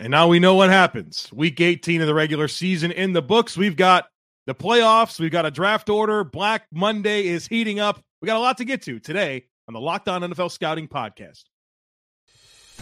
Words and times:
and 0.00 0.10
now 0.10 0.26
we 0.26 0.38
know 0.38 0.54
what 0.54 0.70
happens. 0.70 1.28
Week 1.32 1.60
18 1.60 2.00
of 2.00 2.06
the 2.06 2.14
regular 2.14 2.48
season 2.48 2.90
in 2.90 3.12
the 3.12 3.20
books. 3.20 3.56
We've 3.56 3.76
got 3.76 4.06
the 4.46 4.54
playoffs, 4.54 5.20
we've 5.20 5.30
got 5.30 5.44
a 5.44 5.50
draft 5.50 5.90
order. 5.90 6.24
Black 6.24 6.66
Monday 6.72 7.26
is 7.26 7.46
heating 7.46 7.78
up. 7.78 8.02
We 8.22 8.26
got 8.26 8.38
a 8.38 8.40
lot 8.40 8.56
to 8.58 8.64
get 8.64 8.82
to 8.82 8.98
today 8.98 9.44
on 9.68 9.74
the 9.74 9.80
Locked 9.80 10.08
On 10.08 10.22
NFL 10.22 10.50
Scouting 10.50 10.88
podcast. 10.88 11.44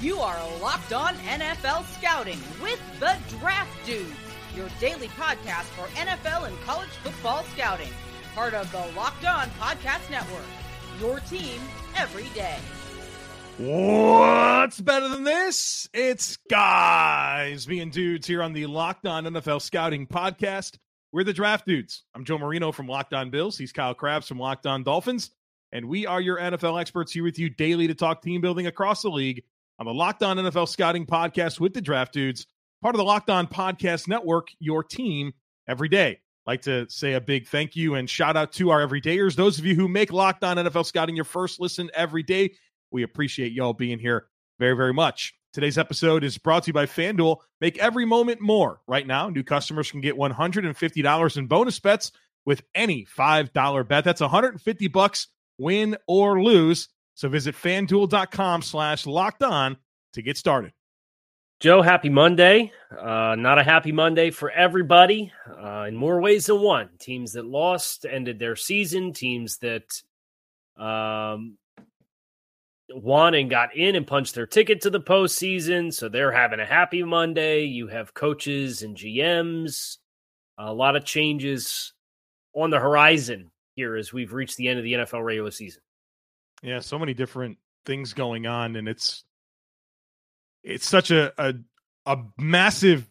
You 0.00 0.20
are 0.20 0.38
Locked 0.60 0.92
On 0.92 1.14
NFL 1.16 1.84
Scouting 1.98 2.38
with 2.62 2.80
the 3.00 3.16
Draft 3.40 3.84
Dudes, 3.84 4.12
your 4.56 4.68
daily 4.78 5.08
podcast 5.08 5.64
for 5.74 5.88
NFL 5.96 6.46
and 6.46 6.58
college 6.60 6.88
football 7.02 7.42
scouting. 7.54 7.90
Part 8.34 8.54
of 8.54 8.70
the 8.70 8.86
Locked 8.96 9.24
On 9.24 9.48
Podcast 9.58 10.08
Network, 10.08 10.46
your 11.00 11.18
team 11.20 11.60
every 11.96 12.28
day. 12.28 12.58
What's 13.58 14.80
better 14.80 15.08
than 15.08 15.24
this? 15.24 15.88
It's 15.92 16.36
guys 16.48 17.66
being 17.66 17.90
dudes 17.90 18.24
here 18.24 18.40
on 18.40 18.52
the 18.52 18.66
Locked 18.66 19.04
On 19.04 19.24
NFL 19.24 19.60
Scouting 19.60 20.06
Podcast. 20.06 20.78
We're 21.10 21.24
the 21.24 21.32
Draft 21.32 21.66
Dudes. 21.66 22.04
I'm 22.14 22.24
Joe 22.24 22.38
Marino 22.38 22.70
from 22.70 22.86
Locked 22.86 23.14
On 23.14 23.30
Bills. 23.30 23.58
He's 23.58 23.72
Kyle 23.72 23.94
Crabbs 23.94 24.28
from 24.28 24.38
Locked 24.38 24.68
On 24.68 24.84
Dolphins. 24.84 25.32
And 25.72 25.88
we 25.88 26.06
are 26.06 26.20
your 26.20 26.38
NFL 26.38 26.80
experts 26.80 27.10
here 27.10 27.24
with 27.24 27.36
you 27.40 27.50
daily 27.50 27.88
to 27.88 27.96
talk 27.96 28.22
team 28.22 28.40
building 28.40 28.68
across 28.68 29.02
the 29.02 29.10
league 29.10 29.42
on 29.80 29.86
the 29.86 29.92
Locked 29.92 30.22
On 30.22 30.36
NFL 30.36 30.68
Scouting 30.68 31.04
Podcast 31.04 31.58
with 31.58 31.74
the 31.74 31.80
Draft 31.80 32.12
Dudes, 32.12 32.46
part 32.80 32.94
of 32.94 32.98
the 32.98 33.04
Locked 33.04 33.28
On 33.28 33.48
Podcast 33.48 34.06
Network, 34.06 34.50
your 34.60 34.84
team 34.84 35.32
every 35.66 35.88
day. 35.88 36.20
Like 36.46 36.62
to 36.62 36.88
say 36.88 37.14
a 37.14 37.20
big 37.20 37.48
thank 37.48 37.74
you 37.74 37.96
and 37.96 38.08
shout 38.08 38.36
out 38.36 38.52
to 38.52 38.70
our 38.70 38.86
everydayers, 38.86 39.34
those 39.34 39.58
of 39.58 39.66
you 39.66 39.74
who 39.74 39.88
make 39.88 40.12
Locked 40.12 40.44
On 40.44 40.58
NFL 40.58 40.86
Scouting 40.86 41.16
your 41.16 41.24
first 41.24 41.58
listen 41.58 41.90
every 41.92 42.22
day. 42.22 42.52
We 42.90 43.02
appreciate 43.02 43.52
y'all 43.52 43.74
being 43.74 43.98
here 43.98 44.26
very, 44.58 44.76
very 44.76 44.92
much. 44.92 45.34
Today's 45.52 45.78
episode 45.78 46.24
is 46.24 46.38
brought 46.38 46.64
to 46.64 46.68
you 46.68 46.72
by 46.72 46.86
FanDuel. 46.86 47.38
Make 47.60 47.78
every 47.78 48.04
moment 48.04 48.40
more. 48.40 48.80
Right 48.86 49.06
now, 49.06 49.28
new 49.28 49.42
customers 49.42 49.90
can 49.90 50.00
get 50.00 50.16
$150 50.16 51.36
in 51.36 51.46
bonus 51.46 51.78
bets 51.78 52.12
with 52.44 52.62
any 52.74 53.06
$5 53.06 53.88
bet. 53.88 54.04
That's 54.04 54.20
150 54.20 54.88
bucks, 54.88 55.28
win 55.58 55.96
or 56.06 56.42
lose. 56.42 56.88
So 57.14 57.28
visit 57.28 57.54
fanduel.com 57.54 58.62
slash 58.62 59.06
locked 59.06 59.42
on 59.42 59.76
to 60.12 60.22
get 60.22 60.36
started. 60.36 60.72
Joe, 61.60 61.82
happy 61.82 62.08
Monday. 62.08 62.70
Uh, 62.96 63.34
not 63.36 63.58
a 63.58 63.64
happy 63.64 63.90
Monday 63.90 64.30
for 64.30 64.48
everybody 64.48 65.32
uh, 65.48 65.86
in 65.88 65.96
more 65.96 66.20
ways 66.20 66.46
than 66.46 66.60
one. 66.60 66.90
Teams 67.00 67.32
that 67.32 67.44
lost 67.44 68.06
ended 68.08 68.38
their 68.38 68.54
season, 68.54 69.12
teams 69.12 69.58
that 69.58 69.82
um, 70.80 71.58
won 72.90 73.34
and 73.34 73.50
got 73.50 73.76
in 73.76 73.96
and 73.96 74.06
punched 74.06 74.34
their 74.34 74.46
ticket 74.46 74.82
to 74.82 74.90
the 74.90 75.00
postseason. 75.00 75.92
So 75.92 76.08
they're 76.08 76.32
having 76.32 76.60
a 76.60 76.66
happy 76.66 77.02
Monday. 77.02 77.64
You 77.64 77.88
have 77.88 78.14
coaches 78.14 78.82
and 78.82 78.96
GMs, 78.96 79.98
a 80.56 80.72
lot 80.72 80.96
of 80.96 81.04
changes 81.04 81.92
on 82.54 82.70
the 82.70 82.78
horizon 82.78 83.50
here 83.74 83.96
as 83.96 84.12
we've 84.12 84.32
reached 84.32 84.56
the 84.56 84.68
end 84.68 84.78
of 84.78 84.84
the 84.84 84.94
NFL 84.94 85.24
regular 85.24 85.50
season. 85.50 85.82
Yeah, 86.62 86.80
so 86.80 86.98
many 86.98 87.14
different 87.14 87.58
things 87.86 88.12
going 88.12 88.46
on, 88.46 88.74
and 88.74 88.88
it's 88.88 89.24
it's 90.64 90.86
such 90.86 91.10
a 91.10 91.32
a, 91.38 91.54
a 92.06 92.18
massive 92.36 93.08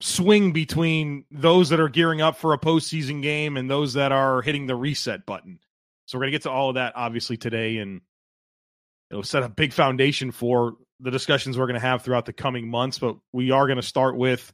swing 0.00 0.52
between 0.52 1.24
those 1.30 1.70
that 1.70 1.80
are 1.80 1.88
gearing 1.88 2.20
up 2.20 2.36
for 2.36 2.52
a 2.52 2.58
postseason 2.58 3.22
game 3.22 3.56
and 3.56 3.70
those 3.70 3.94
that 3.94 4.12
are 4.12 4.42
hitting 4.42 4.66
the 4.66 4.76
reset 4.76 5.24
button. 5.24 5.58
So 6.04 6.18
we're 6.18 6.24
gonna 6.24 6.32
get 6.32 6.42
to 6.42 6.50
all 6.50 6.68
of 6.68 6.74
that 6.74 6.92
obviously 6.94 7.38
today, 7.38 7.78
and 7.78 8.02
it'll 9.10 9.22
set 9.22 9.42
a 9.42 9.48
big 9.48 9.72
foundation 9.72 10.30
for 10.30 10.76
the 11.00 11.10
discussions 11.10 11.56
we're 11.56 11.66
going 11.66 11.74
to 11.74 11.86
have 11.86 12.02
throughout 12.02 12.26
the 12.26 12.32
coming 12.32 12.68
months. 12.68 12.98
But 12.98 13.16
we 13.32 13.50
are 13.50 13.66
going 13.66 13.76
to 13.76 13.82
start 13.82 14.16
with 14.16 14.52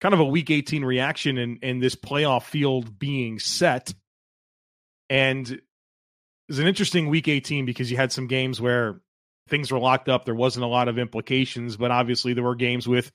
kind 0.00 0.14
of 0.14 0.20
a 0.20 0.24
Week 0.24 0.50
18 0.50 0.84
reaction 0.84 1.38
in 1.38 1.58
in 1.62 1.78
this 1.80 1.96
playoff 1.96 2.44
field 2.44 2.98
being 2.98 3.38
set, 3.38 3.92
and 5.08 5.60
was 6.50 6.58
an 6.58 6.66
interesting 6.66 7.08
week 7.08 7.28
18 7.28 7.64
because 7.64 7.90
you 7.90 7.96
had 7.96 8.10
some 8.10 8.26
games 8.26 8.60
where 8.60 9.00
things 9.48 9.70
were 9.70 9.78
locked 9.78 10.08
up. 10.08 10.24
There 10.24 10.34
wasn't 10.34 10.64
a 10.64 10.68
lot 10.68 10.88
of 10.88 10.98
implications, 10.98 11.76
but 11.76 11.92
obviously 11.92 12.34
there 12.34 12.42
were 12.42 12.56
games 12.56 12.88
with 12.88 13.12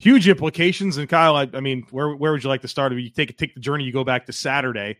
huge 0.00 0.28
implications. 0.28 0.96
And 0.96 1.08
Kyle, 1.08 1.36
I, 1.36 1.48
I 1.54 1.60
mean, 1.60 1.86
where 1.90 2.10
where 2.10 2.32
would 2.32 2.42
you 2.42 2.50
like 2.50 2.62
to 2.62 2.68
start? 2.68 2.92
If 2.92 2.98
you 2.98 3.08
take 3.08 3.38
take 3.38 3.54
the 3.54 3.60
journey, 3.60 3.84
you 3.84 3.92
go 3.92 4.02
back 4.02 4.26
to 4.26 4.32
Saturday, 4.32 4.98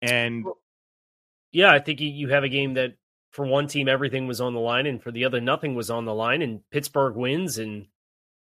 and 0.00 0.46
yeah, 1.50 1.72
I 1.72 1.80
think 1.80 2.00
you 2.00 2.28
have 2.28 2.44
a 2.44 2.48
game 2.48 2.74
that 2.74 2.94
for 3.32 3.46
one 3.46 3.66
team 3.66 3.88
everything 3.88 4.26
was 4.26 4.40
on 4.40 4.54
the 4.54 4.60
line, 4.60 4.86
and 4.86 5.02
for 5.02 5.10
the 5.10 5.24
other 5.24 5.40
nothing 5.40 5.74
was 5.74 5.90
on 5.90 6.04
the 6.04 6.14
line, 6.14 6.42
and 6.42 6.60
Pittsburgh 6.70 7.16
wins, 7.16 7.58
and 7.58 7.86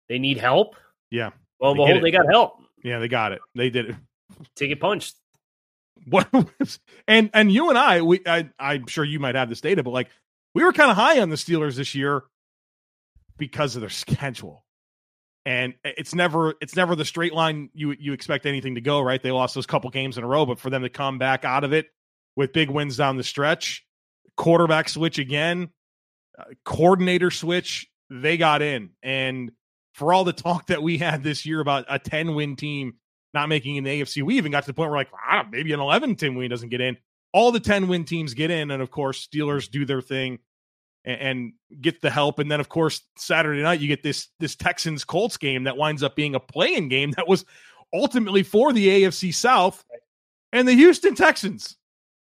they 0.09 0.19
need 0.19 0.39
help. 0.39 0.77
Yeah, 1.11 1.31
well, 1.61 1.75
they 1.75 1.85
behold, 1.85 2.03
they 2.03 2.11
got 2.11 2.27
help. 2.31 2.59
Yeah, 2.83 2.99
they 2.99 3.09
got 3.09 3.33
it. 3.33 3.41
They 3.55 3.71
did 3.71 3.91
it. 3.91 3.97
Take 4.57 4.71
it 4.71 4.81
punched 4.81 5.15
what 6.07 6.29
was, 6.59 6.79
and 7.07 7.31
and 7.35 7.51
you 7.51 7.69
and 7.69 7.79
I 7.79 8.03
we 8.03 8.21
I, 8.27 8.51
I'm 8.59 8.87
sure 8.87 9.05
you 9.05 9.21
might 9.21 9.35
have 9.35 9.49
this 9.49 9.61
data, 9.61 9.83
but 9.83 9.91
like 9.91 10.09
we 10.55 10.65
were 10.65 10.73
kind 10.73 10.91
of 10.91 10.97
high 10.97 11.21
on 11.21 11.31
the 11.31 11.37
Steelers 11.37 11.77
this 11.77 11.95
year 11.95 12.25
because 13.39 13.77
of 13.77 13.81
their 13.81 13.91
schedule. 13.91 14.65
And 15.45 15.75
it's 15.83 16.15
never 16.15 16.55
it's 16.61 16.77
never 16.77 16.95
the 16.95 17.05
straight 17.05 17.35
line 17.35 17.71
you 17.75 17.97
you 17.99 18.13
expect 18.13 18.47
anything 18.47 18.77
to 18.77 18.81
go, 18.81 19.01
right? 19.01 19.21
They 19.21 19.33
lost 19.33 19.57
those 19.57 19.67
couple 19.67 19.91
games 19.91 20.17
in 20.17 20.23
a 20.23 20.27
row, 20.27 20.47
but 20.47 20.61
for 20.61 20.71
them 20.71 20.83
to 20.83 20.89
come 20.89 21.19
back 21.19 21.45
out 21.45 21.65
of 21.65 21.73
it 21.73 21.89
with 22.37 22.53
big 22.53 22.71
wins 22.71 22.97
down 22.97 23.17
the 23.17 23.25
stretch, 23.25 23.85
quarterback 24.37 24.89
switch 24.89 25.19
again, 25.19 25.71
uh, 26.39 26.45
coordinator 26.65 27.31
switch, 27.31 27.89
they 28.11 28.37
got 28.37 28.63
in. 28.63 28.91
And 29.03 29.53
for 29.95 30.13
all 30.13 30.25
the 30.25 30.33
talk 30.33 30.67
that 30.69 30.83
we 30.83 30.99
had 30.99 31.23
this 31.23 31.45
year 31.45 31.61
about 31.61 31.85
a 31.89 31.99
10 31.99 32.35
win 32.35 32.57
team 32.57 32.95
not 33.35 33.49
making 33.49 33.79
an 33.79 33.85
AFC. 33.85 34.23
We 34.23 34.37
even 34.37 34.53
got 34.53 34.65
to 34.65 34.67
the 34.67 34.75
point 34.75 34.91
where 34.91 34.99
like, 34.99 35.11
ah, 35.15 35.47
maybe 35.51 35.73
an 35.73 35.81
11 35.81 36.17
team 36.17 36.35
win 36.35 36.51
doesn't 36.51 36.69
get 36.69 36.81
in. 36.81 36.97
All 37.33 37.51
the 37.51 37.61
10 37.61 37.89
win 37.89 38.05
teams 38.05 38.35
get 38.35 38.51
in, 38.51 38.71
and 38.71 38.83
of 38.83 38.91
course, 38.91 39.27
Steelers 39.27 39.71
do 39.71 39.87
their 39.87 40.03
thing 40.03 40.39
and, 41.05 41.21
and 41.21 41.53
get 41.81 42.03
the 42.03 42.11
help. 42.11 42.39
And 42.39 42.51
then, 42.51 42.61
of 42.61 42.69
course, 42.69 43.03
Saturday 43.17 43.63
night 43.63 43.81
you 43.81 43.89
get 43.89 44.03
this 44.03 44.29
this 44.39 44.55
Texans 44.55 45.05
Colts 45.05 45.39
game 45.39 45.65
that 45.65 45.77
winds 45.77 46.03
up 46.03 46.15
being 46.15 46.35
a 46.35 46.41
playing 46.41 46.89
game 46.89 47.13
that 47.13 47.27
was 47.27 47.45
ultimately 47.95 48.43
for 48.43 48.73
the 48.73 48.87
AFC 48.87 49.35
South. 49.35 49.83
And 50.53 50.69
the 50.69 50.75
Houston 50.75 51.15
Texans 51.15 51.79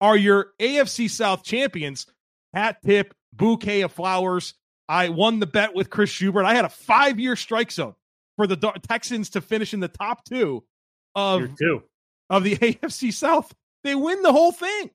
are 0.01 0.17
your 0.17 0.47
AFC 0.59 1.09
South 1.09 1.44
champions. 1.44 2.07
Hat 2.53 2.78
tip, 2.84 3.13
bouquet 3.31 3.81
of 3.81 3.94
flowers. 3.94 4.56
I 4.89 5.07
won 5.07 5.39
the 5.39 5.45
bet 5.45 5.73
with 5.73 5.89
Chris 5.89 6.09
Schubert. 6.09 6.44
I 6.44 6.53
had 6.53 6.66
a 6.66 6.69
five 6.69 7.17
year 7.17 7.38
strike 7.38 7.72
zone 7.72 7.95
for 8.35 8.45
the 8.47 8.57
Texans 8.88 9.29
to 9.31 9.41
finish 9.41 9.73
in 9.73 9.79
the 9.79 9.88
top 9.88 10.25
two 10.25 10.66
of 11.16 11.50
of 12.29 12.44
the 12.44 12.56
AFC 12.57 13.13
South. 13.13 13.53
They 13.84 13.95
win 13.95 14.22
the 14.22 14.34
whole 14.34 14.51
thing. 14.51 14.90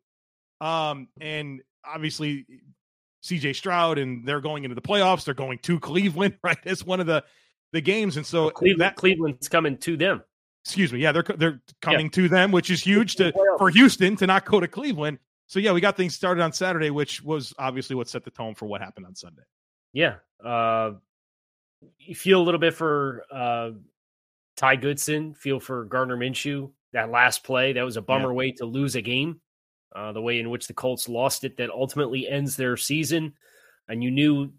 Um, 0.61 1.09
and 1.21 1.63
obviously 1.85 2.47
CJ 3.23 3.57
Stroud 3.57 3.99
and 3.99 4.27
they're 4.27 4.41
going 4.41 4.65
into 4.65 4.75
the 4.75 4.83
playoffs. 4.83 5.25
They're 5.25 5.35
going 5.35 5.59
to 5.61 5.81
Cleveland, 5.81 6.39
right? 6.45 6.59
It's 6.65 6.85
one 6.85 7.01
of 7.01 7.07
the 7.07 7.25
the 7.73 7.81
games, 7.81 8.17
and 8.17 8.25
so 8.25 8.49
Cleveland, 8.51 8.81
that, 8.81 8.97
Cleveland's 8.97 9.49
coming 9.49 9.77
to 9.79 9.97
them. 9.97 10.23
Excuse 10.67 10.93
me, 10.93 10.99
yeah, 10.99 11.13
they're 11.13 11.23
they're 11.23 11.61
coming 11.81 12.07
yeah. 12.07 12.11
to 12.11 12.29
them, 12.29 12.51
which 12.51 12.71
is 12.71 12.83
huge 12.83 13.15
to 13.17 13.33
for 13.57 13.71
Houston 13.71 14.17
to 14.17 14.27
not 14.27 14.45
go 14.45 14.59
to 14.59 14.67
Cleveland. 14.67 15.21
So 15.47 15.61
yeah, 15.61 15.71
we 15.71 15.81
got 15.81 15.97
things 15.97 16.17
started 16.17 16.43
on 16.43 16.53
Saturday, 16.53 16.91
which 16.91 17.23
was 17.23 17.55
obviously 17.57 17.95
what 17.95 18.09
set 18.09 18.25
the 18.25 18.33
tone 18.33 18.57
for 18.57 18.67
what 18.67 18.81
happened 18.81 19.07
on 19.07 19.15
Sunday. 19.15 19.45
Yeah, 19.93 20.17
uh, 20.45 20.95
you 22.01 22.17
feel 22.17 22.41
a 22.41 22.43
little 22.43 22.59
bit 22.59 22.75
for 22.75 23.23
uh, 23.31 23.71
Ty 24.57 24.77
Goodson, 24.77 25.35
feel 25.35 25.61
for 25.61 25.85
Gardner 25.85 26.17
Minshew. 26.17 26.73
That 26.93 27.13
last 27.13 27.45
play, 27.45 27.73
that 27.75 27.85
was 27.85 27.97
a 27.97 28.03
bummer 28.03 28.31
yeah. 28.31 28.35
way 28.35 28.51
to 28.53 28.65
lose 28.65 28.97
a 28.97 29.03
game. 29.03 29.41
Uh, 29.95 30.11
the 30.11 30.21
way 30.21 30.41
in 30.41 30.51
which 30.51 30.67
the 30.67 30.75
Colts 30.75 31.09
lost 31.09 31.45
it, 31.45 31.59
that 31.59 31.71
ultimately 31.71 32.29
ends 32.29 32.57
their 32.57 32.77
season. 32.77 33.35
And 33.89 34.03
you 34.03 34.11
knew 34.11 34.53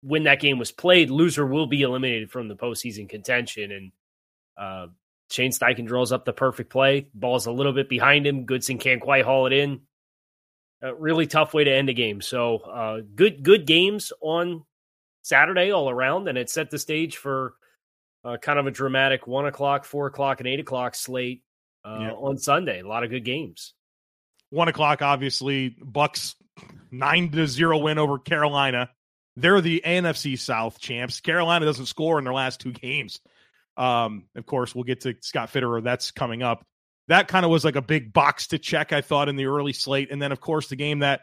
when 0.00 0.22
that 0.24 0.40
game 0.40 0.60
was 0.60 0.70
played, 0.70 1.10
loser 1.10 1.44
will 1.44 1.66
be 1.66 1.82
eliminated 1.82 2.30
from 2.30 2.46
the 2.46 2.54
postseason 2.54 3.08
contention. 3.08 3.72
And 3.72 3.92
uh, 4.56 4.86
Shane 5.30 5.52
Steichen 5.52 5.86
draws 5.86 6.12
up 6.12 6.24
the 6.24 6.32
perfect 6.32 6.70
play. 6.70 7.06
Ball's 7.14 7.46
a 7.46 7.52
little 7.52 7.72
bit 7.72 7.88
behind 7.88 8.26
him. 8.26 8.44
Goodson 8.44 8.78
can't 8.78 9.00
quite 9.00 9.24
haul 9.24 9.46
it 9.46 9.52
in. 9.52 9.80
A 10.82 10.94
really 10.94 11.26
tough 11.26 11.54
way 11.54 11.64
to 11.64 11.72
end 11.72 11.88
a 11.88 11.92
game. 11.92 12.20
So 12.20 12.56
uh, 12.58 13.00
good, 13.14 13.42
good 13.42 13.66
games 13.66 14.12
on 14.20 14.64
Saturday 15.22 15.70
all 15.70 15.88
around, 15.90 16.26
and 16.28 16.36
it 16.38 16.48
set 16.50 16.70
the 16.70 16.78
stage 16.78 17.16
for 17.18 17.54
uh, 18.24 18.38
kind 18.38 18.58
of 18.58 18.66
a 18.66 18.70
dramatic 18.70 19.26
one 19.26 19.46
o'clock, 19.46 19.84
four 19.84 20.06
o'clock, 20.06 20.40
and 20.40 20.48
eight 20.48 20.60
o'clock 20.60 20.94
slate 20.94 21.42
uh, 21.84 21.98
Yeah. 22.00 22.10
on 22.12 22.38
Sunday. 22.38 22.80
A 22.80 22.88
lot 22.88 23.04
of 23.04 23.10
good 23.10 23.24
games. 23.24 23.74
One 24.48 24.68
o'clock, 24.68 25.00
obviously, 25.02 25.76
Bucs 25.80 26.34
nine 26.90 27.30
to 27.30 27.46
zero 27.46 27.78
win 27.78 27.98
over 27.98 28.18
Carolina. 28.18 28.90
They're 29.36 29.60
the 29.60 29.82
NFC 29.84 30.36
South 30.38 30.80
champs. 30.80 31.20
Carolina 31.20 31.66
doesn't 31.66 31.86
score 31.86 32.18
in 32.18 32.24
their 32.24 32.34
last 32.34 32.60
two 32.60 32.72
games. 32.72 33.20
Um, 33.76 34.24
of 34.36 34.46
course, 34.46 34.74
we'll 34.74 34.84
get 34.84 35.02
to 35.02 35.14
Scott 35.20 35.52
Fitterer. 35.52 35.82
That's 35.82 36.10
coming 36.10 36.42
up. 36.42 36.64
That 37.08 37.28
kind 37.28 37.44
of 37.44 37.50
was 37.50 37.64
like 37.64 37.76
a 37.76 37.82
big 37.82 38.12
box 38.12 38.48
to 38.48 38.58
check, 38.58 38.92
I 38.92 39.00
thought, 39.00 39.28
in 39.28 39.36
the 39.36 39.46
early 39.46 39.72
slate. 39.72 40.10
And 40.10 40.20
then, 40.20 40.32
of 40.32 40.40
course, 40.40 40.68
the 40.68 40.76
game 40.76 41.00
that 41.00 41.22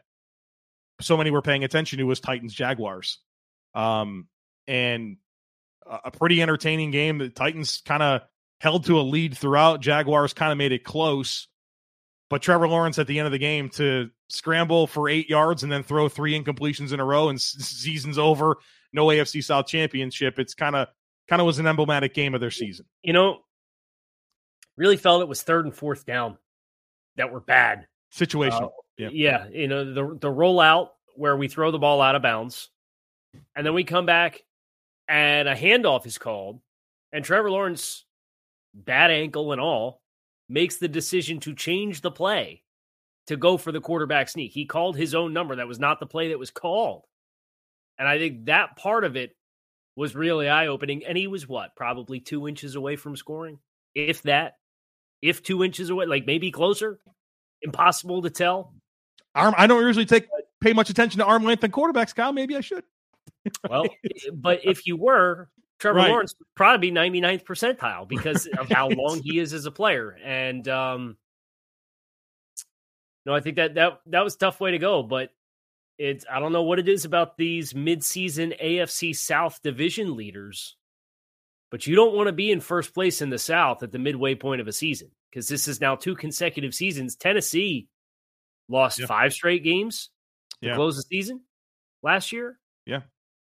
so 1.02 1.16
many 1.16 1.32
were 1.32 1.42
paying 1.42 1.64
attention 1.64 2.00
to 2.00 2.06
was 2.06 2.20
Titans 2.20 2.54
Jaguars. 2.54 3.20
Um, 3.74 4.28
and 4.68 5.18
a 5.86 6.12
pretty 6.12 6.42
entertaining 6.42 6.92
game. 6.92 7.20
The 7.20 7.30
Titans 7.30 7.82
kind 7.86 8.04
of 8.04 8.22
held 8.60 8.86
to 8.86 9.00
a 9.00 9.02
lead 9.02 9.38
throughout. 9.38 9.82
Jaguars 9.82 10.34
kind 10.34 10.52
of 10.52 10.58
made 10.58 10.72
it 10.72 10.84
close. 10.84 11.48
But 12.30 12.42
Trevor 12.42 12.68
Lawrence 12.68 13.00
at 13.00 13.08
the 13.08 13.20
end 13.20 13.26
of 13.26 13.32
the 13.32 13.38
game 13.38 13.70
to 13.72 14.10
scramble 14.30 14.88
for 14.88 15.08
eight 15.08 15.30
yards 15.30 15.64
and 15.64 15.72
then 15.72 15.84
throw 15.84 16.10
three 16.10 16.38
incompletions 16.38 16.92
in 16.92 17.00
a 17.00 17.06
row 17.06 17.30
and 17.30 17.40
season's 17.40 18.18
over. 18.18 18.58
No 18.92 19.06
AFC 19.08 19.44
South 19.44 19.68
championship. 19.68 20.38
It's 20.38 20.54
kind 20.54 20.76
of 20.76 20.88
kind 21.28 21.42
of 21.42 21.46
was 21.46 21.60
an 21.60 21.68
emblematic 21.68 22.14
game 22.14 22.34
of 22.34 22.42
their 22.42 22.52
season. 22.52 22.86
You 23.04 23.14
know, 23.14 23.40
really 24.76 24.98
felt 24.98 25.22
it 25.22 25.28
was 25.28 25.44
third 25.44 25.66
and 25.66 25.76
fourth 25.76 26.06
down 26.06 26.38
that 27.16 27.32
were 27.32 27.40
bad. 27.42 27.88
Situational. 28.14 28.68
Uh, 28.68 28.70
Yeah. 28.98 29.10
yeah, 29.12 29.48
you 29.50 29.68
know 29.68 29.86
the 29.86 30.18
the 30.20 30.30
rollout 30.30 30.90
where 31.16 31.36
we 31.38 31.48
throw 31.48 31.72
the 31.72 31.80
ball 31.80 32.02
out 32.02 32.16
of 32.16 32.22
bounds, 32.22 32.70
and 33.56 33.66
then 33.66 33.74
we 33.74 33.84
come 33.84 34.06
back 34.06 34.44
and 35.08 35.48
a 35.48 35.56
handoff 35.56 36.06
is 36.06 36.18
called, 36.18 36.62
and 37.12 37.24
Trevor 37.24 37.52
Lawrence, 37.52 38.06
bad 38.74 39.12
ankle 39.12 39.52
and 39.52 39.62
all, 39.62 40.02
makes 40.50 40.78
the 40.78 40.88
decision 40.88 41.40
to 41.42 41.54
change 41.54 42.02
the 42.02 42.12
play 42.12 42.64
to 43.28 43.38
go 43.38 43.58
for 43.58 43.72
the 43.72 43.82
quarterback 43.82 44.30
sneak. 44.30 44.52
He 44.52 44.66
called 44.66 44.98
his 44.98 45.14
own 45.14 45.32
number. 45.34 45.56
That 45.58 45.68
was 45.68 45.80
not 45.80 46.00
the 46.00 46.08
play 46.08 46.30
that 46.30 46.40
was 46.40 46.52
called, 46.52 47.06
and 48.00 48.08
I 48.08 48.18
think 48.18 48.46
that 48.46 48.78
part 48.78 49.04
of 49.04 49.16
it 49.16 49.36
was 49.98 50.16
really 50.16 50.48
eye 50.48 50.68
opening. 50.68 51.04
And 51.06 51.18
he 51.18 51.28
was 51.28 51.48
what, 51.48 51.76
probably 51.76 52.20
two 52.20 52.48
inches 52.48 52.76
away 52.76 52.96
from 52.96 53.18
scoring, 53.18 53.58
if 53.96 54.22
that, 54.22 54.54
if 55.24 55.42
two 55.42 55.64
inches 55.64 55.90
away, 55.90 56.06
like 56.06 56.26
maybe 56.26 56.52
closer. 56.52 57.00
Impossible 57.64 58.22
to 58.22 58.30
tell. 58.30 58.76
Arm. 59.34 59.56
I 59.58 59.66
don't 59.66 59.82
usually 59.82 60.06
take 60.06 60.28
pay 60.62 60.74
much 60.74 60.92
attention 60.92 61.20
to 61.20 61.26
arm 61.26 61.44
length 61.44 61.64
and 61.64 61.74
quarterbacks. 61.74 62.16
Kyle, 62.16 62.32
maybe 62.32 62.56
I 62.56 62.62
should. 62.62 62.84
Well, 63.68 63.86
but 64.34 64.62
if 64.64 64.86
you 64.86 64.96
were, 64.96 65.50
Trevor 65.80 65.98
Right. 65.98 66.10
Lawrence 66.10 66.36
would 66.38 66.48
probably 66.56 66.92
be 66.92 66.96
99th 66.96 67.44
percentile 67.44 68.08
because 68.08 68.46
of 68.46 68.70
how 68.70 68.90
long 68.90 69.22
he 69.24 69.40
is 69.40 69.52
as 69.52 69.66
a 69.66 69.72
player. 69.72 70.16
And 70.24 70.68
um 70.68 71.18
no, 73.26 73.34
I 73.34 73.42
think 73.42 73.56
that 73.56 73.74
that 73.74 74.00
that 74.06 74.24
was 74.24 74.36
a 74.36 74.38
tough 74.38 74.62
way 74.62 74.72
to 74.72 74.78
go, 74.78 75.02
but 75.02 75.32
it's 75.98 76.26
I 76.32 76.40
don't 76.40 76.52
know 76.54 76.64
what 76.64 76.80
it 76.80 76.88
is 76.88 77.06
about 77.06 77.38
these 77.38 77.74
midseason 77.74 78.60
AFC 78.64 79.16
South 79.16 79.62
division 79.64 80.16
leaders, 80.16 80.76
but 81.72 81.88
you 81.88 81.96
don't 81.96 82.16
want 82.16 82.28
to 82.28 82.34
be 82.34 82.52
in 82.52 82.60
first 82.60 82.94
place 82.94 83.22
in 83.22 83.30
the 83.30 83.40
South 83.40 83.84
at 83.84 83.92
the 83.92 84.00
midway 84.00 84.36
point 84.36 84.62
of 84.62 84.68
a 84.68 84.74
season 84.74 85.10
because 85.30 85.48
this 85.48 85.68
is 85.68 85.82
now 85.82 85.96
two 85.96 86.16
consecutive 86.16 86.74
seasons. 86.74 87.16
Tennessee 87.16 87.88
lost 88.70 89.00
Yeah. 89.00 89.06
five 89.08 89.34
straight 89.34 89.64
games 89.64 90.10
to 90.62 90.68
Yeah. 90.70 90.76
close 90.76 90.96
the 90.98 91.04
season 91.04 91.42
last 92.04 92.32
year. 92.32 92.60
Yeah. 92.86 93.02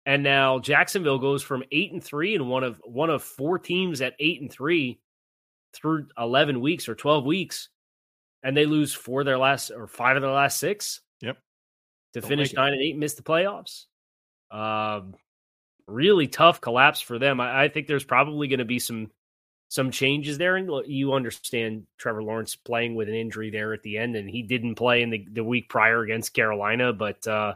And 0.04 0.22
now 0.24 0.58
Jacksonville 0.58 1.18
goes 1.18 1.42
from 1.44 1.62
eight 1.70 1.92
and 1.92 2.02
three 2.02 2.34
and 2.34 2.48
one 2.48 2.64
of 2.64 2.80
one 2.84 3.08
of 3.10 3.22
four 3.22 3.58
teams 3.58 4.00
at 4.00 4.16
eight 4.18 4.40
and 4.40 4.50
three 4.50 5.00
through 5.74 6.08
eleven 6.18 6.60
weeks 6.60 6.88
or 6.88 6.94
twelve 6.96 7.24
weeks, 7.24 7.68
and 8.42 8.56
they 8.56 8.66
lose 8.66 8.92
four 8.92 9.20
of 9.20 9.26
their 9.26 9.38
last 9.38 9.70
or 9.70 9.86
five 9.86 10.16
of 10.16 10.22
their 10.22 10.32
last 10.32 10.58
six. 10.58 11.00
Yep. 11.20 11.38
To 12.14 12.20
Don't 12.20 12.28
finish 12.28 12.52
nine 12.52 12.72
and 12.72 12.82
eight, 12.82 12.92
and 12.92 13.00
miss 13.00 13.14
the 13.14 13.22
playoffs. 13.22 13.86
Um, 14.50 15.14
really 15.86 16.28
tough 16.28 16.60
collapse 16.60 17.00
for 17.00 17.18
them. 17.18 17.40
I, 17.40 17.64
I 17.64 17.68
think 17.68 17.86
there's 17.86 18.04
probably 18.04 18.48
going 18.48 18.58
to 18.58 18.64
be 18.64 18.78
some 18.78 19.10
some 19.68 19.90
changes 19.90 20.36
there, 20.36 20.56
and 20.56 20.70
you 20.86 21.14
understand 21.14 21.86
Trevor 21.96 22.22
Lawrence 22.22 22.54
playing 22.54 22.94
with 22.94 23.08
an 23.08 23.14
injury 23.14 23.48
there 23.48 23.72
at 23.72 23.82
the 23.82 23.96
end, 23.96 24.16
and 24.16 24.28
he 24.28 24.42
didn't 24.42 24.74
play 24.74 25.00
in 25.00 25.08
the, 25.08 25.26
the 25.32 25.42
week 25.42 25.70
prior 25.70 26.02
against 26.02 26.34
Carolina, 26.34 26.92
but 26.92 27.26
uh, 27.26 27.54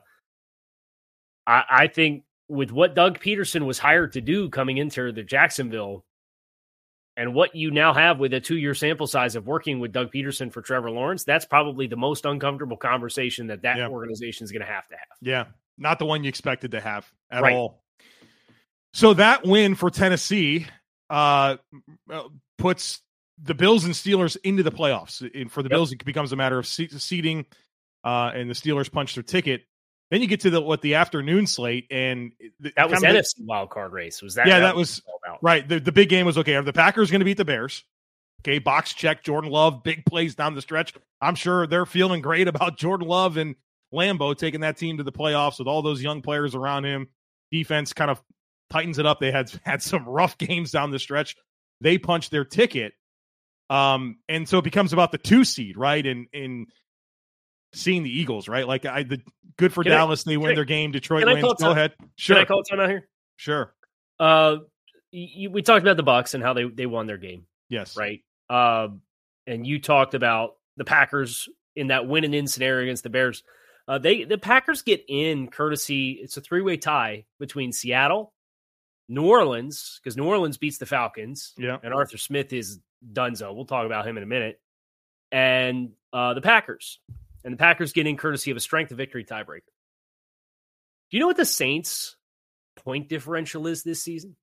I, 1.46 1.64
I 1.68 1.86
think 1.88 2.24
with 2.48 2.72
what 2.72 2.94
Doug 2.94 3.20
Pederson 3.20 3.66
was 3.66 3.78
hired 3.78 4.14
to 4.14 4.22
do 4.22 4.48
coming 4.48 4.78
into 4.78 5.12
the 5.12 5.22
Jacksonville 5.22 6.06
and 7.16 7.34
what 7.34 7.54
you 7.54 7.70
now 7.70 7.92
have 7.94 8.18
with 8.18 8.32
a 8.34 8.40
two 8.40 8.56
year 8.56 8.74
sample 8.74 9.06
size 9.06 9.36
of 9.36 9.46
working 9.46 9.80
with 9.80 9.92
Doug 9.92 10.12
Pederson 10.12 10.52
for 10.52 10.62
Trevor 10.62 10.90
Lawrence, 10.90 11.24
that's 11.24 11.44
probably 11.44 11.86
the 11.86 11.96
most 11.96 12.24
uncomfortable 12.24 12.76
conversation 12.76 13.46
that 13.48 13.62
that 13.62 13.78
Yeah. 13.78 13.88
organization 13.88 14.44
is 14.44 14.52
going 14.52 14.60
to 14.64 14.70
have 14.72 14.86
to 14.88 14.94
have. 14.96 15.06
Yeah, 15.20 15.44
not 15.78 15.98
the 15.98 16.06
one 16.06 16.24
you 16.24 16.28
expected 16.28 16.72
to 16.72 16.80
have 16.80 17.10
at 17.30 17.42
Right. 17.42 17.54
all. 17.54 17.82
So 18.92 19.14
that 19.14 19.44
win 19.44 19.74
for 19.74 19.90
Tennessee 19.90 20.66
uh, 21.10 21.56
uh, 22.10 22.24
puts 22.58 23.00
the 23.40 23.54
Bills 23.54 23.84
and 23.84 23.94
Steelers 23.94 24.36
into 24.42 24.62
the 24.62 24.72
playoffs. 24.72 25.20
And 25.38 25.52
for 25.52 25.62
the 25.62 25.68
Yep. 25.68 25.76
Bills, 25.76 25.92
it 25.92 26.04
becomes 26.04 26.32
a 26.32 26.36
matter 26.36 26.58
of 26.58 26.66
se- 26.66 26.88
seeding, 26.98 27.44
uh, 28.02 28.32
and 28.34 28.48
the 28.50 28.54
Steelers 28.54 28.90
punch 28.90 29.14
their 29.14 29.22
ticket. 29.22 29.66
Then 30.10 30.20
you 30.22 30.28
get 30.28 30.40
to 30.40 30.50
the 30.50 30.60
what 30.60 30.82
the 30.82 30.94
afternoon 30.94 31.46
slate, 31.46 31.86
and 31.90 32.32
the, 32.60 32.72
That 32.76 32.88
was 32.90 33.00
kind 33.00 33.16
of 33.16 33.24
the- 33.24 33.28
NFC 33.40 33.44
wild 33.46 33.70
card 33.70 33.92
race. 33.92 34.22
Was 34.22 34.34
that? 34.36 34.46
Yeah, 34.46 34.60
that 34.60 34.76
was- 34.76 35.02
Right. 35.42 35.68
The, 35.68 35.80
the 35.80 35.92
big 35.92 36.08
game 36.08 36.24
was 36.26 36.38
okay. 36.38 36.54
Are 36.54 36.62
the 36.62 36.72
Packers 36.72 37.10
going 37.10 37.18
to 37.20 37.24
beat 37.24 37.36
the 37.36 37.44
Bears? 37.44 37.84
Okay. 38.42 38.58
Box 38.60 38.94
check. 38.94 39.24
Jordan 39.24 39.50
Love, 39.50 39.82
big 39.82 40.04
plays 40.06 40.34
down 40.36 40.54
the 40.54 40.62
stretch. 40.62 40.94
I'm 41.20 41.34
sure 41.34 41.66
they're 41.66 41.86
feeling 41.86 42.22
great 42.22 42.46
about 42.46 42.78
Jordan 42.78 43.08
Love 43.08 43.36
and 43.36 43.56
Lambo 43.92 44.36
taking 44.36 44.60
that 44.60 44.76
team 44.76 44.98
to 44.98 45.02
the 45.02 45.10
playoffs 45.12 45.58
with 45.58 45.66
all 45.66 45.82
those 45.82 46.00
young 46.02 46.22
players 46.22 46.54
around 46.54 46.84
him. 46.84 47.08
Defense 47.50 47.92
kind 47.92 48.10
of 48.10 48.22
tightens 48.70 48.98
it 49.00 49.06
up. 49.06 49.18
They 49.18 49.32
had 49.32 49.50
had 49.64 49.82
some 49.82 50.04
rough 50.08 50.38
games 50.38 50.70
down 50.70 50.92
the 50.92 50.98
stretch. 51.00 51.34
They 51.80 51.98
punched 51.98 52.30
their 52.30 52.44
ticket. 52.44 52.92
Um, 53.68 54.18
and 54.28 54.48
so 54.48 54.58
it 54.58 54.64
becomes 54.64 54.92
about 54.92 55.10
the 55.10 55.18
two 55.18 55.44
seed, 55.44 55.76
right? 55.76 56.04
And 56.06 56.28
in 56.32 56.66
seeing 57.72 58.02
the 58.02 58.10
Eagles, 58.10 58.48
right? 58.48 58.66
Like 58.66 58.84
I 58.86 59.02
the 59.02 59.20
good 59.58 59.72
for 59.72 59.82
Can 59.82 59.92
I- 59.92 59.96
Dallas, 59.96 60.24
they 60.24 60.36
win 60.36 60.52
I- 60.52 60.54
their 60.54 60.64
game. 60.64 60.92
Detroit 60.92 61.26
wins. 61.26 61.42
Go 61.42 61.54
time- 61.54 61.72
ahead. 61.72 61.94
Sure. 62.16 62.38
I 62.38 62.44
call 62.44 62.62
time 62.62 62.80
out 62.80 62.88
here? 62.88 63.08
sure. 63.36 63.74
Uh, 64.18 64.58
you, 65.12 65.50
we 65.50 65.62
talked 65.62 65.82
about 65.86 65.96
the 65.96 66.04
Bucs 66.04 66.34
and 66.34 66.42
how 66.42 66.52
they 66.54 66.64
they 66.64 66.86
won 66.86 67.06
their 67.06 67.18
game. 67.18 67.46
Yes. 67.68 67.96
right? 67.96 68.22
Um, 68.48 69.02
and 69.46 69.66
you 69.66 69.80
talked 69.80 70.14
about 70.14 70.54
the 70.76 70.84
Packers 70.84 71.48
in 71.74 71.88
that 71.88 72.06
win 72.06 72.24
and 72.24 72.34
in 72.34 72.46
scenario 72.46 72.82
against 72.84 73.02
the 73.02 73.10
Bears. 73.10 73.42
Uh, 73.88 73.98
they 73.98 74.24
the 74.24 74.38
Packers 74.38 74.82
get 74.82 75.04
in 75.08 75.48
courtesy. 75.48 76.12
It's 76.12 76.36
a 76.36 76.40
three 76.40 76.62
way 76.62 76.76
tie 76.76 77.24
between 77.38 77.72
Seattle, 77.72 78.32
New 79.08 79.26
Orleans, 79.26 80.00
because 80.02 80.16
New 80.16 80.24
Orleans 80.24 80.58
beats 80.58 80.78
the 80.78 80.86
Falcons, 80.86 81.52
Yeah. 81.56 81.78
and 81.82 81.94
Arthur 81.94 82.18
Smith 82.18 82.52
is 82.52 82.80
Dunzo. 83.12 83.54
We'll 83.54 83.64
talk 83.66 83.86
about 83.86 84.06
him 84.06 84.16
in 84.16 84.22
a 84.22 84.26
minute, 84.26 84.60
and 85.30 85.90
uh, 86.12 86.34
the 86.34 86.40
Packers, 86.40 86.98
and 87.46 87.52
the 87.52 87.56
Packers 87.56 87.92
get 87.92 88.08
in 88.08 88.16
courtesy 88.16 88.50
of 88.50 88.56
a 88.56 88.60
strength 88.60 88.90
of 88.90 88.98
victory 88.98 89.24
tiebreaker. 89.24 89.70
Do 91.10 91.16
you 91.16 91.20
know 91.20 91.28
what 91.28 91.36
the 91.36 91.44
Saints' 91.46 92.16
point 92.74 93.08
differential 93.08 93.68
is 93.68 93.84
this 93.84 94.02
season? 94.02 94.36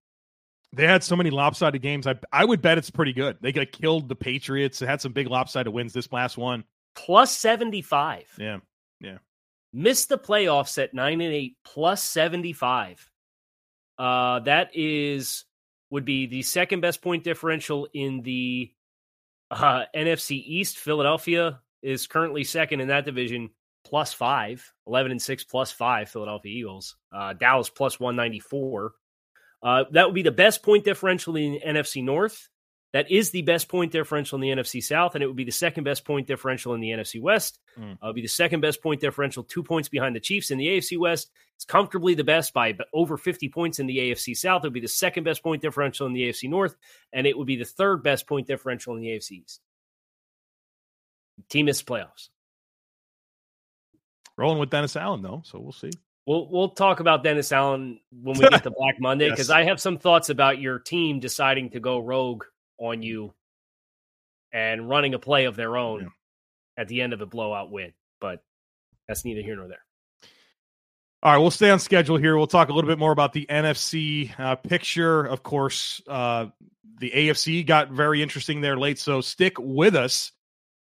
They 0.72 0.88
had 0.88 1.04
so 1.04 1.18
many 1.18 1.30
lopsided 1.30 1.82
games. 1.82 2.08
I 2.08 2.16
I 2.32 2.46
would 2.46 2.62
bet 2.62 2.80
it's 2.80 2.90
pretty 2.90 3.14
good. 3.14 3.38
They 3.42 3.52
got 3.52 3.72
killed 3.72 4.08
the 4.08 4.16
Patriots. 4.16 4.80
They 4.80 4.88
had 4.88 5.02
some 5.02 5.12
big 5.12 5.28
lopsided 5.28 5.72
wins 5.72 5.94
this 5.94 6.12
last 6.12 6.38
one. 6.38 6.64
Plus 6.96 7.36
seventy 7.36 7.82
five. 7.82 8.26
Yeah. 8.40 8.60
Yeah. 9.02 9.18
Missed 9.74 10.10
the 10.10 10.18
playoffs 10.18 10.82
at 10.82 10.94
nine 10.94 11.20
and 11.20 11.34
eight 11.34 11.58
plus 11.66 12.04
75 12.04 13.10
uh 14.00 14.40
that 14.40 14.70
is 14.74 15.46
would 15.92 16.06
be 16.06 16.26
the 16.26 16.42
second 16.42 16.82
best 16.82 17.02
point 17.02 17.24
differential 17.24 17.88
in 17.94 18.22
the 18.22 18.72
uh 19.52 19.84
nfc 19.96 20.32
east 20.32 20.80
philadelphia 20.80 21.60
is 21.84 22.08
currently 22.08 22.44
second 22.44 22.80
in 22.80 22.88
that 22.88 23.06
division 23.06 23.50
plus 23.86 24.14
five 24.14 24.74
11 24.88 25.12
and 25.12 25.22
6 25.22 25.44
plus 25.44 25.72
five 25.72 26.10
philadelphia 26.10 26.52
eagles 26.52 26.96
uh 27.14 27.34
dallas 27.34 27.70
plus 27.70 28.00
194 28.00 28.94
uh 29.62 29.84
that 29.92 30.06
would 30.06 30.16
be 30.16 30.24
the 30.24 30.32
best 30.32 30.64
point 30.64 30.86
differential 30.86 31.36
in 31.36 31.54
the 31.54 31.62
nfc 31.66 32.04
north 32.04 32.50
that 32.94 33.10
is 33.10 33.32
the 33.32 33.42
best 33.42 33.70
point 33.70 33.92
differential 33.92 34.36
in 34.36 34.42
the 34.42 34.50
NFC 34.50 34.82
South, 34.82 35.16
and 35.16 35.24
it 35.24 35.28
would 35.28 35.36
be 35.36 35.44
the 35.44 35.52
second 35.52 35.84
best 35.84 36.06
point 36.06 36.28
differential 36.28 36.76
in 36.76 36.80
the 36.80 36.90
NFC 36.90 37.20
West. 37.20 37.60
Mm. 37.78 37.94
Uh, 37.94 37.96
it 38.04 38.06
would 38.06 38.16
be 38.16 38.22
the 38.22 38.28
second 38.28 38.62
best 38.62 38.84
point 38.84 39.02
differential, 39.02 39.44
two 39.44 39.64
points 39.64 39.90
behind 39.90 40.16
the 40.16 40.20
Chiefs 40.20 40.52
in 40.52 40.60
the 40.60 40.68
AFC 40.68 41.00
West. 41.00 41.32
It's 41.56 41.66
comfortably 41.66 42.14
the 42.14 42.24
best 42.24 42.54
by 42.54 42.78
over 42.94 43.18
50 43.18 43.50
points 43.50 43.80
in 43.80 43.88
the 43.88 43.98
AFC 43.98 44.38
South. 44.38 44.64
It 44.64 44.68
would 44.68 44.74
be 44.74 44.80
the 44.80 44.88
second 44.88 45.24
best 45.24 45.42
point 45.42 45.64
differential 45.64 46.06
in 46.06 46.14
the 46.14 46.30
AFC 46.30 46.48
North, 46.48 46.76
and 47.12 47.26
it 47.26 47.36
would 47.36 47.48
be 47.48 47.56
the 47.56 47.66
third 47.66 48.04
best 48.04 48.28
point 48.28 48.46
differential 48.46 48.96
in 48.96 49.02
the 49.02 49.08
AFC 49.08 49.32
East. 49.44 49.60
Team 51.54 51.68
missed 51.68 51.86
playoffs. 51.86 52.30
Rolling 54.38 54.58
with 54.58 54.72
Dennis 54.72 54.96
Allen 54.96 55.22
though, 55.22 55.44
so 55.46 55.60
we'll 55.60 55.72
see. 55.72 55.92
We'll 56.26 56.50
we'll 56.50 56.70
talk 56.70 57.00
about 57.00 57.24
Dennis 57.24 57.52
Allen 57.52 58.00
when 58.12 58.40
we 58.40 58.50
get 58.50 58.64
to 58.64 58.72
Black 58.72 59.00
Monday 59.00 59.30
because 59.30 59.50
Yes. 59.50 59.56
I 59.56 59.66
have 59.66 59.80
some 59.80 60.00
thoughts 60.00 60.30
about 60.30 60.60
your 60.60 60.80
team 60.80 61.20
deciding 61.20 61.70
to 61.72 61.80
go 61.80 62.00
rogue 62.00 62.44
on 62.80 63.04
you 63.04 63.36
and 64.52 64.90
running 64.90 65.14
a 65.14 65.20
play 65.20 65.46
of 65.46 65.56
their 65.56 65.78
own 65.78 66.02
Yeah. 66.02 66.08
at 66.82 66.88
the 66.88 67.02
end 67.04 67.14
of 67.14 67.22
a 67.22 67.28
blowout 67.28 67.70
win. 67.72 67.94
But 68.20 68.44
that's 69.08 69.24
neither 69.24 69.44
here 69.44 69.56
nor 69.56 69.68
there. 69.68 69.84
All 71.22 71.32
right, 71.34 71.38
we'll 71.38 71.52
stay 71.52 71.70
on 71.70 71.80
schedule 71.80 72.18
here. 72.18 72.36
We'll 72.36 72.48
talk 72.48 72.70
a 72.70 72.74
little 72.74 72.90
bit 72.90 72.98
more 72.98 73.12
about 73.12 73.32
the 73.32 73.46
NFC 73.48 74.32
uh, 74.40 74.56
picture. 74.56 75.24
Of 75.24 75.44
course, 75.44 76.02
uh, 76.08 76.48
the 77.00 77.12
AFC 77.12 77.64
got 77.64 77.92
very 77.92 78.24
interesting 78.24 78.60
there 78.62 78.76
late, 78.76 78.98
so 78.98 79.22
stick 79.22 79.54
with 79.60 79.96
us. 79.96 80.32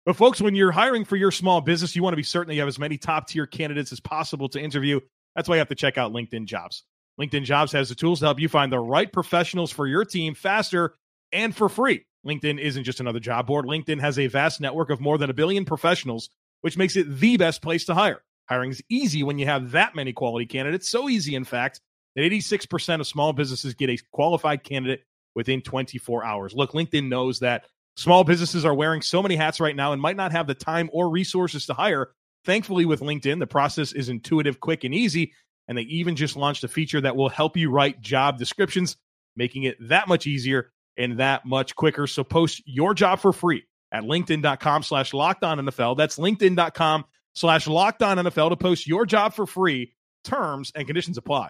But, 0.05 0.17
folks, 0.17 0.41
when 0.41 0.55
you're 0.55 0.71
hiring 0.71 1.05
for 1.05 1.15
your 1.15 1.31
small 1.31 1.61
business, 1.61 1.95
you 1.95 2.03
want 2.03 2.13
to 2.13 2.17
be 2.17 2.23
certain 2.23 2.49
that 2.49 2.55
you 2.55 2.61
have 2.61 2.67
as 2.67 2.79
many 2.79 2.97
top 2.97 3.27
tier 3.27 3.47
candidates 3.47 3.91
as 3.91 3.99
possible 3.99 4.49
to 4.49 4.59
interview. 4.59 4.99
That's 5.35 5.47
why 5.47 5.55
you 5.55 5.59
have 5.59 5.69
to 5.69 5.75
check 5.75 5.97
out 5.97 6.11
LinkedIn 6.11 6.45
Jobs. 6.45 6.83
LinkedIn 7.19 7.43
Jobs 7.43 7.71
has 7.71 7.89
the 7.89 7.95
tools 7.95 8.19
to 8.19 8.25
help 8.25 8.39
you 8.39 8.49
find 8.49 8.71
the 8.71 8.79
right 8.79 9.11
professionals 9.11 9.71
for 9.71 9.87
your 9.87 10.03
team 10.03 10.35
faster 10.35 10.95
and 11.31 11.55
for 11.55 11.69
free. 11.69 12.05
LinkedIn 12.25 12.59
isn't 12.59 12.83
just 12.83 12.99
another 12.99 13.19
job 13.19 13.47
board. 13.47 13.65
LinkedIn 13.65 13.99
has 13.99 14.17
a 14.17 14.27
vast 14.27 14.61
network 14.61 14.89
of 14.89 14.99
more 14.99 15.17
than 15.17 15.29
a 15.29 15.33
billion 15.33 15.65
professionals, 15.65 16.29
which 16.61 16.77
makes 16.77 16.95
it 16.95 17.19
the 17.19 17.37
best 17.37 17.61
place 17.61 17.85
to 17.85 17.93
hire. 17.93 18.21
Hiring 18.49 18.71
is 18.71 18.83
easy 18.89 19.23
when 19.23 19.39
you 19.39 19.45
have 19.45 19.71
that 19.71 19.95
many 19.95 20.13
quality 20.13 20.45
candidates. 20.45 20.89
So 20.89 21.09
easy, 21.09 21.35
in 21.35 21.43
fact, 21.43 21.81
that 22.15 22.21
86% 22.21 22.99
of 22.99 23.07
small 23.07 23.33
businesses 23.33 23.73
get 23.73 23.89
a 23.89 23.97
qualified 24.11 24.63
candidate 24.63 25.03
within 25.35 25.61
24 25.61 26.23
hours. 26.23 26.53
Look, 26.53 26.71
LinkedIn 26.71 27.07
knows 27.07 27.39
that 27.39 27.65
small 27.95 28.23
businesses 28.23 28.65
are 28.65 28.73
wearing 28.73 29.01
so 29.01 29.21
many 29.21 29.35
hats 29.35 29.59
right 29.59 29.75
now 29.75 29.93
and 29.93 30.01
might 30.01 30.15
not 30.15 30.31
have 30.31 30.47
the 30.47 30.55
time 30.55 30.89
or 30.93 31.09
resources 31.09 31.65
to 31.67 31.73
hire. 31.73 32.11
Thankfully, 32.45 32.85
with 32.85 33.01
LinkedIn, 33.01 33.39
the 33.39 33.47
process 33.47 33.93
is 33.93 34.09
intuitive, 34.09 34.59
quick, 34.59 34.83
and 34.83 34.93
easy. 34.93 35.33
And 35.67 35.77
they 35.77 35.83
even 35.83 36.15
just 36.15 36.35
launched 36.35 36.63
a 36.63 36.67
feature 36.67 36.99
that 37.01 37.15
will 37.15 37.29
help 37.29 37.55
you 37.55 37.71
write 37.71 38.01
job 38.01 38.37
descriptions, 38.37 38.97
making 39.35 39.63
it 39.63 39.77
that 39.87 40.07
much 40.07 40.27
easier 40.27 40.71
and 40.97 41.17
that 41.19 41.45
much 41.45 41.75
quicker. 41.75 42.05
So 42.05 42.23
post 42.23 42.61
your 42.65 42.93
job 42.93 43.19
for 43.19 43.31
free 43.31 43.63
at 43.91 44.03
linkedin.com 44.03 44.83
slash 44.83 45.13
locked 45.13 45.43
on 45.43 45.59
NFL. 45.59 45.97
That's 45.97 46.17
linkedin.com 46.17 47.05
slash 47.33 47.67
locked 47.67 48.03
on 48.03 48.17
NFL 48.17 48.49
to 48.49 48.57
post 48.57 48.87
your 48.87 49.05
job 49.05 49.33
for 49.33 49.45
free. 49.45 49.93
Terms 50.23 50.71
and 50.75 50.85
conditions 50.85 51.17
apply. 51.17 51.49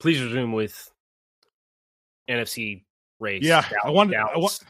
Please 0.00 0.22
resume 0.22 0.52
with 0.52 0.90
NFC 2.28 2.84
race. 3.18 3.42
Yeah, 3.42 3.62
Dallas, 3.62 3.74
I 3.84 3.90
want 3.90 4.10
Dallas. 4.10 4.32
I 4.34 4.38
want 4.38 4.64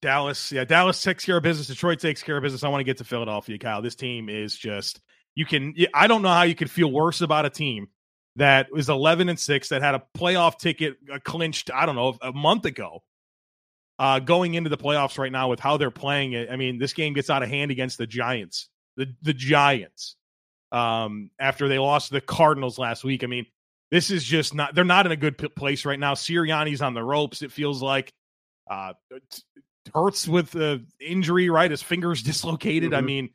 Dallas. 0.00 0.52
Yeah, 0.52 0.64
Dallas 0.64 1.02
takes 1.02 1.24
care 1.24 1.36
of 1.36 1.42
business. 1.42 1.66
Detroit 1.66 2.00
takes 2.00 2.22
care 2.22 2.36
of 2.36 2.42
business. 2.42 2.64
I 2.64 2.68
want 2.68 2.80
to 2.80 2.84
get 2.84 2.98
to 2.98 3.04
Philadelphia, 3.04 3.58
Kyle. 3.58 3.82
This 3.82 3.94
team 3.94 4.28
is 4.28 4.56
just 4.56 5.00
you 5.34 5.44
can. 5.44 5.74
I 5.94 6.06
don't 6.06 6.22
know 6.22 6.28
how 6.28 6.42
you 6.42 6.54
could 6.54 6.70
feel 6.70 6.90
worse 6.90 7.20
about 7.20 7.46
a 7.46 7.50
team 7.50 7.88
that 8.36 8.72
was 8.72 8.88
11 8.88 9.28
and 9.28 9.38
six 9.38 9.68
that 9.68 9.82
had 9.82 9.94
a 9.94 10.02
playoff 10.16 10.58
ticket 10.58 10.96
uh, 11.12 11.18
clinched. 11.22 11.70
I 11.72 11.86
don't 11.86 11.96
know 11.96 12.16
a 12.22 12.32
month 12.32 12.64
ago. 12.64 13.02
Uh, 13.98 14.18
going 14.18 14.54
into 14.54 14.70
the 14.70 14.78
playoffs 14.78 15.18
right 15.18 15.30
now 15.30 15.50
with 15.50 15.60
how 15.60 15.76
they're 15.76 15.90
playing 15.90 16.32
it, 16.32 16.48
I 16.50 16.56
mean, 16.56 16.78
this 16.78 16.94
game 16.94 17.12
gets 17.12 17.28
out 17.28 17.42
of 17.42 17.50
hand 17.50 17.70
against 17.70 17.98
the 17.98 18.06
Giants. 18.06 18.68
The 18.96 19.14
the 19.22 19.34
Giants. 19.34 20.16
Um, 20.72 21.30
after 21.38 21.68
they 21.68 21.78
lost 21.78 22.08
to 22.08 22.14
the 22.14 22.20
Cardinals 22.20 22.78
last 22.78 23.02
week, 23.02 23.24
I 23.24 23.26
mean, 23.26 23.44
this 23.90 24.10
is 24.10 24.24
just 24.24 24.54
not. 24.54 24.74
They're 24.74 24.84
not 24.84 25.06
in 25.06 25.12
a 25.12 25.16
good 25.16 25.36
p- 25.38 25.48
place 25.48 25.84
right 25.84 25.98
now. 25.98 26.14
Sirianni's 26.14 26.82
on 26.82 26.94
the 26.94 27.02
ropes. 27.04 27.42
It 27.42 27.52
feels 27.52 27.82
like. 27.82 28.12
Uh, 28.70 28.92
it 29.10 29.42
hurts 29.94 30.28
with 30.28 30.50
the 30.52 30.84
injury, 31.00 31.50
right? 31.50 31.70
His 31.70 31.82
fingers 31.82 32.22
dislocated. 32.24 32.94
I 32.94 33.00
Mhm. 33.00 33.04
mean, 33.04 33.30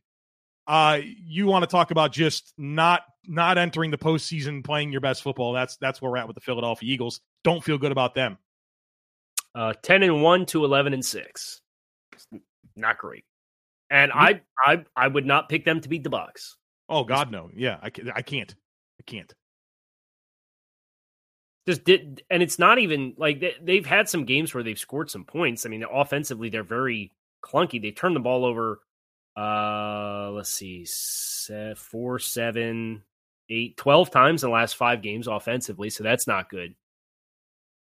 uh, 0.67 0.99
you 1.03 1.45
want 1.47 1.63
to 1.63 1.67
talk 1.67 1.91
about 1.91 2.11
just 2.13 2.53
not 2.57 3.01
not 3.27 3.57
entering 3.57 3.91
the 3.91 3.97
postseason, 3.97 4.63
playing 4.63 4.91
your 4.91 5.01
best 5.01 5.23
football. 5.23 5.51
That's 5.53 5.77
that's 5.77 6.01
where 6.01 6.11
we're 6.11 6.17
at 6.17 6.27
with 6.27 6.35
the 6.35 6.41
Philadelphia 6.41 6.91
Eagles. 6.91 7.19
Don't 7.43 7.63
feel 7.63 7.77
good 7.77 7.91
about 7.91 8.15
them. 8.15 8.37
uh, 9.55 9.73
ten 9.81 10.03
and 10.03 10.21
one 10.23 10.45
to 10.47 10.63
eleven 10.65 10.93
and 10.93 11.03
six. 11.05 11.61
Not 12.75 12.97
great. 12.97 13.23
And 13.89 14.11
I, 14.11 14.41
I, 14.65 14.83
I 14.95 15.07
would 15.07 15.25
not 15.25 15.47
pick 15.47 15.63
them 15.63 15.79
to 15.79 15.87
beat 15.87 16.03
the 16.03 16.09
Bucs. 16.09 16.53
Oh 16.89 17.03
God, 17.03 17.31
no. 17.31 17.49
Yeah, 17.55 17.77
I, 17.81 17.91
I 18.15 18.21
can't. 18.21 18.53
I 18.99 19.03
can't. 19.05 19.31
Just 21.67 21.83
did, 21.83 22.21
and 22.29 22.43
it's 22.43 22.59
not 22.59 22.77
even 22.77 23.15
like 23.17 23.39
they, 23.39 23.55
they've 23.61 23.85
had 23.85 24.07
some 24.07 24.25
games 24.25 24.53
where 24.53 24.63
they've 24.63 24.77
scored 24.77 25.09
some 25.09 25.25
points. 25.25 25.65
I 25.65 25.69
mean, 25.69 25.83
offensively, 25.91 26.49
they're 26.49 26.63
very 26.63 27.11
clunky. 27.43 27.81
They 27.81 27.91
turned 27.91 28.15
the 28.15 28.19
ball 28.19 28.45
over. 28.45 28.81
Uh, 29.35 30.31
let's 30.31 30.51
see, 30.51 30.85
se- 30.85 31.73
four, 31.75 32.19
seven, 32.19 33.03
eight, 33.49 33.77
12 33.77 34.11
times 34.11 34.43
in 34.43 34.49
the 34.49 34.53
last 34.53 34.75
five 34.75 35.01
games 35.01 35.27
offensively. 35.27 35.89
So 35.89 36.03
that's 36.03 36.27
not 36.27 36.49
good. 36.49 36.75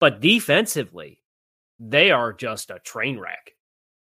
But 0.01 0.21
defensively, 0.21 1.23
they 1.79 2.11
are 2.11 2.33
just 2.33 2.71
a 2.71 2.79
train 2.81 3.19
wreck. 3.19 3.53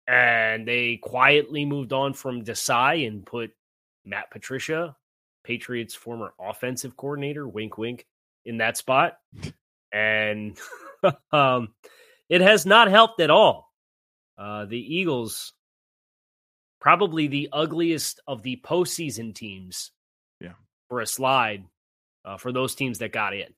And 0.07 0.69
they 0.69 0.99
quietly 0.99 1.65
moved 1.65 1.93
on 1.93 2.15
from 2.15 2.45
Desai 2.45 3.07
and 3.09 3.27
put 3.27 3.51
Matt 4.05 4.31
Patricia, 4.31 4.97
Patriots' 5.43 5.97
former 5.97 6.33
offensive 6.39 6.97
coordinator, 6.97 7.49
wink, 7.49 7.77
wink, 7.77 8.07
in 8.47 8.59
that 8.59 8.76
spot. 8.79 9.19
And 9.93 10.57
um, 11.33 11.75
it 12.29 12.41
has 12.41 12.65
not 12.65 12.88
helped 12.88 13.21
at 13.21 13.31
all. 13.31 13.71
Uh, 14.38 14.65
the 14.67 14.79
Eagles, 14.79 15.53
probably 16.81 17.26
the 17.26 17.49
ugliest 17.53 18.21
of 18.26 18.43
the 18.43 18.61
postseason 18.65 19.35
teams 19.35 19.91
Yeah. 20.41 20.53
for 20.88 21.00
a 21.00 21.07
slide 21.07 21.65
uh, 22.25 22.37
for 22.38 22.53
those 22.53 22.75
teams 22.75 22.99
that 22.99 23.12
got 23.12 23.35
in. 23.35 23.53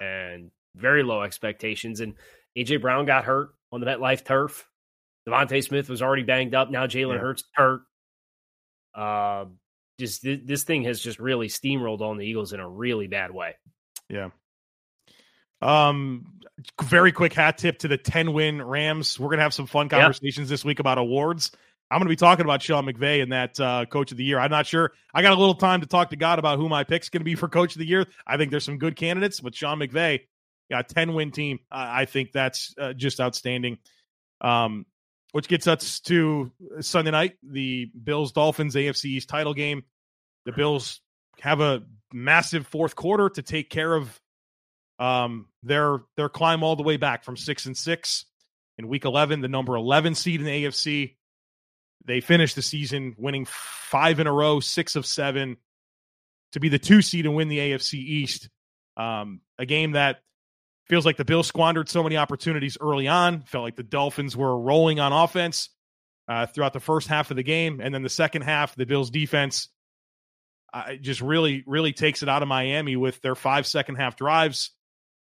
And 0.00 0.50
very 0.76 1.02
low 1.02 1.22
expectations. 1.22 2.00
And 2.00 2.14
AJ 2.56 2.80
Brown 2.80 3.04
got 3.04 3.24
hurt 3.24 3.50
on 3.72 3.80
the 3.80 3.86
MetLife 3.86 4.24
turf. 4.24 4.66
DeVonta 5.28 5.62
Smith 5.62 5.88
was 5.88 6.02
already 6.02 6.22
banged 6.22 6.54
up. 6.54 6.70
Now 6.70 6.86
Jalen 6.86 7.14
Yeah. 7.14 7.20
Hurts 7.20 7.44
hurt. 7.54 7.82
Uh, 8.94 9.46
just 9.98 10.22
th- 10.22 10.42
this 10.44 10.64
thing 10.64 10.82
has 10.84 11.00
just 11.00 11.18
really 11.18 11.48
steamrolled 11.48 12.00
on 12.00 12.16
the 12.16 12.26
Eagles 12.26 12.52
in 12.52 12.60
a 12.60 12.68
really 12.68 13.06
bad 13.06 13.30
way. 13.30 13.54
Yeah. 14.12 14.28
Um, 15.60 16.26
very 16.82 17.12
quick 17.12 17.32
hat 17.32 17.58
tip 17.58 17.78
to 17.78 17.88
the 17.88 17.96
10 17.96 18.32
win 18.32 18.60
Rams. 18.62 19.18
We're 19.18 19.28
going 19.28 19.38
to 19.38 19.44
have 19.44 19.54
some 19.54 19.66
fun 19.66 19.88
Yeah. 19.90 20.00
conversations 20.00 20.48
this 20.48 20.64
week 20.64 20.78
about 20.80 20.98
awards. 20.98 21.50
I'm 21.90 21.98
going 21.98 22.06
to 22.06 22.12
be 22.12 22.16
talking 22.16 22.44
about 22.44 22.62
Sean 22.62 22.86
McVay 22.86 23.22
and 23.22 23.32
that 23.32 23.60
uh, 23.60 23.84
coach 23.86 24.12
of 24.12 24.16
the 24.18 24.24
year. 24.24 24.38
I'm 24.38 24.50
not 24.50 24.66
sure. 24.66 24.92
I 25.12 25.22
got 25.22 25.32
a 25.32 25.36
little 25.38 25.54
time 25.54 25.82
to 25.82 25.86
talk 25.86 26.10
to 26.10 26.16
God 26.16 26.38
about 26.38 26.58
who 26.58 26.68
my 26.68 26.84
pick's 26.84 27.10
going 27.10 27.20
to 27.20 27.24
be 27.24 27.34
for 27.34 27.48
coach 27.48 27.74
of 27.74 27.80
the 27.80 27.86
year. 27.86 28.06
I 28.26 28.36
think 28.38 28.50
there's 28.50 28.64
some 28.64 28.78
good 28.78 28.96
candidates, 28.96 29.40
but 29.40 29.54
Sean 29.54 29.78
McVay 29.78 30.20
got 30.70 30.90
a 30.90 30.94
10 30.94 31.12
win 31.14 31.32
team. 31.32 31.58
I 31.70 32.02
I 32.02 32.04
think 32.06 32.32
that's 32.32 32.74
uh, 32.78 32.92
just 32.94 33.20
outstanding. 33.20 33.78
Um, 34.40 34.86
which 35.32 35.48
gets 35.48 35.66
us 35.66 36.00
to 36.00 36.50
Sunday 36.80 37.10
night, 37.10 37.36
the 37.42 37.90
Bills 38.02 38.32
Dolphins 38.32 38.74
AFC 38.74 39.04
East 39.06 39.28
title 39.28 39.54
game. 39.54 39.84
The 40.44 40.52
Bills 40.52 41.00
have 41.40 41.60
a 41.60 41.82
massive 42.14 42.66
fourth 42.66 42.96
quarter 42.96 43.28
to 43.28 43.42
take 43.42 43.70
care 43.70 43.94
of 43.94 44.20
um, 44.98 45.46
their 45.62 46.00
their 46.16 46.28
climb 46.28 46.62
all 46.62 46.76
the 46.76 46.82
way 46.82 46.96
back 46.96 47.24
from 47.24 47.36
six 47.36 47.66
and 47.66 47.76
six 47.76 48.24
in 48.78 48.88
week 48.88 49.04
eleven, 49.04 49.40
the 49.40 49.48
number 49.48 49.74
eleven 49.74 50.14
seed 50.14 50.40
in 50.40 50.46
the 50.46 50.64
AFC. 50.64 51.16
They 52.04 52.20
finished 52.20 52.56
the 52.56 52.62
season 52.62 53.14
winning 53.18 53.46
five 53.46 54.18
in 54.20 54.26
a 54.26 54.32
row, 54.32 54.60
six 54.60 54.96
of 54.96 55.06
seven, 55.06 55.56
to 56.52 56.60
be 56.60 56.68
the 56.68 56.78
two 56.78 57.02
seed 57.02 57.26
and 57.26 57.34
win 57.34 57.48
the 57.48 57.58
AFC 57.58 57.94
East. 57.94 58.48
Um, 58.96 59.40
a 59.58 59.66
game 59.66 59.92
that 59.92 60.20
feels 60.88 61.06
like 61.06 61.16
the 61.16 61.24
Bills 61.24 61.46
squandered 61.46 61.88
so 61.88 62.02
many 62.02 62.16
opportunities 62.16 62.76
early 62.80 63.08
on. 63.08 63.42
Felt 63.42 63.64
like 63.64 63.76
the 63.76 63.82
Dolphins 63.82 64.36
were 64.36 64.58
rolling 64.58 65.00
on 65.00 65.12
offense 65.12 65.70
uh, 66.28 66.46
throughout 66.46 66.72
the 66.72 66.80
first 66.80 67.08
half 67.08 67.30
of 67.30 67.36
the 67.36 67.42
game, 67.42 67.80
and 67.80 67.94
then 67.94 68.02
the 68.02 68.08
second 68.08 68.42
half, 68.42 68.74
the 68.74 68.86
Bills 68.86 69.10
defense 69.10 69.68
uh, 70.72 70.94
just 70.94 71.20
really, 71.20 71.64
really 71.66 71.92
takes 71.92 72.22
it 72.22 72.28
out 72.28 72.42
of 72.42 72.48
Miami 72.48 72.96
with 72.96 73.20
their 73.20 73.34
five 73.34 73.66
second 73.66 73.96
half 73.96 74.16
drives. 74.16 74.70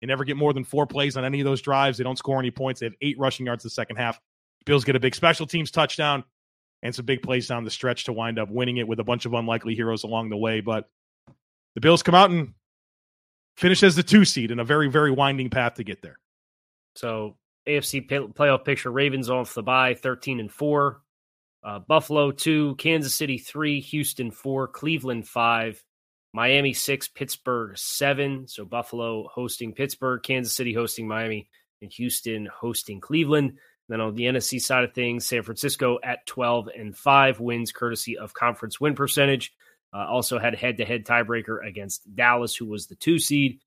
They 0.00 0.06
never 0.06 0.24
get 0.24 0.36
more 0.36 0.52
than 0.52 0.64
four 0.64 0.86
plays 0.86 1.16
on 1.16 1.24
any 1.24 1.40
of 1.40 1.44
those 1.44 1.62
drives. 1.62 1.98
They 1.98 2.04
don't 2.04 2.18
score 2.18 2.38
any 2.38 2.50
points. 2.50 2.80
They 2.80 2.86
have 2.86 2.94
eight 3.00 3.18
rushing 3.18 3.46
yards 3.46 3.64
the 3.64 3.70
second 3.70 3.96
half. 3.96 4.18
Bills 4.66 4.84
get 4.84 4.96
a 4.96 5.00
big 5.00 5.14
special 5.14 5.46
teams 5.46 5.70
touchdown 5.70 6.24
and 6.82 6.94
some 6.94 7.06
big 7.06 7.22
plays 7.22 7.48
down 7.48 7.64
the 7.64 7.70
stretch 7.70 8.04
to 8.04 8.12
wind 8.12 8.38
up 8.38 8.50
winning 8.50 8.76
it 8.76 8.86
with 8.86 9.00
a 9.00 9.04
bunch 9.04 9.24
of 9.26 9.32
unlikely 9.32 9.74
heroes 9.74 10.04
along 10.04 10.28
the 10.28 10.36
way. 10.36 10.60
But 10.60 10.88
the 11.74 11.80
Bills 11.80 12.02
come 12.02 12.14
out 12.14 12.30
and 12.30 12.54
finish 13.56 13.82
as 13.82 13.96
the 13.96 14.02
two 14.02 14.24
seed 14.24 14.50
in 14.50 14.58
a 14.58 14.64
very, 14.64 14.88
very 14.88 15.10
winding 15.10 15.50
path 15.50 15.74
to 15.74 15.84
get 15.84 16.02
there. 16.02 16.18
So 16.96 17.36
AFC 17.66 18.06
playoff 18.34 18.64
picture: 18.64 18.92
Ravens 18.92 19.30
off 19.30 19.54
the 19.54 19.62
bye, 19.62 19.94
thirteen 19.94 20.40
and 20.40 20.52
four. 20.52 21.00
Uh, 21.64 21.78
Buffalo 21.78 22.30
two, 22.30 22.74
Kansas 22.76 23.14
City 23.14 23.38
three, 23.38 23.80
Houston 23.80 24.30
four, 24.30 24.68
Cleveland 24.68 25.26
five, 25.26 25.82
Miami 26.34 26.74
six, 26.74 27.08
Pittsburgh 27.08 27.76
seven. 27.78 28.46
So 28.46 28.64
Buffalo 28.64 29.28
hosting 29.32 29.72
Pittsburgh, 29.72 30.22
Kansas 30.22 30.54
City 30.54 30.74
hosting 30.74 31.08
Miami, 31.08 31.48
and 31.80 31.90
Houston 31.92 32.46
hosting 32.46 33.00
Cleveland. 33.00 33.58
Then 33.88 34.00
on 34.00 34.14
the 34.14 34.24
NFC 34.24 34.60
side 34.60 34.84
of 34.84 34.94
things, 34.94 35.26
San 35.26 35.42
Francisco 35.42 35.98
at 36.02 36.26
12 36.26 36.68
and 36.76 36.96
5 36.96 37.40
wins 37.40 37.72
courtesy 37.72 38.16
of 38.16 38.34
conference 38.34 38.80
win 38.80 38.94
percentage. 38.94 39.52
Uh, 39.92 40.06
also 40.06 40.38
had 40.38 40.54
a 40.54 40.56
head 40.56 40.78
to 40.78 40.84
head 40.84 41.04
tiebreaker 41.04 41.64
against 41.66 42.02
Dallas, 42.14 42.56
who 42.56 42.66
was 42.66 42.86
the 42.86 42.96
two 42.96 43.18
seed. 43.18 43.60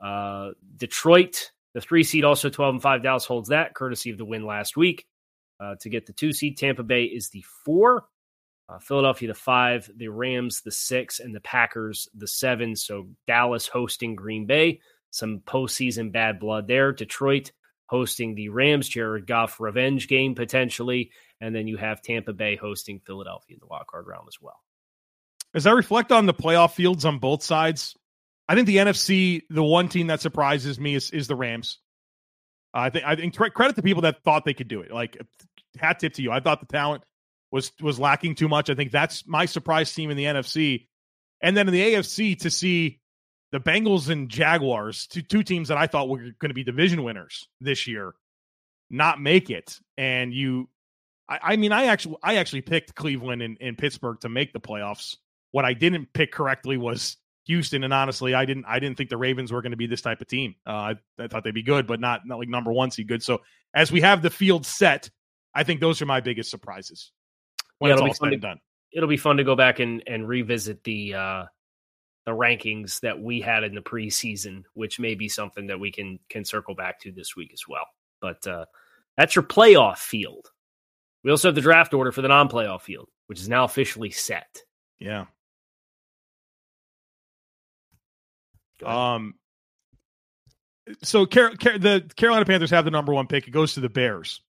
Uh, 0.00 0.50
Detroit, 0.76 1.50
the 1.74 1.80
three 1.80 2.04
seed, 2.04 2.24
also 2.24 2.48
12 2.48 2.76
and 2.76 2.82
5. 2.82 3.02
Dallas 3.02 3.24
holds 3.26 3.50
that 3.50 3.74
courtesy 3.74 4.10
of 4.10 4.18
the 4.18 4.24
win 4.24 4.46
last 4.46 4.76
week. 4.76 5.06
Uh, 5.60 5.76
to 5.80 5.88
get 5.88 6.06
the 6.06 6.12
two 6.12 6.32
seed, 6.32 6.58
Tampa 6.58 6.82
Bay 6.82 7.04
is 7.04 7.30
the 7.30 7.44
four. 7.64 8.06
Uh, 8.68 8.78
Philadelphia 8.78 9.28
the 9.28 9.34
five, 9.34 9.90
the 9.96 10.08
Rams 10.08 10.62
the 10.62 10.70
six, 10.70 11.20
and 11.20 11.34
the 11.34 11.40
Packers 11.40 12.08
the 12.14 12.26
seven. 12.26 12.74
So 12.76 13.08
Dallas 13.26 13.66
hosting 13.66 14.16
Green 14.16 14.46
Bay, 14.46 14.80
some 15.10 15.40
postseason 15.40 16.12
bad 16.12 16.40
blood 16.40 16.66
there. 16.66 16.92
Detroit 16.92 17.52
hosting 17.86 18.34
the 18.34 18.48
Rams, 18.48 18.88
Jared 18.88 19.26
Goff 19.26 19.60
revenge 19.60 20.08
game 20.08 20.34
potentially, 20.34 21.10
and 21.40 21.54
then 21.54 21.66
you 21.66 21.76
have 21.76 22.02
Tampa 22.02 22.32
Bay 22.32 22.56
hosting 22.56 23.00
Philadelphia 23.00 23.54
in 23.54 23.60
the 23.60 23.66
wild 23.66 23.86
card 23.86 24.06
round 24.06 24.26
as 24.28 24.40
well. 24.40 24.60
As 25.54 25.66
I 25.66 25.72
reflect 25.72 26.10
on 26.10 26.26
the 26.26 26.34
playoff 26.34 26.72
fields 26.72 27.04
on 27.04 27.18
both 27.18 27.42
sides, 27.42 27.94
I 28.48 28.54
think 28.54 28.66
the 28.66 28.78
NFC, 28.78 29.42
the 29.50 29.62
one 29.62 29.88
team 29.88 30.08
that 30.08 30.20
surprises 30.20 30.80
me 30.80 30.94
is, 30.94 31.10
is 31.10 31.28
the 31.28 31.36
Rams. 31.36 31.78
I 32.74 32.90
think 32.90 33.04
I 33.04 33.14
think 33.14 33.34
credit 33.34 33.76
to 33.76 33.82
people 33.82 34.02
that 34.02 34.22
thought 34.24 34.44
they 34.44 34.54
could 34.54 34.68
do 34.68 34.80
it. 34.80 34.90
Like 34.90 35.16
hat 35.78 36.00
tip 36.00 36.14
to 36.14 36.22
you. 36.22 36.32
I 36.32 36.40
thought 36.40 36.60
the 36.60 36.66
talent 36.66 37.04
was 37.50 37.72
was 37.80 38.00
lacking 38.00 38.34
too 38.34 38.48
much. 38.48 38.68
I 38.68 38.74
think 38.74 38.90
that's 38.90 39.26
my 39.26 39.46
surprise 39.46 39.94
team 39.94 40.10
in 40.10 40.16
the 40.16 40.24
NFC. 40.24 40.88
And 41.40 41.56
then 41.56 41.68
in 41.68 41.74
the 41.74 41.94
AFC 41.94 42.38
to 42.40 42.50
see 42.50 43.00
the 43.52 43.60
Bengals 43.60 44.08
and 44.08 44.28
Jaguars, 44.28 45.06
two 45.06 45.22
two 45.22 45.44
teams 45.44 45.68
that 45.68 45.78
I 45.78 45.86
thought 45.86 46.08
were 46.08 46.18
going 46.18 46.48
to 46.48 46.54
be 46.54 46.64
division 46.64 47.04
winners 47.04 47.48
this 47.60 47.86
year, 47.86 48.14
not 48.90 49.20
make 49.20 49.50
it. 49.50 49.78
And 49.96 50.34
you, 50.34 50.68
I, 51.28 51.38
I 51.42 51.56
mean, 51.56 51.70
I 51.70 51.84
actually 51.86 52.16
I 52.22 52.36
actually 52.36 52.62
picked 52.62 52.96
Cleveland 52.96 53.40
and, 53.40 53.56
and 53.60 53.78
Pittsburgh 53.78 54.18
to 54.20 54.28
make 54.28 54.52
the 54.52 54.60
playoffs. 54.60 55.16
What 55.52 55.64
I 55.64 55.74
didn't 55.74 56.12
pick 56.12 56.32
correctly 56.32 56.76
was 56.76 57.16
Houston, 57.46 57.84
and 57.84 57.92
honestly, 57.92 58.34
I 58.34 58.44
didn't 58.44 58.64
I 58.66 58.78
didn't 58.78 58.96
think 58.96 59.10
the 59.10 59.16
Ravens 59.16 59.52
were 59.52 59.62
going 59.62 59.72
to 59.72 59.76
be 59.76 59.86
this 59.86 60.00
type 60.00 60.20
of 60.20 60.26
team. 60.26 60.54
Uh, 60.66 60.70
I, 60.70 60.94
I, 61.18 61.28
thought 61.28 61.44
they'd 61.44 61.52
be 61.52 61.62
good, 61.62 61.86
but 61.86 62.00
not 62.00 62.26
not 62.26 62.38
like 62.38 62.48
number 62.48 62.72
one 62.72 62.90
seed 62.90 63.08
good. 63.08 63.22
So 63.22 63.42
as 63.74 63.92
we 63.92 64.00
have 64.00 64.22
the 64.22 64.30
field 64.30 64.64
set, 64.64 65.10
I 65.54 65.64
think 65.64 65.80
those 65.80 66.00
are 66.00 66.06
my 66.06 66.20
biggest 66.20 66.50
surprises 66.50 67.12
when 67.78 67.90
yeah, 67.90 67.94
it's 67.94 68.02
all 68.02 68.14
said 68.14 68.32
and 68.32 68.42
done. 68.42 68.60
It'll 68.92 69.08
be 69.08 69.16
fun 69.16 69.36
to 69.36 69.44
go 69.44 69.56
back 69.56 69.78
and 69.78 70.02
and 70.06 70.26
revisit 70.26 70.84
the 70.84 71.14
uh, 71.14 71.44
the 72.24 72.32
rankings 72.32 73.00
that 73.00 73.20
we 73.20 73.40
had 73.40 73.64
in 73.64 73.74
the 73.74 73.82
preseason, 73.82 74.64
which 74.74 74.98
may 74.98 75.14
be 75.14 75.28
something 75.28 75.66
that 75.66 75.78
we 75.78 75.92
can 75.92 76.18
can 76.28 76.44
circle 76.44 76.74
back 76.74 77.00
to 77.00 77.12
this 77.12 77.36
week 77.36 77.50
as 77.52 77.62
well. 77.68 77.86
But 78.20 78.46
uh, 78.46 78.64
that's 79.16 79.34
your 79.34 79.44
playoff 79.44 79.98
field. 79.98 80.50
We 81.22 81.30
also 81.30 81.48
have 81.48 81.54
the 81.54 81.60
draft 81.60 81.94
order 81.94 82.12
for 82.12 82.22
the 82.22 82.28
non-playoff 82.28 82.82
field, 82.82 83.08
which 83.26 83.40
is 83.40 83.48
now 83.48 83.64
officially 83.64 84.10
set. 84.10 84.62
Yeah. 84.98 85.26
Um. 88.82 89.34
So, 91.02 91.26
Car- 91.26 91.56
Car- 91.56 91.78
the 91.78 92.10
Carolina 92.16 92.44
Panthers 92.44 92.70
have 92.70 92.84
the 92.84 92.90
number 92.90 93.12
one 93.12 93.26
pick. 93.26 93.48
It 93.48 93.52
goes 93.52 93.74
to 93.74 93.80
the 93.80 93.88
Bears. 93.88 94.40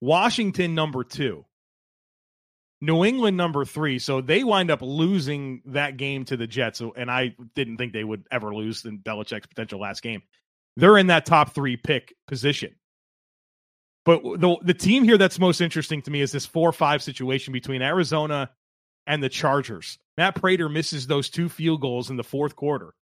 Washington 0.00 0.74
number 0.74 1.04
two. 1.04 1.44
New 2.80 3.04
England 3.04 3.36
number 3.36 3.64
three. 3.64 3.98
So 3.98 4.20
they 4.20 4.44
wind 4.44 4.70
up 4.70 4.82
losing 4.82 5.62
that 5.66 5.96
game 5.96 6.24
to 6.26 6.36
the 6.36 6.46
Jets. 6.46 6.82
And 6.96 7.10
I 7.10 7.34
didn't 7.54 7.78
think 7.78 7.92
they 7.92 8.04
would 8.04 8.26
ever 8.30 8.54
lose 8.54 8.84
in 8.84 8.98
Belichick's 8.98 9.46
potential 9.46 9.80
last 9.80 10.02
game. 10.02 10.22
They're 10.76 10.98
in 10.98 11.06
that 11.06 11.24
top 11.24 11.54
three 11.54 11.76
pick 11.76 12.14
position. 12.26 12.74
But 14.04 14.22
the 14.22 14.56
the 14.62 14.74
team 14.74 15.02
here 15.04 15.18
that's 15.18 15.38
most 15.38 15.60
interesting 15.60 16.02
to 16.02 16.10
me 16.10 16.20
is 16.20 16.30
this 16.30 16.46
four 16.46 16.70
five 16.72 17.02
situation 17.02 17.52
between 17.52 17.82
Arizona 17.82 18.50
and 19.06 19.22
the 19.22 19.28
Chargers. 19.28 19.98
Matt 20.16 20.36
Prater 20.36 20.68
misses 20.68 21.06
those 21.06 21.28
two 21.28 21.48
field 21.48 21.80
goals 21.80 22.10
in 22.10 22.16
the 22.16 22.22
fourth 22.22 22.54
quarter. 22.54 22.94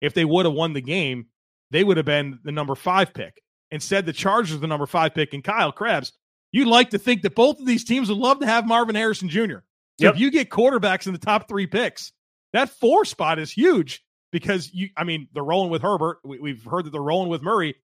If 0.00 0.14
they 0.14 0.24
would 0.24 0.46
have 0.46 0.54
won 0.54 0.72
the 0.72 0.82
game, 0.82 1.26
they 1.70 1.82
would 1.84 1.96
have 1.96 2.06
been 2.06 2.38
the 2.44 2.52
number 2.52 2.74
five 2.74 3.14
pick. 3.14 3.42
Instead, 3.70 4.06
the 4.06 4.12
Chargers 4.12 4.58
the 4.60 4.66
number 4.66 4.86
five 4.86 5.14
pick, 5.14 5.34
and 5.34 5.42
Kyle 5.42 5.72
Crabbs 5.72 6.12
you'd 6.56 6.68
like 6.68 6.90
to 6.90 6.98
think 6.98 7.22
that 7.22 7.34
both 7.34 7.60
of 7.60 7.66
these 7.66 7.84
teams 7.84 8.08
would 8.08 8.18
love 8.18 8.40
to 8.40 8.46
have 8.46 8.66
Marvin 8.66 8.94
Harrison 8.94 9.28
Jr. 9.28 9.58
So 9.98 10.06
yep. 10.06 10.14
if 10.14 10.20
you 10.20 10.30
get 10.30 10.48
quarterbacks 10.48 11.06
in 11.06 11.12
the 11.12 11.18
top 11.18 11.48
three 11.48 11.66
picks, 11.66 12.12
that 12.52 12.70
four 12.70 13.04
spot 13.04 13.38
is 13.38 13.50
huge 13.50 14.02
because 14.32 14.72
you, 14.72 14.88
I 14.96 15.04
mean, 15.04 15.28
they're 15.32 15.42
rolling 15.42 15.70
with 15.70 15.82
Herbert. 15.82 16.18
We, 16.24 16.50
have 16.50 16.64
heard 16.64 16.86
that 16.86 16.90
they're 16.90 17.00
rolling 17.00 17.28
with 17.28 17.42
Murray. 17.42 17.76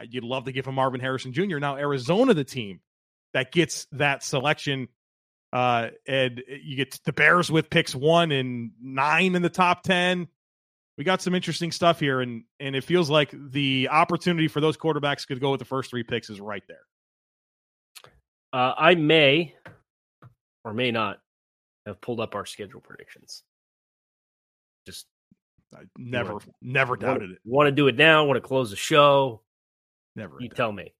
Uh, 0.00 0.04
you'd 0.08 0.24
love 0.24 0.44
to 0.44 0.52
give 0.52 0.66
him 0.66 0.76
Marvin 0.76 1.00
Harrison 1.00 1.32
Jr. 1.32 1.58
Now, 1.58 1.76
Arizona, 1.76 2.34
the 2.34 2.44
team 2.44 2.80
that 3.34 3.50
gets 3.50 3.86
that 3.92 4.22
selection, 4.22 4.88
uh, 5.52 5.88
and 6.06 6.42
you 6.62 6.76
get 6.76 6.98
the 7.04 7.12
Bears 7.12 7.50
with 7.50 7.70
picks 7.70 7.94
one 7.94 8.30
and 8.30 8.70
nine 8.80 9.34
in 9.34 9.42
the 9.42 9.50
top 9.50 9.82
10. 9.82 10.28
We 10.98 11.04
got 11.04 11.22
some 11.22 11.32
interesting 11.32 11.70
stuff 11.70 12.00
here, 12.00 12.20
and 12.22 12.42
and 12.58 12.74
it 12.74 12.82
feels 12.82 13.08
like 13.08 13.32
the 13.52 13.88
opportunity 13.88 14.48
for 14.48 14.60
those 14.60 14.76
quarterbacks 14.76 15.26
could 15.26 15.40
go 15.40 15.52
with 15.52 15.60
the 15.60 15.64
first 15.64 15.90
three 15.90 16.02
picks 16.02 16.28
is 16.28 16.40
right 16.40 16.64
there. 16.66 16.80
Uh, 18.52 18.74
I 18.76 18.96
may 18.96 19.54
or 20.64 20.74
may 20.74 20.90
not 20.90 21.20
have 21.86 22.00
pulled 22.00 22.18
up 22.18 22.34
our 22.34 22.44
schedule 22.44 22.80
predictions. 22.80 23.44
Just 24.86 25.06
I 25.72 25.82
never, 25.96 26.32
want, 26.32 26.50
never 26.62 26.96
doubted 26.96 27.20
want, 27.20 27.32
it. 27.32 27.38
Want 27.44 27.66
to 27.68 27.72
do 27.72 27.86
it 27.86 27.96
now? 27.96 28.24
Want 28.24 28.36
to 28.36 28.40
close 28.40 28.70
the 28.70 28.76
show? 28.76 29.42
Never. 30.16 30.34
You 30.40 30.48
tell 30.48 30.72
me. 30.72 30.92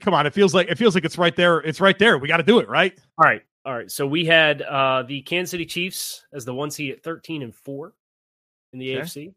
Come 0.00 0.14
on, 0.14 0.26
it 0.26 0.32
feels 0.32 0.54
like 0.54 0.68
it 0.68 0.78
feels 0.78 0.94
like 0.94 1.04
it's 1.04 1.18
right 1.18 1.36
there. 1.36 1.58
It's 1.58 1.82
right 1.82 1.98
there. 1.98 2.16
We 2.16 2.28
got 2.28 2.38
to 2.38 2.42
do 2.42 2.60
it, 2.60 2.68
right? 2.70 2.98
All 3.18 3.26
right, 3.26 3.42
all 3.64 3.74
right. 3.74 3.90
So 3.90 4.06
we 4.06 4.24
had 4.24 4.62
uh 4.62 5.04
the 5.06 5.22
Kansas 5.22 5.50
City 5.50 5.66
Chiefs 5.66 6.26
as 6.32 6.44
the 6.44 6.54
one 6.54 6.70
seed 6.70 6.92
at 6.92 7.02
thirteen 7.02 7.42
and 7.42 7.54
four 7.54 7.94
in 8.72 8.78
the 8.78 8.96
okay. 8.96 9.02
AFC. 9.02 9.34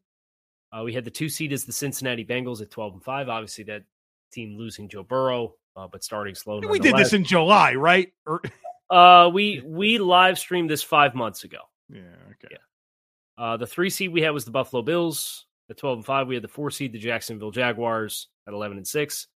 Uh, 0.71 0.83
we 0.83 0.93
had 0.93 1.05
the 1.05 1.11
two 1.11 1.29
seed 1.29 1.53
as 1.53 1.63
the 1.63 1.71
Cincinnati 1.71 2.25
Bengals 2.25 2.61
at 2.61 2.69
twelve 2.69 2.93
and 2.93 3.03
five. 3.03 3.29
Obviously, 3.29 3.63
that 3.65 3.83
team 4.31 4.57
losing 4.57 4.89
Joe 4.89 5.03
Burrow 5.03 5.55
uh, 5.77 5.87
but 5.87 6.03
starting 6.03 6.35
slow. 6.35 6.59
We 6.59 6.79
did 6.79 6.97
this 6.97 7.13
in 7.13 7.23
July, 7.23 7.75
right? 7.75 8.11
Or... 8.25 8.41
uh, 8.89 9.29
we 9.29 9.61
we 9.65 9.99
live 9.99 10.39
streamed 10.39 10.69
this 10.69 10.83
five 10.83 11.15
months 11.15 11.43
ago. 11.43 11.59
Yeah. 11.89 12.01
Okay. 12.31 12.49
Yeah. 12.51 12.57
Uh, 13.37 13.57
the 13.57 13.67
three 13.67 13.91
seed 13.91 14.11
we 14.11 14.21
had 14.21 14.31
was 14.31 14.43
the 14.43 14.51
Buffalo 14.51 14.81
Bills 14.81 15.45
at 15.69 15.77
twelve 15.77 15.99
and 15.99 16.05
five. 16.05 16.27
We 16.27 16.35
had 16.35 16.43
the 16.43 16.49
four 16.49 16.71
seed, 16.71 16.91
the 16.91 16.99
Jacksonville 16.99 17.51
Jaguars 17.51 18.27
at 18.47 18.53
eleven 18.53 18.77
and 18.77 18.87
six. 18.87 19.27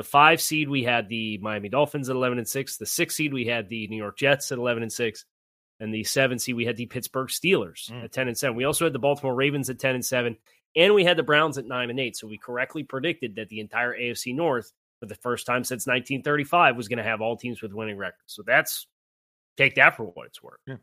The 0.00 0.04
five 0.04 0.40
seed 0.40 0.70
we 0.70 0.82
had 0.82 1.10
the 1.10 1.36
Miami 1.42 1.68
Dolphins 1.68 2.08
at 2.08 2.16
eleven 2.16 2.38
and 2.38 2.48
six. 2.48 2.78
The 2.78 2.86
six 2.86 3.14
seed 3.14 3.34
we 3.34 3.44
had 3.44 3.68
the 3.68 3.86
New 3.88 3.98
York 3.98 4.16
Jets 4.16 4.50
at 4.50 4.56
eleven 4.56 4.82
and 4.82 4.90
six. 4.90 5.26
And 5.78 5.92
the 5.92 6.04
seven 6.04 6.38
seed 6.38 6.56
we 6.56 6.64
had 6.64 6.78
the 6.78 6.86
Pittsburgh 6.86 7.28
Steelers 7.28 7.90
mm. 7.90 8.04
at 8.04 8.10
ten 8.10 8.26
and 8.26 8.38
seven. 8.38 8.56
We 8.56 8.64
also 8.64 8.86
had 8.86 8.94
the 8.94 8.98
Baltimore 8.98 9.34
Ravens 9.34 9.68
at 9.68 9.78
ten 9.78 9.94
and 9.94 10.02
seven, 10.02 10.38
and 10.74 10.94
we 10.94 11.04
had 11.04 11.18
the 11.18 11.22
Browns 11.22 11.58
at 11.58 11.66
nine 11.66 11.90
and 11.90 12.00
eight. 12.00 12.16
So 12.16 12.26
we 12.26 12.38
correctly 12.38 12.82
predicted 12.82 13.34
that 13.34 13.50
the 13.50 13.60
entire 13.60 13.94
AFC 13.94 14.34
North 14.34 14.72
for 15.00 15.04
the 15.04 15.16
first 15.16 15.44
time 15.44 15.64
since 15.64 15.86
1935 15.86 16.78
was 16.78 16.88
going 16.88 16.96
to 16.96 17.04
have 17.04 17.20
all 17.20 17.36
teams 17.36 17.60
with 17.60 17.74
winning 17.74 17.98
records. 17.98 18.22
So 18.32 18.42
that's 18.46 18.86
take 19.58 19.74
that 19.74 19.98
for 19.98 20.04
what 20.04 20.28
it's 20.28 20.42
worth. 20.42 20.60
Yeah. 20.66 20.76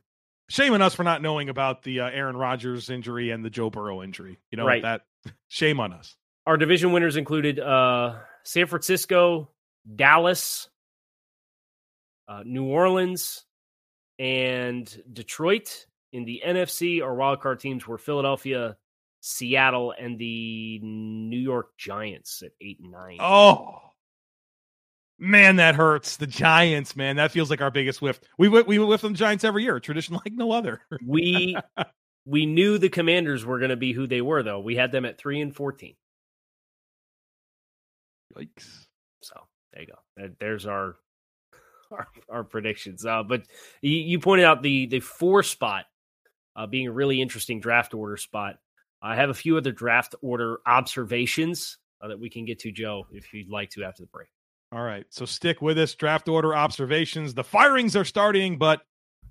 Shame 0.48 0.76
on 0.76 0.84
us 0.84 0.94
for 0.94 1.02
not 1.02 1.24
knowing 1.24 1.50
about 1.50 1.82
the 1.82 2.02
uh, 2.02 2.10
Aaron 2.12 2.38
Rodgers 2.38 2.92
injury 2.92 3.32
and 3.32 3.44
the 3.44 3.50
Joe 3.50 3.72
Burrow 3.72 4.04
injury. 4.04 4.38
You 4.52 4.58
know 4.58 4.68
right. 4.68 4.84
that. 4.84 5.02
Shame 5.48 5.80
on 5.80 5.92
us. 5.92 6.16
Our 6.46 6.56
division 6.56 6.92
winners 6.92 7.16
included 7.16 7.60
uh, 7.60 8.20
San 8.48 8.66
Francisco, 8.66 9.50
Dallas, 9.94 10.70
uh, 12.30 12.44
New 12.46 12.64
Orleans, 12.64 13.44
and 14.20 15.04
Detroit. 15.12 15.86
In 16.14 16.24
the 16.24 16.42
NFC, 16.48 17.04
our 17.04 17.14
wildcard 17.14 17.60
teams 17.60 17.86
were 17.86 17.98
Philadelphia, 17.98 18.78
Seattle, 19.20 19.94
and 20.00 20.18
the 20.18 20.80
New 20.82 21.38
York 21.38 21.78
Giants 21.78 22.42
at 22.42 22.52
eight 22.62 22.80
and 22.80 22.90
nine. 22.90 23.18
Oh, 23.20 23.82
Man, 25.20 25.58
that 25.58 25.76
hurts. 25.76 26.16
The 26.16 26.28
Giants, 26.28 26.96
man, 26.96 27.16
that 27.18 27.32
feels 27.32 27.50
like 27.50 27.60
our 27.60 27.72
biggest 27.72 28.02
whiff. 28.02 28.22
We 28.38 28.48
we 28.48 28.80
whiff 28.80 29.04
on 29.04 29.12
the 29.12 29.18
Giants 29.18 29.44
every 29.44 29.64
year, 29.64 29.76
a 29.76 29.82
tradition 29.82 30.14
like 30.26 30.34
no 30.34 30.54
other. 30.54 30.80
we 31.06 31.58
we 32.26 32.46
knew 32.46 32.78
the 32.78 32.88
Commanders 32.88 33.44
were 33.44 33.60
going 33.60 33.72
to 33.72 33.76
be 33.76 33.92
who 33.92 34.08
they 34.08 34.22
were, 34.22 34.42
though. 34.42 34.60
We 34.60 34.76
had 34.76 34.94
them 34.94 35.04
at 35.04 35.18
three 35.18 35.42
and 35.42 35.54
fourteen. 35.54 35.96
Yikes! 38.38 38.86
So 39.22 39.36
there 39.74 39.84
you 39.84 39.88
go. 39.88 40.30
There's 40.40 40.66
our 40.66 40.96
our, 41.92 42.08
our 42.30 42.44
predictions. 42.44 43.06
Uh, 43.06 43.24
but 43.24 43.44
you, 43.82 43.98
you 43.98 44.20
pointed 44.20 44.46
out 44.46 44.62
the 44.62 44.88
the 44.88 45.00
four 45.00 45.44
spot 45.44 45.86
uh, 46.56 46.68
being 46.68 46.88
a 46.88 46.92
really 46.92 47.22
interesting 47.22 47.60
draft 47.60 47.94
order 47.94 48.18
spot. 48.18 48.58
I 49.02 49.16
have 49.16 49.30
a 49.30 49.34
few 49.34 49.58
other 49.58 49.72
draft 49.72 50.16
order 50.22 50.60
observations 50.66 51.78
uh, 52.02 52.08
that 52.10 52.20
we 52.20 52.30
can 52.30 52.46
get 52.46 52.60
to, 52.60 52.72
Joe, 52.72 53.08
if 53.12 53.34
you'd 53.34 53.50
like 53.50 53.70
to 53.72 53.84
after 53.84 54.04
the 54.04 54.08
break. 54.08 54.28
All 54.72 54.82
right. 54.82 55.06
So 55.10 55.26
stick 55.26 55.62
with 55.62 55.78
us. 55.78 55.96
Draft 55.96 56.28
order 56.28 56.54
observations. 56.54 57.34
The 57.34 57.44
firings 57.44 57.96
are 57.96 58.04
starting, 58.04 58.58
but 58.58 58.82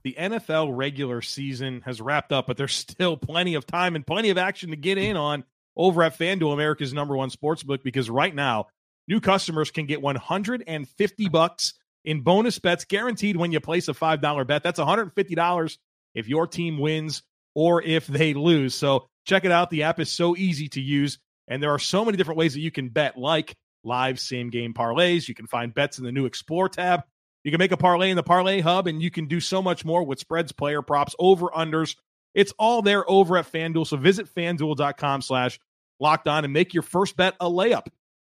the 0.03 0.15
NFL 0.19 0.71
regular 0.75 1.21
season 1.21 1.83
has 1.85 2.01
wrapped 2.01 2.33
up, 2.33 2.47
but 2.47 2.57
there's 2.57 2.75
still 2.89 3.17
plenty 3.17 3.55
of 3.55 3.67
time 3.67 3.97
and 3.97 4.07
plenty 4.07 4.31
of 4.31 4.39
action 4.39 4.71
to 4.71 4.77
get 4.77 4.99
in 4.99 5.17
on 5.17 5.45
over 5.77 6.03
at 6.03 6.19
FanDuel, 6.19 6.55
America's 6.55 6.95
number 6.95 7.17
one 7.17 7.29
sports 7.29 7.63
book, 7.63 7.83
because 7.83 8.09
right 8.09 8.35
now, 8.35 8.69
new 9.09 9.21
customers 9.21 9.71
can 9.71 9.87
get 9.87 10.03
150 10.03 11.29
bucks 11.29 11.75
in 12.05 12.21
bonus 12.21 12.59
bets 12.59 12.85
guaranteed 12.85 13.37
when 13.37 13.53
you 13.53 13.61
place 13.61 13.89
a 13.89 13.93
$5 13.93 14.47
bet. 14.47 14.63
That's 14.63 14.81
$150 14.81 15.79
if 16.15 16.29
your 16.29 16.47
team 16.47 16.79
wins 16.79 17.23
or 17.55 17.83
if 17.83 18.07
they 18.07 18.35
lose. 18.35 18.75
So 18.75 19.09
check 19.25 19.45
it 19.45 19.51
out. 19.51 19.71
The 19.71 19.85
app 19.85 20.01
is 20.01 20.11
so 20.11 20.37
easy 20.37 20.69
to 20.71 20.81
use, 20.81 21.19
and 21.49 21.63
there 21.63 21.73
are 21.73 21.79
so 21.79 22.05
many 22.05 22.17
different 22.17 22.39
ways 22.39 22.55
that 22.55 22.61
you 22.61 22.71
can 22.71 22.89
bet, 22.89 23.19
like 23.19 23.57
live 23.85 24.19
same 24.21 24.51
game 24.51 24.75
parlays. 24.75 25.29
You 25.29 25.35
can 25.35 25.47
find 25.47 25.75
bets 25.75 25.99
in 25.99 26.05
the 26.05 26.13
new 26.13 26.27
Explore 26.27 26.69
tab. 26.69 27.03
You 27.45 27.51
can 27.53 27.59
make 27.59 27.73
a 27.73 27.77
parlay 27.77 28.11
in 28.11 28.17
the 28.17 28.23
Parlay 28.23 28.61
Hub, 28.61 28.89
and 28.89 29.01
you 29.01 29.11
can 29.11 29.27
do 29.27 29.39
so 29.39 29.63
much 29.63 29.85
more 29.85 30.03
with 30.03 30.19
spreads, 30.19 30.53
player 30.53 30.83
props, 30.83 31.15
over 31.19 31.49
unders. 31.49 31.97
It's 32.35 32.53
all 32.59 32.83
there 32.83 33.09
over 33.09 33.37
at 33.39 33.51
FanDuel. 33.51 33.87
So 33.87 33.97
visit 33.97 34.27
fanduel.com 34.35 35.23
slash 35.23 35.59
locked 36.01 36.29
on 36.29 36.45
and 36.45 36.53
make 36.53 36.75
your 36.75 36.83
first 36.83 37.17
bet 37.17 37.35
a 37.41 37.49
layup. 37.49 37.87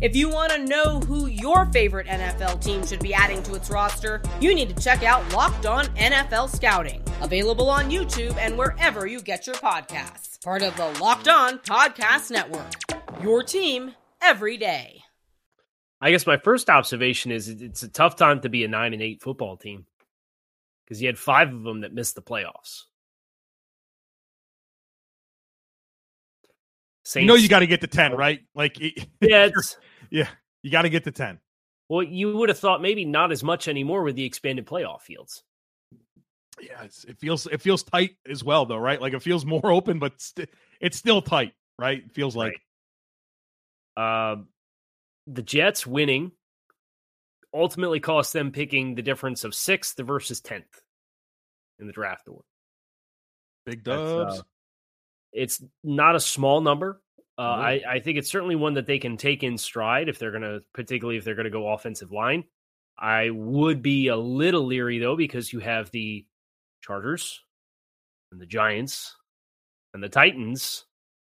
If 0.00 0.16
you 0.16 0.30
want 0.30 0.50
to 0.52 0.64
know 0.64 1.00
who 1.00 1.26
your 1.26 1.66
favorite 1.66 2.06
NFL 2.06 2.64
team 2.64 2.86
should 2.86 3.00
be 3.00 3.12
adding 3.12 3.42
to 3.42 3.54
its 3.54 3.68
roster, 3.68 4.22
you 4.40 4.54
need 4.54 4.74
to 4.74 4.82
check 4.82 5.02
out 5.02 5.30
Locked 5.34 5.66
On 5.66 5.84
NFL 5.88 6.48
Scouting, 6.48 7.02
available 7.20 7.68
on 7.68 7.90
YouTube 7.90 8.34
and 8.38 8.56
wherever 8.56 9.06
you 9.06 9.20
get 9.20 9.46
your 9.46 9.56
podcasts. 9.56 10.42
Part 10.42 10.62
of 10.62 10.74
the 10.78 10.86
Locked 11.02 11.28
On 11.28 11.58
Podcast 11.58 12.30
Network. 12.30 12.72
Your 13.22 13.42
team 13.42 13.94
every 14.22 14.56
day. 14.56 15.02
I 16.00 16.12
guess 16.12 16.26
my 16.26 16.38
first 16.38 16.70
observation 16.70 17.30
is 17.30 17.50
it's 17.50 17.82
a 17.82 17.88
tough 17.88 18.16
time 18.16 18.40
to 18.40 18.48
be 18.48 18.64
a 18.64 18.68
nine 18.68 18.94
and 18.94 19.02
eight 19.02 19.20
football 19.20 19.58
team 19.58 19.84
because 20.86 21.02
you 21.02 21.08
had 21.08 21.18
five 21.18 21.52
of 21.52 21.62
them 21.62 21.82
that 21.82 21.92
missed 21.92 22.14
the 22.14 22.22
playoffs. 22.22 22.84
Saints, 27.04 27.22
you 27.22 27.26
know 27.26 27.34
you 27.34 27.48
got 27.50 27.58
to 27.58 27.66
get 27.66 27.82
to 27.82 27.86
ten, 27.86 28.12
right? 28.12 28.40
Like, 28.54 28.78
yeah, 28.80 28.94
it's, 29.20 29.76
yeah, 30.10 30.28
you 30.62 30.70
got 30.70 30.82
to 30.82 30.90
get 30.90 31.04
to 31.04 31.12
ten. 31.12 31.40
Well, 31.88 32.02
you 32.02 32.36
would 32.36 32.48
have 32.48 32.58
thought 32.58 32.82
maybe 32.82 33.04
not 33.04 33.32
as 33.32 33.42
much 33.42 33.66
anymore 33.66 34.02
with 34.02 34.16
the 34.16 34.24
expanded 34.24 34.66
playoff 34.66 35.00
fields. 35.02 35.42
Yeah, 36.60 36.82
it 36.84 37.18
feels 37.18 37.46
it 37.46 37.60
feels 37.60 37.82
tight 37.82 38.16
as 38.28 38.44
well, 38.44 38.66
though, 38.66 38.76
right? 38.76 39.00
Like 39.00 39.12
it 39.12 39.22
feels 39.22 39.44
more 39.44 39.66
open, 39.72 39.98
but 39.98 40.20
st- 40.20 40.50
it's 40.80 40.96
still 40.96 41.22
tight, 41.22 41.54
right? 41.78 42.02
It 42.04 42.12
feels 42.12 42.36
like. 42.36 42.60
Right. 43.96 44.32
Uh, 44.32 44.36
the 45.26 45.42
Jets 45.42 45.86
winning 45.86 46.32
ultimately 47.52 48.00
cost 48.00 48.32
them 48.32 48.52
picking 48.52 48.94
the 48.94 49.02
difference 49.02 49.44
of 49.44 49.54
sixth 49.54 49.98
versus 49.98 50.40
tenth 50.40 50.82
in 51.78 51.86
the 51.86 51.92
draft 51.92 52.28
order. 52.28 52.44
Big 53.66 53.84
dubs. 53.84 54.38
Uh, 54.38 54.42
it's 55.32 55.62
not 55.84 56.16
a 56.16 56.20
small 56.20 56.60
number. 56.60 57.00
Uh. 57.40 57.56
I, 57.56 57.80
I 57.88 58.00
think 58.00 58.18
it's 58.18 58.30
certainly 58.30 58.54
one 58.54 58.74
that 58.74 58.84
they 58.84 58.98
can 58.98 59.16
take 59.16 59.42
in 59.42 59.56
stride 59.56 60.10
if 60.10 60.18
they're 60.18 60.30
going 60.30 60.42
to, 60.42 60.60
particularly 60.74 61.16
if 61.16 61.24
they're 61.24 61.34
going 61.34 61.44
to 61.44 61.50
go 61.50 61.68
offensive 61.68 62.12
line. 62.12 62.44
I 62.98 63.30
would 63.30 63.80
be 63.80 64.08
a 64.08 64.16
little 64.16 64.66
leery 64.66 64.98
though 64.98 65.16
because 65.16 65.50
you 65.50 65.60
have 65.60 65.90
the 65.90 66.26
Chargers 66.82 67.40
and 68.30 68.38
the 68.38 68.46
Giants 68.46 69.16
and 69.94 70.02
the 70.02 70.10
Titans 70.10 70.84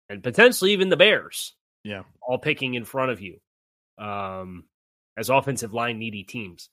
and 0.09 0.21
potentially 0.21 0.73
even 0.73 0.89
the 0.89 0.97
Bears. 0.97 1.53
Yeah, 1.85 2.03
all 2.21 2.37
picking 2.37 2.73
in 2.73 2.83
front 2.83 3.11
of 3.11 3.21
you 3.21 3.39
um, 3.97 4.65
as 5.17 5.29
offensive 5.29 5.73
line 5.73 5.99
needy 5.99 6.23
teams. 6.23 6.69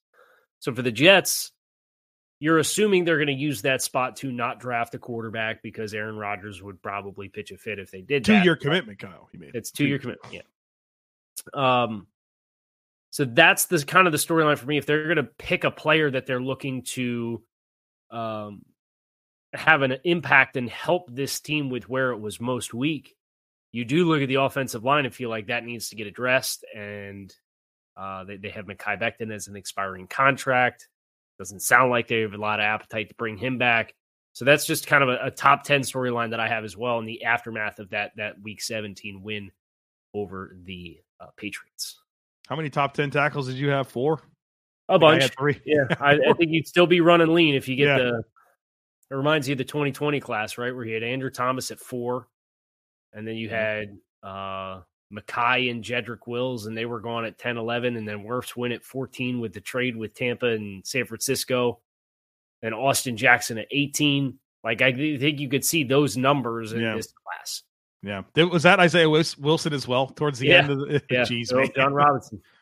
So 0.59 0.75
for 0.75 0.83
the 0.83 0.91
Jets, 0.91 1.53
you're 2.41 2.59
assuming 2.59 3.05
they're 3.05 3.19
going 3.19 3.27
to 3.27 3.35
use 3.35 3.63
that 3.63 3.83
spot 3.83 4.17
to 4.17 4.33
not 4.33 4.59
draft 4.59 4.95
a 4.95 4.99
quarterback 4.99 5.63
because 5.63 5.93
Aaron 5.93 6.17
Rodgers 6.17 6.63
would 6.63 6.83
probably 6.83 7.29
pitch 7.29 7.51
a 7.51 7.59
fit 7.59 7.79
if 7.79 7.91
they 7.91 8.01
did. 8.01 8.25
Two 8.25 8.39
year 8.39 8.57
commitment, 8.57 8.99
Kyle. 8.99 9.29
You 9.33 9.39
made 9.39 9.55
it's 9.55 9.71
two 9.71 9.87
year 9.87 9.99
commitment. 9.99 10.35
Yeah. 10.35 11.83
Um. 11.85 12.07
So 13.11 13.25
that's 13.25 13.67
the 13.67 13.85
kind 13.85 14.07
of 14.07 14.13
the 14.13 14.19
storyline 14.19 14.57
for 14.57 14.67
me. 14.67 14.79
If 14.79 14.87
they're 14.87 15.05
going 15.05 15.17
to 15.17 15.25
pick 15.25 15.65
a 15.65 15.71
player 15.71 16.11
that 16.11 16.27
they're 16.27 16.41
looking 16.41 16.83
to, 16.95 17.43
um, 18.11 18.63
have 19.53 19.83
an 19.83 19.97
impact 20.05 20.57
and 20.57 20.71
help 20.71 21.13
this 21.13 21.41
team 21.41 21.71
with 21.71 21.89
where 21.89 22.13
it 22.13 22.21
was 22.21 22.41
most 22.41 22.73
weak, 22.73 23.17
you 23.73 23.85
do 23.85 24.05
look 24.05 24.23
at 24.23 24.29
the 24.29 24.37
offensive 24.37 24.85
line 24.85 25.07
and 25.07 25.15
feel 25.15 25.29
like 25.29 25.49
that 25.49 25.65
needs 25.65 25.89
to 25.89 25.97
get 25.97 26.07
addressed. 26.07 26.65
And 26.75 27.35
uh, 27.97 28.25
they, 28.25 28.37
they 28.37 28.51
have 28.51 28.67
Mekhi 28.67 29.01
Becton 29.01 29.35
as 29.35 29.49
an 29.49 29.57
expiring 29.57 30.07
contract. 30.07 30.89
Doesn't 31.41 31.61
sound 31.61 31.91
like 31.91 32.07
they 32.07 32.21
have 32.21 32.35
a 32.35 32.37
lot 32.37 32.61
of 32.61 32.65
appetite 32.65 33.09
to 33.09 33.15
bring 33.15 33.39
him 33.39 33.57
back. 33.57 33.95
So 34.35 34.45
that's 34.45 34.67
just 34.67 34.87
kind 34.87 35.03
of 35.03 35.09
a, 35.09 35.19
a 35.23 35.31
top 35.31 35.65
10 35.65 35.81
storyline 35.81 36.29
that 36.33 36.39
I 36.39 36.47
have 36.47 36.65
as 36.65 36.77
well 36.77 36.99
in 36.99 37.07
the 37.07 37.25
aftermath 37.25 37.79
of 37.79 37.89
that 37.91 38.13
that 38.19 38.35
week 38.43 38.61
17 38.61 39.23
win 39.23 39.51
over 40.13 40.55
the 40.65 40.99
uh, 41.19 41.29
Patriots. 41.39 41.99
How 42.47 42.57
many 42.57 42.69
top 42.69 42.93
10 42.93 43.11
tackles 43.11 43.47
did 43.47 43.57
you 43.57 43.71
have? 43.71 43.89
Four? 43.89 44.21
A 44.91 44.99
bunch. 44.99 45.35
three. 45.39 45.59
Yeah. 45.65 45.85
I, 45.99 46.19
I, 46.29 46.33
think 46.37 46.51
you'd 46.51 46.69
still 46.69 46.87
be 46.87 47.01
running 47.01 47.33
lean 47.33 47.55
if 47.55 47.69
you 47.69 47.77
get 47.77 47.87
yeah. 47.87 47.97
the. 47.97 48.23
It 49.11 49.15
reminds 49.15 49.49
you 49.49 49.53
of 49.53 49.59
the 49.59 49.65
2020 49.65 50.21
class, 50.21 50.59
right? 50.59 50.77
Where 50.77 50.85
you 50.85 50.93
had 50.93 51.03
Andrew 51.03 51.31
Thomas 51.31 51.71
at 51.71 51.81
four, 51.81 52.29
and 53.15 53.27
then 53.27 53.37
you 53.37 53.49
had 53.49 53.97
uh, 54.23 54.83
Mekhi 55.13 55.71
and 55.71 55.83
Jedrick 55.83 56.27
Wills, 56.27 56.67
and 56.67 56.77
they 56.77 56.87
were 56.87 57.01
gone 57.01 57.25
at 57.25 57.39
10 57.39 57.57
11. 57.57 57.97
And 57.97 58.07
then 58.07 58.25
Wirfs 58.25 58.57
win 58.57 58.73
at 58.73 58.85
14 58.85 59.41
with 59.41 59.53
the 59.53 59.61
trade 59.61 59.97
with 59.97 60.15
Tampa 60.15 60.47
and 60.47 60.87
San 60.87 61.05
Francisco. 61.05 61.81
And 62.63 62.75
Austin 62.75 63.17
Jackson 63.17 63.59
at 63.59 63.67
18. 63.71 64.39
Like, 64.63 64.83
I 64.83 64.93
think 64.93 65.41
you 65.41 65.49
could 65.49 65.65
see 65.65 65.85
those 65.85 66.17
numbers 66.17 66.73
in 66.73 66.81
yeah. 66.81 66.95
this 66.95 67.13
class. 67.25 67.63
Yeah. 68.03 68.23
Was 68.45 68.63
that 68.63 68.81
Isaiah 68.81 69.09
Wilson 69.09 69.73
as 69.73 69.89
well 69.89 70.09
towards 70.09 70.39
the 70.39 70.49
yeah. 70.49 70.59
end 70.59 70.71
of 70.71 70.79
the 70.79 71.03
yeah. 71.11 71.23
Jeez, 71.23 71.53
man. 71.53 71.69
Jon 71.75 71.95
Robinson. 71.95 72.43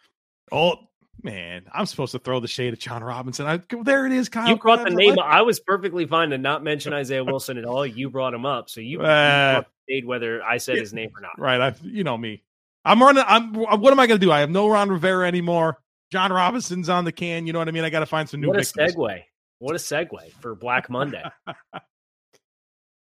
Oh, 0.50 0.76
man. 1.22 1.66
I'm 1.74 1.84
supposed 1.84 2.12
to 2.12 2.18
throw 2.18 2.40
the 2.40 2.48
shade 2.48 2.72
at 2.72 2.78
Jon 2.78 3.04
Robinson. 3.04 3.44
I, 3.44 3.60
there 3.82 4.06
it 4.06 4.12
is, 4.12 4.30
Kyle. 4.30 4.48
You 4.48 4.56
brought 4.56 4.82
the 4.82 4.94
name. 4.94 5.18
I 5.22 5.42
was 5.42 5.60
perfectly 5.60 6.06
fine 6.06 6.30
to 6.30 6.38
not 6.38 6.64
mention 6.64 6.94
Isaiah 6.94 7.22
Wilson 7.26 7.58
at 7.58 7.66
all. 7.66 7.84
You 7.86 8.08
brought 8.08 8.32
him 8.32 8.46
up. 8.46 8.70
So 8.70 8.80
you, 8.80 9.02
uh, 9.02 9.60
you 9.88 10.06
whether 10.06 10.42
I 10.42 10.58
said 10.58 10.78
his 10.78 10.92
name 10.92 11.10
or 11.16 11.20
not. 11.20 11.38
Right. 11.38 11.60
I, 11.60 11.74
you 11.82 12.04
know 12.04 12.16
me. 12.16 12.42
I'm 12.84 13.02
running. 13.02 13.24
I'm. 13.26 13.54
What 13.54 13.92
am 13.92 14.00
I 14.00 14.06
going 14.06 14.20
to 14.20 14.26
do? 14.26 14.32
I 14.32 14.40
have 14.40 14.50
no 14.50 14.68
Ron 14.68 14.88
Rivera 14.88 15.26
anymore. 15.26 15.78
Jon 16.10 16.32
Robinson's 16.32 16.88
on 16.88 17.04
the 17.04 17.12
can. 17.12 17.46
You 17.46 17.52
know 17.52 17.58
what 17.58 17.68
I 17.68 17.72
mean? 17.72 17.84
I 17.84 17.90
got 17.90 18.00
to 18.00 18.06
find 18.06 18.28
some 18.28 18.40
new. 18.40 18.48
What 18.48 18.56
a 18.56 18.60
victims. 18.60 18.94
segue! 18.94 19.22
What 19.58 19.74
a 19.74 19.78
segue 19.78 20.32
for 20.40 20.54
Black 20.54 20.88
Monday. 20.88 21.22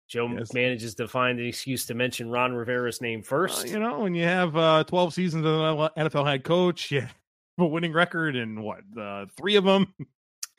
Joe 0.09 0.29
yes. 0.37 0.53
manages 0.53 0.97
to 0.97 1.07
find 1.07 1.39
an 1.39 1.47
excuse 1.47 1.87
to 1.87 1.95
mention 1.95 2.31
Ron 2.31 2.53
Rivera's 2.53 3.01
name 3.01 3.23
first. 3.23 3.67
Uh, 3.67 3.69
you 3.69 3.79
know, 3.79 4.01
when 4.01 4.17
you 4.17 4.25
have 4.25 4.57
uh, 4.57 4.83
12 4.85 5.15
seasons 5.15 5.47
as 5.47 5.53
an 5.53 6.11
NFL 6.11 6.27
head 6.27 6.43
coach, 6.43 6.91
yeah, 6.91 7.07
a 7.59 7.65
winning 7.65 7.93
record 7.93 8.35
and 8.35 8.61
what 8.61 8.81
uh, 9.01 9.27
three 9.37 9.55
of 9.55 9.63
them. 9.63 9.95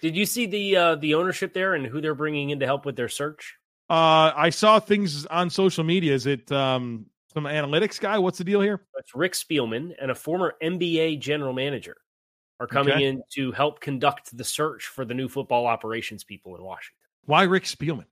Did 0.02 0.16
you 0.16 0.26
see 0.26 0.46
the 0.46 0.76
uh, 0.78 0.96
the 0.96 1.16
ownership 1.16 1.54
there 1.54 1.74
and 1.74 1.86
who 1.86 2.00
they're 2.00 2.16
bringing 2.16 2.50
in 2.50 2.62
to 2.62 2.66
help 2.66 2.86
with 2.86 2.96
their 2.96 3.10
search? 3.10 3.58
Uh, 3.92 4.32
I 4.38 4.52
saw 4.52 4.80
things 4.80 5.26
on 5.26 5.50
social 5.50 5.84
media. 5.84 6.14
Is 6.14 6.26
it 6.26 6.50
um, 6.50 7.08
some 7.34 7.44
analytics 7.44 8.00
guy? 8.00 8.18
What's 8.20 8.38
the 8.38 8.46
deal 8.46 8.62
here? 8.62 8.86
It's 8.98 9.14
Rick 9.14 9.34
Spielman 9.34 9.92
and 10.02 10.10
a 10.10 10.16
former 10.16 10.56
NBA 10.64 11.20
general 11.20 11.52
manager 11.52 11.98
are 12.62 12.68
coming 12.68 12.94
okay. 12.94 13.06
in 13.06 13.22
to 13.34 13.52
help 13.52 13.82
conduct 13.82 14.38
the 14.38 14.46
search 14.46 14.86
for 14.86 15.04
the 15.04 15.14
new 15.14 15.28
football 15.28 15.68
operations 15.68 16.24
people 16.24 16.56
in 16.56 16.64
Washington. 16.64 16.96
Why 17.26 17.44
Rick 17.44 17.66
Spielman? 17.66 18.06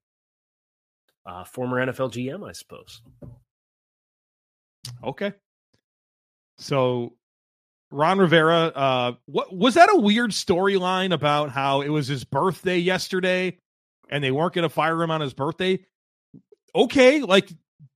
Uh, 1.25 1.45
former 1.45 1.77
NFL 1.85 2.11
GM, 2.11 2.45
I 2.45 2.51
suppose. 2.51 3.01
Okay. 5.01 5.31
So 6.57 7.13
Ron 7.89 8.19
Rivera, 8.19 8.73
uh, 8.75 9.13
what 9.27 9.55
was 9.55 9.75
that 9.75 9.89
a 9.93 9.97
weird 9.97 10.31
storyline 10.31 11.13
about 11.13 11.51
how 11.51 11.79
it 11.79 11.89
was 11.89 12.07
his 12.07 12.25
birthday 12.25 12.79
yesterday 12.79 13.59
and 14.10 14.24
they 14.24 14.32
weren't 14.32 14.54
going 14.54 14.63
to 14.63 14.69
fire 14.69 15.02
him 15.02 15.12
on 15.12 15.22
his 15.22 15.34
birthday? 15.34 15.80
Okay, 16.76 17.22
like 17.22 17.50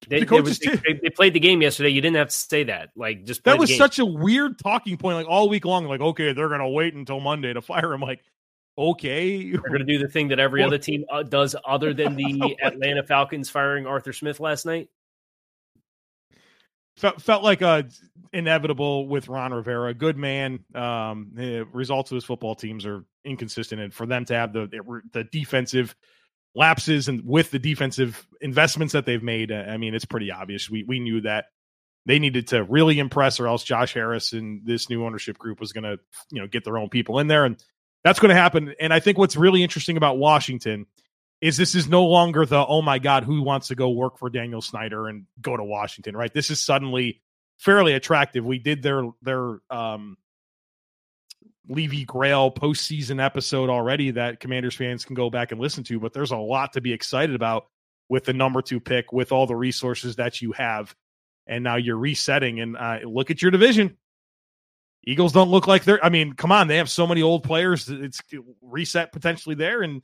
They, 0.07 0.21
the 0.21 0.25
coaches 0.25 0.59
too. 0.59 0.77
they, 0.77 0.99
they 1.01 1.09
played 1.09 1.33
the 1.33 1.39
game 1.39 1.61
yesterday. 1.61 1.89
You 1.89 2.01
didn't 2.01 2.17
have 2.17 2.29
to 2.29 2.35
say 2.35 2.63
that. 2.65 2.89
Like 2.95 3.25
just 3.25 3.43
That 3.43 3.59
was 3.59 3.75
such 3.75 3.99
a 3.99 4.05
weird 4.05 4.59
talking 4.59 4.97
point, 4.97 5.17
like 5.17 5.27
all 5.27 5.49
week 5.49 5.65
long. 5.65 5.85
Like, 5.85 6.01
okay, 6.01 6.33
they're 6.33 6.49
gonna 6.49 6.69
wait 6.69 6.93
until 6.93 7.19
Monday 7.19 7.53
to 7.53 7.61
fire 7.61 7.93
him. 7.93 8.01
Like, 8.01 8.23
okay, 8.77 9.51
They're 9.51 9.61
going 9.61 9.79
to 9.79 9.85
do 9.85 9.99
the 9.99 10.07
thing 10.07 10.29
that 10.29 10.39
every 10.39 10.63
other 10.63 10.77
team 10.77 11.05
uh, 11.11 11.23
does, 11.23 11.55
other 11.65 11.93
than 11.93 12.15
the 12.17 12.55
Atlanta 12.61 13.03
Falcons 13.03 13.49
firing 13.49 13.85
Arthur 13.85 14.13
Smith 14.13 14.39
last 14.39 14.65
night. 14.65 14.89
Felt 16.97 17.21
felt 17.21 17.43
like 17.43 17.61
a 17.61 17.85
inevitable 18.31 19.07
with 19.07 19.27
Ron 19.27 19.53
Rivera. 19.53 19.93
Good 19.93 20.17
man. 20.17 20.59
Um, 20.73 21.31
the 21.33 21.67
results 21.73 22.11
of 22.11 22.15
his 22.15 22.23
football 22.23 22.55
teams 22.55 22.85
are 22.85 23.05
inconsistent, 23.23 23.81
and 23.81 23.93
for 23.93 24.05
them 24.05 24.25
to 24.25 24.35
have 24.35 24.53
the 24.53 25.01
the 25.11 25.23
defensive 25.23 25.95
lapses 26.55 27.07
and 27.07 27.25
with 27.25 27.51
the 27.51 27.59
defensive 27.59 28.27
investments 28.41 28.93
that 28.93 29.05
they've 29.05 29.23
made, 29.23 29.51
uh, 29.51 29.65
I 29.67 29.77
mean, 29.77 29.95
it's 29.95 30.05
pretty 30.05 30.31
obvious. 30.31 30.69
We 30.69 30.83
we 30.83 30.99
knew 30.99 31.21
that 31.21 31.45
they 32.05 32.19
needed 32.19 32.47
to 32.49 32.63
really 32.63 32.99
impress, 32.99 33.39
or 33.39 33.47
else 33.47 33.63
Josh 33.63 33.93
Harris 33.93 34.33
and 34.33 34.61
this 34.65 34.89
new 34.89 35.05
ownership 35.05 35.37
group 35.37 35.59
was 35.59 35.73
going 35.73 35.83
to 35.83 35.99
you 36.31 36.41
know 36.41 36.47
get 36.47 36.63
their 36.63 36.77
own 36.77 36.89
people 36.89 37.19
in 37.19 37.27
there, 37.27 37.45
and 37.45 37.63
that's 38.03 38.19
going 38.19 38.29
to 38.29 38.39
happen. 38.39 38.75
And 38.79 38.93
I 38.93 38.99
think 38.99 39.17
what's 39.17 39.35
really 39.35 39.63
interesting 39.63 39.97
about 39.97 40.17
Washington 40.17 40.85
is 41.43 41.57
this 41.57 41.75
is 41.75 41.89
no 41.89 42.05
longer 42.05 42.45
the 42.45 42.65
oh 42.65 42.81
my 42.81 42.99
god 42.99 43.25
who 43.25 43.41
wants 43.41 43.67
to 43.67 43.75
go 43.75 43.89
work 43.89 44.17
for 44.17 44.29
Daniel 44.29 44.61
Snyder 44.61 45.09
and 45.09 45.25
go 45.41 45.57
to 45.57 45.63
Washington 45.63 46.15
right? 46.15 46.33
This 46.33 46.49
is 46.49 46.61
suddenly 46.61 47.21
fairly 47.57 47.93
attractive. 47.93 48.45
We 48.45 48.59
did 48.59 48.81
their 48.81 49.03
their 49.21 49.57
um 49.69 50.17
Levy 51.67 52.05
Grail 52.05 52.49
postseason 52.49 53.21
episode 53.21 53.69
already 53.69 54.11
that 54.11 54.39
Commanders 54.39 54.75
fans 54.75 55.03
can 55.03 55.15
go 55.15 55.29
back 55.29 55.51
and 55.51 55.59
listen 55.59 55.83
to 55.83 55.99
but 55.99 56.13
there's 56.13 56.31
a 56.31 56.37
lot 56.37 56.73
to 56.73 56.81
be 56.81 56.93
excited 56.93 57.35
about 57.35 57.65
with 58.07 58.23
the 58.23 58.33
number 58.33 58.61
2 58.61 58.79
pick 58.79 59.11
with 59.11 59.33
all 59.33 59.45
the 59.45 59.55
resources 59.55 60.15
that 60.15 60.41
you 60.41 60.53
have 60.53 60.95
and 61.45 61.61
now 61.61 61.75
you're 61.75 61.97
resetting 61.97 62.61
and 62.61 62.77
uh, 62.77 62.99
look 63.03 63.31
at 63.31 63.41
your 63.41 63.51
division. 63.51 63.97
Eagles 65.05 65.33
don't 65.33 65.49
look 65.49 65.67
like 65.67 65.83
they're 65.83 66.03
I 66.03 66.07
mean 66.07 66.31
come 66.35 66.53
on 66.53 66.69
they 66.69 66.77
have 66.77 66.89
so 66.89 67.05
many 67.05 67.21
old 67.21 67.43
players 67.43 67.89
it's 67.89 68.21
reset 68.61 69.11
potentially 69.11 69.55
there 69.55 69.81
and 69.81 70.01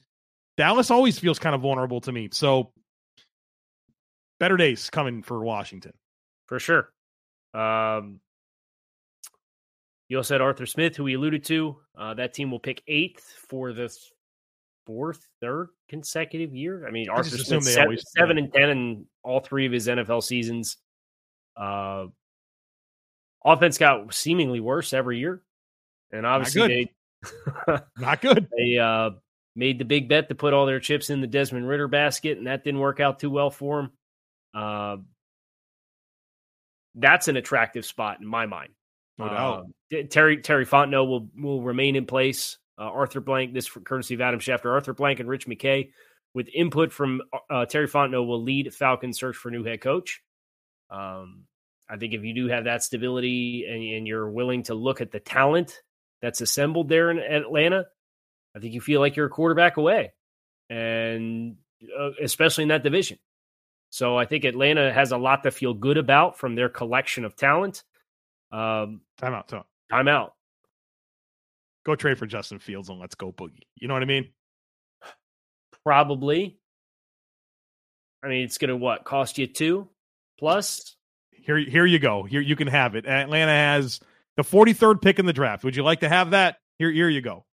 Dallas 0.59 0.91
always 0.91 1.17
feels 1.17 1.39
kind 1.39 1.55
of 1.55 1.61
vulnerable 1.61 2.01
to 2.01 2.11
me. 2.11 2.27
So 2.33 2.73
better 4.41 4.57
days 4.57 4.89
coming 4.89 5.23
for 5.23 5.41
Washington. 5.41 5.93
for 6.47 6.59
sure. 6.59 6.91
Um, 7.53 8.19
you 10.09 10.17
also 10.17 10.33
had 10.33 10.41
Arthur 10.41 10.65
Smith, 10.65 10.97
who 10.97 11.05
we 11.05 11.13
alluded 11.13 11.45
to. 11.45 11.77
Uh, 11.97 12.13
that 12.15 12.33
team 12.33 12.51
will 12.51 12.59
pick 12.59 12.83
eighth 12.89 13.23
for 13.47 13.71
the 13.71 13.89
fourth, 14.85 15.25
third 15.39 15.69
consecutive 15.87 16.53
year. 16.53 16.85
I 16.85 16.91
mean, 16.91 17.09
I 17.09 17.13
Arthur 17.13 17.37
Smith 17.37 17.63
seven, 17.63 17.83
always- 17.85 18.03
seven 18.17 18.37
and 18.37 18.53
ten 18.53 18.69
in 18.69 19.05
all 19.23 19.39
three 19.39 19.65
of 19.65 19.71
his 19.71 19.87
NFL 19.87 20.23
seasons. 20.23 20.75
Uh, 21.55 22.07
offense 23.45 23.77
got 23.77 24.13
seemingly 24.13 24.59
worse 24.59 24.91
every 24.91 25.19
year, 25.19 25.41
and 26.11 26.25
obviously 26.25 26.89
not 27.63 27.77
they 27.77 27.79
Not 27.97 28.21
good. 28.21 28.49
they 28.57 28.77
uh, 28.77 29.11
made 29.55 29.79
the 29.79 29.85
big 29.85 30.07
bet 30.09 30.29
to 30.29 30.35
put 30.35 30.53
all 30.53 30.65
their 30.65 30.79
chips 30.79 31.09
in 31.09 31.21
the 31.21 31.27
Desmond 31.27 31.67
Ridder 31.67 31.87
basket, 31.87 32.37
and 32.37 32.47
that 32.47 32.63
didn't 32.63 32.79
work 32.79 32.99
out 32.99 33.19
too 33.19 33.29
well 33.29 33.49
for 33.49 33.81
them. 33.81 33.91
Uh, 34.53 34.97
that's 36.95 37.27
an 37.27 37.37
attractive 37.37 37.85
spot 37.85 38.19
in 38.19 38.27
my 38.27 38.45
mind. 38.45 38.73
No 39.17 39.29
doubt. 39.29 39.65
Uh, 39.93 39.97
Terry 40.09 40.37
Terry 40.37 40.65
Fontenot 40.65 41.07
will 41.07 41.29
will 41.37 41.61
remain 41.61 41.95
in 41.95 42.05
place. 42.05 42.57
Uh, 42.77 42.83
Arthur 42.83 43.19
Blank, 43.19 43.53
this 43.53 43.69
courtesy 43.69 44.13
of 44.13 44.21
Adam 44.21 44.39
Schefter, 44.39 44.71
Arthur 44.71 44.93
Blank 44.93 45.19
and 45.19 45.27
Rich 45.27 45.47
McKay, 45.47 45.91
with 46.33 46.47
input 46.53 46.93
from 46.93 47.21
uh, 47.49 47.65
Terry 47.65 47.87
Fontenot, 47.87 48.25
will 48.25 48.41
lead 48.41 48.73
Falcons 48.73 49.19
search 49.19 49.35
for 49.35 49.51
new 49.51 49.65
head 49.65 49.81
coach. 49.81 50.21
Um, 50.89 51.43
I 51.89 51.97
think 51.97 52.13
if 52.13 52.23
you 52.23 52.33
do 52.33 52.47
have 52.47 52.63
that 52.63 52.83
stability 52.83 53.65
and, 53.69 53.83
and 53.83 54.07
you're 54.07 54.29
willing 54.29 54.63
to 54.63 54.75
look 54.75 55.01
at 55.01 55.11
the 55.11 55.19
talent 55.19 55.81
that's 56.21 56.39
assembled 56.39 56.87
there 56.87 57.11
in 57.11 57.19
Atlanta, 57.19 57.85
I 58.55 58.59
think 58.59 58.73
you 58.73 58.81
feel 58.81 58.99
like 58.99 59.15
you're 59.15 59.27
a 59.27 59.29
quarterback 59.29 59.77
away, 59.77 60.13
and 60.69 61.57
uh, 61.97 62.11
especially 62.21 62.63
in 62.63 62.69
that 62.69 62.83
division. 62.83 63.17
So 63.89 64.17
I 64.17 64.25
think 64.25 64.43
Atlanta 64.43 64.93
has 64.93 65.11
a 65.11 65.17
lot 65.17 65.43
to 65.43 65.51
feel 65.51 65.73
good 65.73 65.97
about 65.97 66.37
from 66.37 66.55
their 66.55 66.69
collection 66.69 67.25
of 67.25 67.35
talent. 67.35 67.83
Um, 68.51 69.01
Time 69.17 69.33
out. 69.33 69.47
Time 69.47 69.59
out. 69.59 69.67
time 69.91 70.07
out. 70.07 70.33
Go 71.85 71.95
trade 71.95 72.17
for 72.17 72.25
Justin 72.25 72.59
Fields 72.59 72.89
and 72.89 72.99
let's 72.99 73.15
go 73.15 73.31
boogie. 73.31 73.63
You 73.75 73.87
know 73.87 73.93
what 73.95 74.03
I 74.03 74.07
mean? 74.07 74.29
Probably. 75.83 76.59
I 78.23 78.27
mean, 78.27 78.43
it's 78.43 78.57
going 78.57 78.69
to 78.69 78.75
what 78.75 79.05
cost 79.05 79.37
you 79.37 79.47
two 79.47 79.87
plus? 80.37 80.95
Here, 81.31 81.57
here 81.57 81.85
you 81.85 81.99
go. 81.99 82.23
Here 82.23 82.41
you 82.41 82.55
can 82.55 82.67
have 82.67 82.95
it. 82.95 83.05
Atlanta 83.05 83.51
has 83.51 83.99
the 84.37 84.43
43rd 84.43 85.01
pick 85.01 85.19
in 85.19 85.25
the 85.25 85.33
draft. 85.33 85.63
Would 85.63 85.75
you 85.75 85.83
like 85.83 86.01
to 86.01 86.09
have 86.09 86.31
that? 86.31 86.57
Here, 86.77 86.91
here 86.91 87.09
you 87.09 87.21
go. 87.21 87.45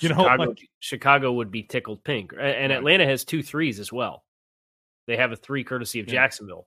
You 0.00 0.08
know, 0.10 0.16
Chicago, 0.16 0.42
like- 0.44 0.68
Chicago 0.80 1.32
would 1.32 1.50
be 1.50 1.62
tickled 1.62 2.04
pink, 2.04 2.32
and. 2.38 2.72
Atlanta 2.72 3.04
has 3.06 3.24
two 3.24 3.42
threes 3.42 3.80
as 3.80 3.92
well. 3.92 4.24
They 5.06 5.16
have 5.16 5.32
a 5.32 5.36
three 5.36 5.64
courtesy 5.64 6.00
of 6.00 6.06
Yeah. 6.06 6.14
Jacksonville 6.14 6.66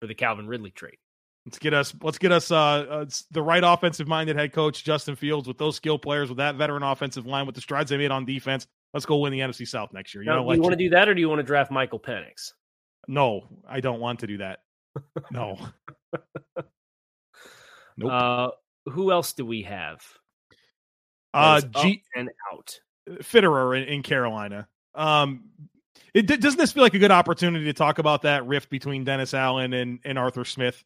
for 0.00 0.06
the 0.06 0.14
Calvin 0.14 0.46
Ridley 0.46 0.70
trade. 0.70 0.96
Let's 1.46 1.58
get 1.58 1.74
us. 1.74 1.94
Let's 2.02 2.18
get 2.18 2.32
us 2.32 2.50
uh, 2.50 2.56
uh 2.56 3.06
the 3.30 3.42
right 3.42 3.62
offensive 3.64 4.06
minded 4.06 4.36
head 4.36 4.52
coach 4.52 4.84
Justin 4.84 5.16
Fields 5.16 5.48
with 5.48 5.58
those 5.58 5.74
skill 5.74 5.98
players 5.98 6.28
with 6.28 6.38
that 6.38 6.56
veteran 6.56 6.82
offensive 6.82 7.26
line 7.26 7.46
with 7.46 7.54
the 7.54 7.60
strides 7.60 7.90
they 7.90 7.96
made 7.96 8.10
on 8.10 8.24
defense. 8.24 8.66
Let's 8.92 9.06
go 9.06 9.16
win 9.18 9.32
the 9.32 9.40
NFC 9.40 9.66
South 9.66 9.92
next 9.92 10.14
year. 10.14 10.22
You 10.22 10.28
Now, 10.30 10.36
know, 10.36 10.42
do 10.42 10.48
like 10.48 10.56
you 10.56 10.62
want 10.62 10.72
to 10.72 10.76
do 10.76 10.90
that, 10.90 11.08
or 11.08 11.14
do 11.14 11.20
you 11.20 11.28
want 11.28 11.38
to 11.38 11.44
draft 11.44 11.70
Michael 11.70 11.98
Penix? 11.98 12.52
no, 13.08 13.48
I 13.68 13.80
don't 13.80 14.00
want 14.00 14.20
to 14.20 14.26
do 14.26 14.38
that. 14.38 14.60
No. 15.30 15.58
Nope. 17.96 18.10
Uh, 18.10 18.48
who 18.90 19.12
else 19.12 19.32
do 19.34 19.44
we 19.44 19.62
have? 19.62 20.00
Uh, 21.32 21.60
G 21.60 22.02
and 22.14 22.30
out. 22.52 22.80
Fitterer 23.08 23.80
in, 23.80 23.88
in 23.88 24.02
Carolina. 24.02 24.68
Um, 24.94 25.44
it 26.12 26.26
doesn't 26.26 26.58
this 26.58 26.72
feel 26.72 26.82
like 26.82 26.94
a 26.94 26.98
good 26.98 27.12
opportunity 27.12 27.66
to 27.66 27.72
talk 27.72 27.98
about 27.98 28.22
that 28.22 28.46
rift 28.46 28.68
between 28.68 29.04
Dennis 29.04 29.32
Allen 29.34 29.72
and 29.72 30.00
and 30.04 30.18
Arthur 30.18 30.44
Smith? 30.44 30.82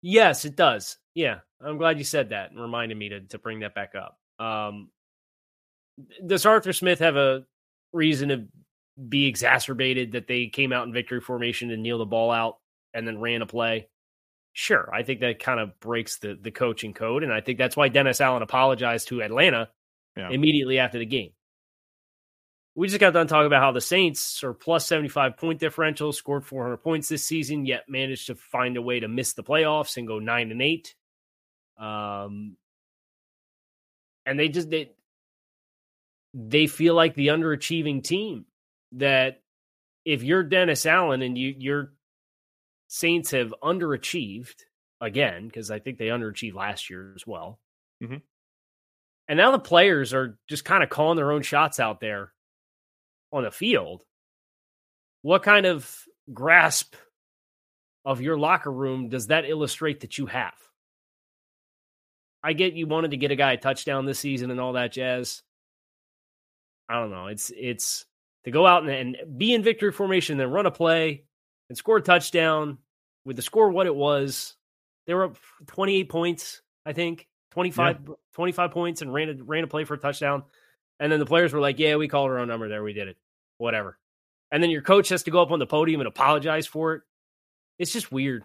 Yes, 0.00 0.44
it 0.44 0.56
does. 0.56 0.96
Yeah, 1.14 1.40
I'm 1.60 1.78
glad 1.78 1.98
you 1.98 2.04
said 2.04 2.30
that 2.30 2.50
and 2.50 2.60
reminded 2.60 2.96
me 2.96 3.10
to 3.10 3.20
to 3.20 3.38
bring 3.38 3.60
that 3.60 3.74
back 3.74 3.94
up. 3.94 4.18
Um, 4.38 4.90
does 6.26 6.46
Arthur 6.46 6.72
Smith 6.72 6.98
have 7.00 7.16
a 7.16 7.44
reason 7.92 8.28
to 8.30 8.44
be 9.08 9.26
exacerbated 9.26 10.12
that 10.12 10.26
they 10.26 10.46
came 10.46 10.72
out 10.72 10.86
in 10.86 10.92
victory 10.92 11.20
formation 11.20 11.70
and 11.70 11.82
kneel 11.82 11.98
the 11.98 12.06
ball 12.06 12.30
out 12.30 12.58
and 12.92 13.06
then 13.06 13.20
ran 13.20 13.42
a 13.42 13.46
play? 13.46 13.88
Sure, 14.56 14.88
I 14.94 15.02
think 15.02 15.18
that 15.20 15.40
kind 15.40 15.58
of 15.58 15.78
breaks 15.80 16.18
the 16.18 16.38
the 16.40 16.52
coaching 16.52 16.94
code, 16.94 17.24
and 17.24 17.32
I 17.32 17.40
think 17.40 17.58
that's 17.58 17.76
why 17.76 17.88
Dennis 17.88 18.20
Allen 18.20 18.40
apologized 18.42 19.08
to 19.08 19.20
Atlanta 19.20 19.68
Yeah. 20.16 20.30
immediately 20.30 20.78
after 20.78 20.98
the 20.98 21.06
game. 21.06 21.32
We 22.76 22.88
just 22.88 22.98
got 22.98 23.12
done 23.12 23.28
talking 23.28 23.46
about 23.46 23.62
how 23.62 23.70
the 23.70 23.80
Saints 23.80 24.42
are 24.42 24.52
plus 24.52 24.86
75 24.86 25.36
point 25.36 25.60
differential, 25.60 26.12
scored 26.12 26.44
400 26.44 26.78
points 26.78 27.08
this 27.08 27.24
season, 27.24 27.66
yet 27.66 27.88
managed 27.88 28.26
to 28.28 28.34
find 28.34 28.76
a 28.76 28.82
way 28.82 28.98
to 29.00 29.06
miss 29.08 29.32
the 29.34 29.44
playoffs 29.44 29.96
and 29.96 30.06
go 30.08 30.18
9 30.18 30.50
and 30.50 30.60
8. 30.62 30.94
Um 31.78 32.56
and 34.26 34.38
they 34.38 34.48
just 34.48 34.70
they 34.70 34.90
they 36.34 36.66
feel 36.66 36.94
like 36.94 37.14
the 37.14 37.28
underachieving 37.28 38.02
team 38.02 38.44
that 38.92 39.40
if 40.04 40.24
you're 40.24 40.44
Dennis 40.44 40.86
Allen 40.86 41.22
and 41.22 41.38
you 41.38 41.54
your 41.58 41.93
Saints 42.88 43.30
have 43.32 43.54
underachieved 43.62 44.64
again 45.00 45.46
because 45.46 45.70
I 45.70 45.78
think 45.78 45.98
they 45.98 46.08
underachieved 46.08 46.54
last 46.54 46.90
year 46.90 47.12
as 47.14 47.26
well. 47.26 47.60
Mhm. 48.02 48.22
And 49.28 49.36
now 49.36 49.50
the 49.52 49.58
players 49.58 50.12
are 50.12 50.38
just 50.48 50.64
kind 50.64 50.82
of 50.82 50.90
calling 50.90 51.16
their 51.16 51.32
own 51.32 51.42
shots 51.42 51.80
out 51.80 52.00
there 52.00 52.32
on 53.32 53.44
the 53.44 53.50
field. 53.50 54.04
What 55.22 55.42
kind 55.42 55.66
of 55.66 56.04
grasp 56.32 56.94
of 58.04 58.20
your 58.20 58.38
locker 58.38 58.70
room 58.70 59.08
does 59.08 59.28
that 59.28 59.48
illustrate 59.48 60.00
that 60.00 60.18
you 60.18 60.26
have? 60.26 60.54
I 62.42 62.52
get 62.52 62.74
you 62.74 62.86
wanted 62.86 63.12
to 63.12 63.16
get 63.16 63.30
a 63.30 63.36
guy 63.36 63.52
a 63.52 63.56
touchdown 63.56 64.04
this 64.04 64.18
season 64.18 64.50
and 64.50 64.60
all 64.60 64.74
that 64.74 64.92
jazz. 64.92 65.42
I 66.88 67.00
don't 67.00 67.10
know. 67.10 67.28
It's 67.28 67.50
it's 67.56 68.04
to 68.44 68.50
go 68.50 68.66
out 68.66 68.86
and, 68.86 69.16
and 69.16 69.38
be 69.38 69.54
in 69.54 69.62
victory 69.62 69.90
formation, 69.90 70.36
then 70.36 70.50
run 70.50 70.66
a 70.66 70.70
play 70.70 71.24
and 71.68 71.78
score 71.78 71.98
a 71.98 72.02
touchdown 72.02 72.78
with 73.24 73.36
the 73.36 73.42
score 73.42 73.70
what 73.70 73.86
it 73.86 73.94
was. 73.94 74.54
They 75.06 75.14
were 75.14 75.24
up 75.24 75.36
28 75.66 76.08
points, 76.08 76.62
I 76.86 76.92
think, 76.92 77.28
25, 77.52 78.10
25 78.34 78.70
points 78.70 79.02
and 79.02 79.12
ran 79.12 79.28
a, 79.28 79.42
ran 79.42 79.64
a 79.64 79.66
play 79.66 79.84
for 79.84 79.94
a 79.94 79.98
touchdown. 79.98 80.44
And 81.00 81.10
then 81.10 81.18
the 81.18 81.26
players 81.26 81.52
were 81.52 81.60
like, 81.60 81.78
yeah, 81.78 81.96
we 81.96 82.08
called 82.08 82.30
our 82.30 82.38
own 82.38 82.48
number 82.48 82.68
there. 82.68 82.82
We 82.82 82.92
did 82.92 83.08
it. 83.08 83.16
Whatever. 83.58 83.98
And 84.50 84.62
then 84.62 84.70
your 84.70 84.82
coach 84.82 85.08
has 85.08 85.24
to 85.24 85.30
go 85.30 85.42
up 85.42 85.50
on 85.50 85.58
the 85.58 85.66
podium 85.66 86.00
and 86.00 86.08
apologize 86.08 86.66
for 86.66 86.94
it. 86.94 87.02
It's 87.78 87.92
just 87.92 88.12
weird. 88.12 88.44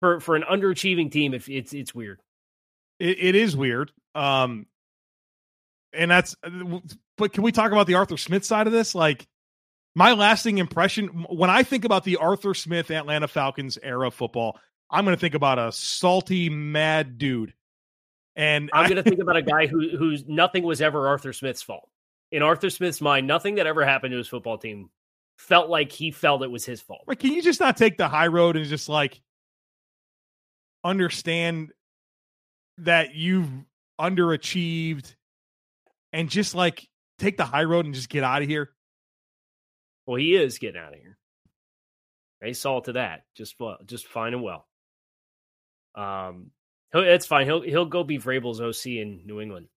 For 0.00 0.20
for 0.20 0.34
an 0.34 0.42
underachieving 0.42 1.12
team, 1.12 1.34
if 1.34 1.48
it's 1.48 1.72
it's 1.72 1.94
weird. 1.94 2.20
It, 2.98 3.18
it 3.20 3.34
is 3.34 3.56
weird. 3.56 3.92
Um, 4.14 4.66
and 5.92 6.10
that's. 6.10 6.34
But 7.18 7.32
can 7.32 7.42
we 7.42 7.52
talk 7.52 7.72
about 7.72 7.86
the 7.86 7.94
Arthur 7.94 8.16
Smith 8.16 8.44
side 8.44 8.66
of 8.66 8.72
this? 8.72 8.94
Like, 8.94 9.26
My 9.94 10.12
lasting 10.12 10.58
impression 10.58 11.08
when 11.28 11.50
I 11.50 11.62
think 11.62 11.84
about 11.84 12.04
the 12.04 12.16
Arthur 12.16 12.54
Smith 12.54 12.90
Atlanta 12.90 13.28
Falcons 13.28 13.78
era 13.82 14.10
football, 14.10 14.58
I'm 14.90 15.04
going 15.04 15.16
to 15.16 15.20
think 15.20 15.34
about 15.34 15.58
a 15.58 15.70
salty, 15.72 16.48
mad 16.48 17.18
dude. 17.18 17.52
And 18.34 18.70
I'm 18.72 18.88
going 18.88 19.02
to 19.02 19.08
think 19.08 19.20
about 19.22 19.36
a 19.36 19.42
guy 19.42 19.66
who 19.66 19.96
who's 19.96 20.26
nothing 20.26 20.62
was 20.62 20.80
ever 20.80 21.08
Arthur 21.08 21.32
Smith's 21.32 21.62
fault. 21.62 21.88
In 22.30 22.42
Arthur 22.42 22.70
Smith's 22.70 23.02
mind, 23.02 23.26
nothing 23.26 23.56
that 23.56 23.66
ever 23.66 23.84
happened 23.84 24.12
to 24.12 24.18
his 24.18 24.28
football 24.28 24.56
team 24.56 24.88
felt 25.36 25.68
like 25.68 25.92
he 25.92 26.10
felt 26.10 26.42
it 26.42 26.50
was 26.50 26.64
his 26.64 26.80
fault. 26.80 27.02
Like, 27.06 27.18
can 27.18 27.32
you 27.32 27.42
just 27.42 27.60
not 27.60 27.76
take 27.76 27.98
the 27.98 28.08
high 28.08 28.28
road 28.28 28.56
and 28.56 28.64
just 28.66 28.88
like 28.88 29.20
understand 30.82 31.72
that 32.78 33.14
you've 33.14 33.50
underachieved 34.00 35.14
and 36.12 36.30
just 36.30 36.54
like 36.54 36.88
take 37.18 37.36
the 37.36 37.44
high 37.44 37.64
road 37.64 37.84
and 37.84 37.94
just 37.94 38.08
get 38.08 38.24
out 38.24 38.40
of 38.40 38.48
here? 38.48 38.70
Well, 40.06 40.16
he 40.16 40.34
is 40.34 40.58
getting 40.58 40.80
out 40.80 40.94
of 40.94 41.00
here. 41.00 41.18
They 42.40 42.52
saw 42.54 42.80
to 42.80 42.94
that 42.94 43.24
just 43.36 43.56
just 43.86 44.06
fine 44.08 44.34
and 44.34 44.42
well. 44.42 44.66
Um, 45.94 46.50
it's 46.92 47.26
fine. 47.26 47.46
He'll 47.46 47.62
he'll 47.62 47.86
go 47.86 48.04
be 48.04 48.18
Vrabel's 48.18 48.60
OC 48.60 48.86
in 48.86 49.22
New 49.24 49.40
England. 49.40 49.68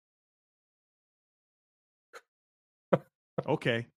okay. 3.47 3.88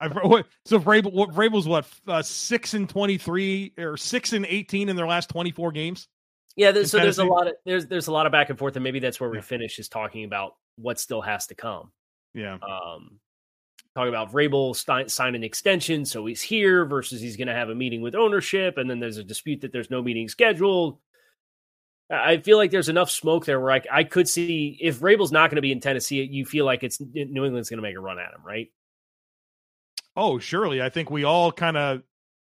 I've, 0.00 0.12
what, 0.14 0.46
so 0.66 0.78
Vrabel, 0.78 1.12
what 1.12 1.30
Vrabel's 1.30 1.66
what 1.66 1.86
uh, 2.06 2.22
six 2.22 2.74
and 2.74 2.88
twenty 2.88 3.18
three 3.18 3.72
or 3.78 3.96
six 3.96 4.32
and 4.32 4.44
eighteen 4.46 4.88
in 4.88 4.96
their 4.96 5.06
last 5.06 5.30
twenty 5.30 5.52
four 5.52 5.72
games. 5.72 6.08
Yeah, 6.56 6.72
there's, 6.72 6.90
so 6.90 6.98
there's 6.98 7.18
a 7.18 7.24
lot 7.24 7.46
of 7.46 7.54
there's 7.64 7.86
there's 7.86 8.08
a 8.08 8.12
lot 8.12 8.26
of 8.26 8.32
back 8.32 8.50
and 8.50 8.58
forth, 8.58 8.76
and 8.76 8.82
maybe 8.82 8.98
that's 8.98 9.20
where 9.20 9.30
we 9.30 9.38
yeah. 9.38 9.42
finish 9.42 9.78
is 9.78 9.88
talking 9.88 10.24
about 10.24 10.56
what 10.76 10.98
still 10.98 11.22
has 11.22 11.46
to 11.46 11.54
come. 11.54 11.92
Yeah. 12.34 12.54
Um, 12.54 13.20
talking 13.94 14.08
about 14.08 14.32
Vrabel 14.32 14.74
st- 14.74 15.10
sign 15.10 15.34
an 15.34 15.44
extension, 15.44 16.04
so 16.04 16.26
he's 16.26 16.42
here 16.42 16.84
versus 16.84 17.20
he's 17.20 17.36
going 17.36 17.48
to 17.48 17.54
have 17.54 17.70
a 17.70 17.74
meeting 17.74 18.02
with 18.02 18.14
ownership, 18.14 18.78
and 18.78 18.88
then 18.88 19.00
there's 19.00 19.18
a 19.18 19.24
dispute 19.24 19.62
that 19.62 19.72
there's 19.72 19.90
no 19.90 20.02
meeting 20.02 20.28
scheduled. 20.28 20.98
I 22.10 22.38
feel 22.38 22.56
like 22.56 22.72
there's 22.72 22.88
enough 22.88 23.10
smoke 23.10 23.44
there 23.44 23.60
where 23.60 23.70
I, 23.70 23.82
I 23.90 24.04
could 24.04 24.28
see 24.28 24.76
if 24.80 24.98
Vrabel's 24.98 25.30
not 25.30 25.48
going 25.48 25.56
to 25.56 25.62
be 25.62 25.72
in 25.72 25.80
Tennessee, 25.80 26.22
you 26.22 26.44
feel 26.44 26.64
like 26.64 26.82
it's 26.82 27.00
New 27.00 27.44
England's 27.44 27.70
going 27.70 27.78
to 27.78 27.82
make 27.82 27.96
a 27.96 28.00
run 28.00 28.18
at 28.18 28.34
him, 28.34 28.44
right? 28.44 28.68
Oh, 30.16 30.38
surely. 30.38 30.82
I 30.82 30.88
think 30.88 31.10
we 31.10 31.24
all 31.24 31.52
kind 31.52 31.76
of 31.76 32.02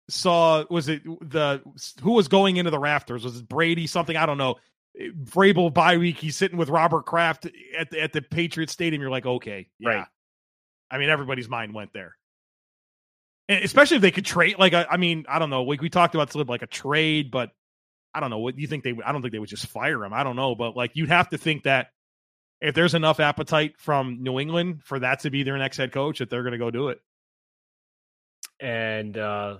saw 0.08 0.64
was 0.68 0.88
it 0.88 1.04
the 1.04 1.62
who 2.02 2.12
was 2.12 2.26
going 2.26 2.56
into 2.56 2.70
the 2.70 2.78
rafters? 2.78 3.24
Was 3.24 3.38
it 3.38 3.48
Brady 3.48 3.86
something? 3.86 4.16
I 4.16 4.26
don't 4.26 4.38
know. 4.38 4.56
Eh, 4.98 5.08
Vrabel 5.22 5.72
bye 5.72 5.96
week, 5.96 6.18
he's 6.18 6.36
sitting 6.36 6.58
with 6.58 6.68
Robert 6.68 7.06
Kraft 7.06 7.46
at 7.78 7.90
the 7.90 8.00
at 8.00 8.12
the 8.12 8.20
Patriots 8.20 8.72
Stadium. 8.72 9.00
You're 9.00 9.10
like, 9.10 9.26
okay, 9.26 9.68
yeah. 9.78 9.88
Right. 9.88 10.06
I 10.92 10.98
mean, 10.98 11.08
everybody's 11.08 11.48
mind 11.48 11.74
went 11.74 11.92
there. 11.92 12.16
And 13.48 13.64
especially 13.64 13.96
if 13.96 14.02
they 14.02 14.10
could 14.10 14.26
trade, 14.26 14.56
like 14.58 14.74
I, 14.74 14.86
I 14.90 14.96
mean, 14.98 15.24
I 15.28 15.38
don't 15.38 15.50
know. 15.50 15.64
Like 15.64 15.80
we 15.80 15.90
talked 15.90 16.14
about 16.14 16.34
like 16.48 16.62
a 16.62 16.66
trade, 16.66 17.30
but 17.30 17.50
I 18.14 18.20
don't 18.20 18.30
know. 18.30 18.38
What 18.38 18.58
you 18.58 18.66
think 18.66 18.84
they? 18.84 18.94
I 19.04 19.10
don't 19.10 19.22
think 19.22 19.32
they 19.32 19.38
would 19.38 19.48
just 19.48 19.66
fire 19.66 20.04
him. 20.04 20.12
I 20.12 20.22
don't 20.22 20.36
know, 20.36 20.54
but 20.54 20.76
like 20.76 20.92
you'd 20.94 21.08
have 21.08 21.30
to 21.30 21.38
think 21.38 21.64
that 21.64 21.88
if 22.60 22.74
there's 22.74 22.94
enough 22.94 23.18
appetite 23.18 23.74
from 23.78 24.22
New 24.22 24.38
England 24.38 24.82
for 24.84 25.00
that 25.00 25.20
to 25.20 25.30
be 25.30 25.42
their 25.42 25.58
next 25.58 25.78
head 25.78 25.92
coach, 25.92 26.20
that 26.20 26.30
they're 26.30 26.42
going 26.42 26.52
to 26.52 26.58
go 26.58 26.70
do 26.70 26.88
it 26.88 27.00
and 28.62 29.18
uh, 29.18 29.56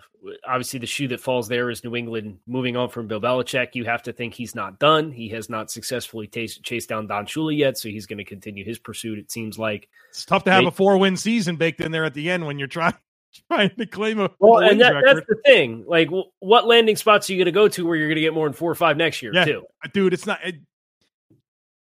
obviously 0.46 0.78
the 0.78 0.86
shoe 0.86 1.08
that 1.08 1.20
falls 1.20 1.48
there 1.48 1.70
is 1.70 1.82
New 1.82 1.96
England 1.96 2.38
moving 2.46 2.76
on 2.76 2.88
from 2.88 3.08
Bill 3.08 3.20
Belichick. 3.20 3.74
You 3.74 3.84
have 3.84 4.00
to 4.04 4.12
think 4.12 4.32
he's 4.32 4.54
not 4.54 4.78
done. 4.78 5.10
He 5.10 5.28
has 5.30 5.50
not 5.50 5.72
successfully 5.72 6.28
t- 6.28 6.46
chased 6.46 6.88
down 6.88 7.08
Don 7.08 7.26
Shula 7.26 7.56
yet, 7.56 7.76
so 7.76 7.88
he's 7.88 8.06
going 8.06 8.18
to 8.18 8.24
continue 8.24 8.64
his 8.64 8.78
pursuit. 8.78 9.18
It 9.18 9.32
seems 9.32 9.58
like 9.58 9.88
it's 10.10 10.24
tough 10.24 10.44
to 10.44 10.52
have 10.52 10.62
they, 10.62 10.68
a 10.68 10.70
four 10.70 10.98
win 10.98 11.16
season 11.16 11.56
baked 11.56 11.80
in 11.80 11.90
there 11.90 12.04
at 12.04 12.14
the 12.14 12.30
end 12.30 12.46
when 12.46 12.60
you're 12.60 12.68
trying 12.68 12.94
trying 13.50 13.70
to 13.70 13.86
claim 13.86 14.20
a 14.20 14.30
well, 14.38 14.60
and 14.60 14.80
that, 14.80 14.94
that's 15.04 15.26
the 15.26 15.36
thing. 15.44 15.84
Like, 15.88 16.08
what 16.38 16.68
landing 16.68 16.94
spots 16.94 17.28
are 17.28 17.32
you 17.32 17.38
going 17.40 17.46
to 17.46 17.52
go 17.52 17.66
to 17.66 17.84
where 17.84 17.96
you're 17.96 18.08
going 18.08 18.14
to 18.14 18.22
get 18.22 18.34
more 18.34 18.46
than 18.46 18.54
four 18.54 18.70
or 18.70 18.76
five 18.76 18.96
next 18.96 19.20
year? 19.20 19.32
Yeah, 19.34 19.46
too, 19.46 19.64
dude. 19.92 20.12
It's 20.12 20.26
not. 20.26 20.38
It, 20.44 20.60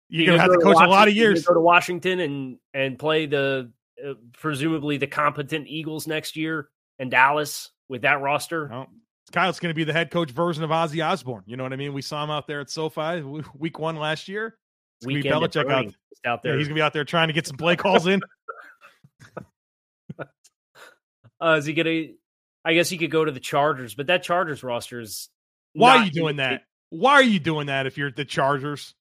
you're, 0.09 0.37
to 0.37 0.41
have 0.41 0.51
to 0.51 0.59
coach 0.59 0.79
a 0.81 0.89
lot 0.89 1.07
of 1.07 1.15
years. 1.15 1.45
Go 1.45 1.53
to 1.53 1.61
Washington 1.61 2.21
and 2.21 2.57
and 2.73 2.99
play 2.99 3.27
the 3.27 3.71
uh, 4.03 4.15
presumably 4.33 4.97
the 4.97 5.07
competent 5.07 5.69
Eagles 5.69 6.07
next 6.07 6.35
year 6.35 6.71
and 7.01 7.11
Dallas 7.11 7.71
with 7.89 8.03
that 8.03 8.21
roster. 8.21 8.69
Well, 8.69 8.87
Kyle's 9.33 9.59
going 9.59 9.71
to 9.71 9.75
be 9.75 9.85
the 9.85 9.93
head 9.93 10.11
coach 10.11 10.31
version 10.31 10.63
of 10.63 10.71
Ozzy 10.71 11.05
Osbourne. 11.05 11.43
You 11.47 11.57
know 11.57 11.65
what 11.65 11.73
I 11.73 11.77
mean? 11.77 11.93
We 11.93 12.03
saw 12.03 12.23
him 12.23 12.31
out 12.31 12.47
there 12.47 12.61
at 12.61 12.71
SoFi 12.71 13.23
week 13.59 13.79
one 13.79 13.97
last 13.97 14.29
year. 14.29 14.57
It's 14.99 15.07
going 15.07 15.17
to 15.17 15.23
be 15.23 15.29
Belichick 15.31 15.71
out, 15.71 15.95
out 16.27 16.43
there. 16.43 16.53
Yeah, 16.53 16.59
he's 16.59 16.69
going 16.69 16.77
to 16.77 16.81
be 16.81 16.83
out 16.83 16.93
there 16.93 17.05
trying 17.05 17.29
to 17.29 17.33
get 17.33 17.47
some 17.47 17.57
play 17.57 17.75
calls 17.75 18.07
in. 18.07 18.21
uh, 21.41 21.57
is 21.57 21.65
he 21.65 21.73
going 21.73 21.87
to? 21.87 22.15
I 22.63 22.75
guess 22.75 22.91
he 22.91 22.99
could 22.99 23.11
go 23.11 23.25
to 23.25 23.33
the 23.33 23.41
Chargers, 23.41 23.95
but 23.95 24.09
that 24.09 24.23
Chargers 24.23 24.63
roster 24.63 25.01
is. 25.01 25.31
Why 25.73 25.97
are 25.97 26.05
you 26.05 26.11
doing 26.11 26.37
that? 26.37 26.65
Why 26.91 27.13
are 27.13 27.23
you 27.23 27.39
doing 27.39 27.69
that 27.69 27.87
if 27.87 27.97
you're 27.97 28.11
the 28.11 28.27
Chargers? 28.27 28.95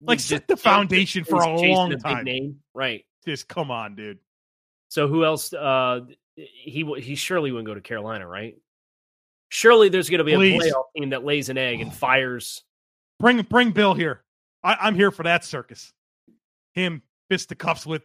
Like 0.00 0.20
set 0.20 0.46
the 0.46 0.56
foundation 0.56 1.24
for 1.24 1.42
a 1.42 1.48
long 1.48 1.92
a 1.92 1.96
time. 1.96 2.24
Name. 2.24 2.60
Right. 2.74 3.04
Just 3.26 3.48
come 3.48 3.70
on, 3.70 3.96
dude. 3.96 4.18
So 4.88 5.08
who 5.08 5.24
else? 5.24 5.52
Uh, 5.52 6.00
he 6.36 6.84
he 7.00 7.14
surely 7.14 7.50
wouldn't 7.50 7.66
go 7.66 7.74
to 7.74 7.80
Carolina, 7.80 8.26
right? 8.26 8.56
Surely 9.48 9.88
there's 9.88 10.10
going 10.10 10.18
to 10.18 10.24
be 10.24 10.34
Please. 10.34 10.64
a 10.64 10.68
playoff 10.68 10.84
team 10.96 11.10
that 11.10 11.24
lays 11.24 11.48
an 11.48 11.58
egg 11.58 11.80
and 11.80 11.94
fires. 11.94 12.62
Bring 13.18 13.42
bring 13.42 13.70
Bill 13.70 13.94
here. 13.94 14.22
I, 14.62 14.88
am 14.88 14.94
here 14.94 15.10
for 15.10 15.22
that 15.22 15.44
circus. 15.44 15.92
Him 16.74 17.02
fisticuffs 17.30 17.86
with 17.86 18.02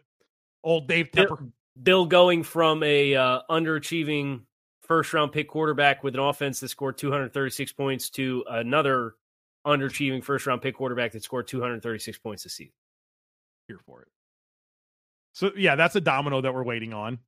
old 0.64 0.88
Dave 0.88 1.10
Tepper. 1.10 1.38
Bill, 1.38 1.52
Bill 1.82 2.06
going 2.06 2.42
from 2.42 2.82
a 2.82 3.14
uh, 3.14 3.40
underachieving 3.50 4.42
first 4.82 5.12
round 5.12 5.32
pick 5.32 5.48
quarterback 5.48 6.02
with 6.02 6.14
an 6.14 6.20
offense 6.20 6.60
that 6.60 6.68
scored 6.68 6.98
236 6.98 7.72
points 7.72 8.10
to 8.10 8.44
another 8.48 9.14
underachieving 9.66 10.22
first 10.22 10.46
round 10.46 10.62
pick 10.62 10.76
quarterback 10.76 11.12
that 11.12 11.22
scored 11.22 11.46
236 11.48 12.18
points 12.18 12.44
this 12.44 12.54
season. 12.54 12.72
Here 13.68 13.78
for 13.84 14.02
it. 14.02 14.08
So 15.32 15.50
yeah, 15.56 15.76
that's 15.76 15.96
a 15.96 16.00
domino 16.00 16.40
that 16.40 16.52
we're 16.52 16.64
waiting 16.64 16.92
on. 16.92 17.18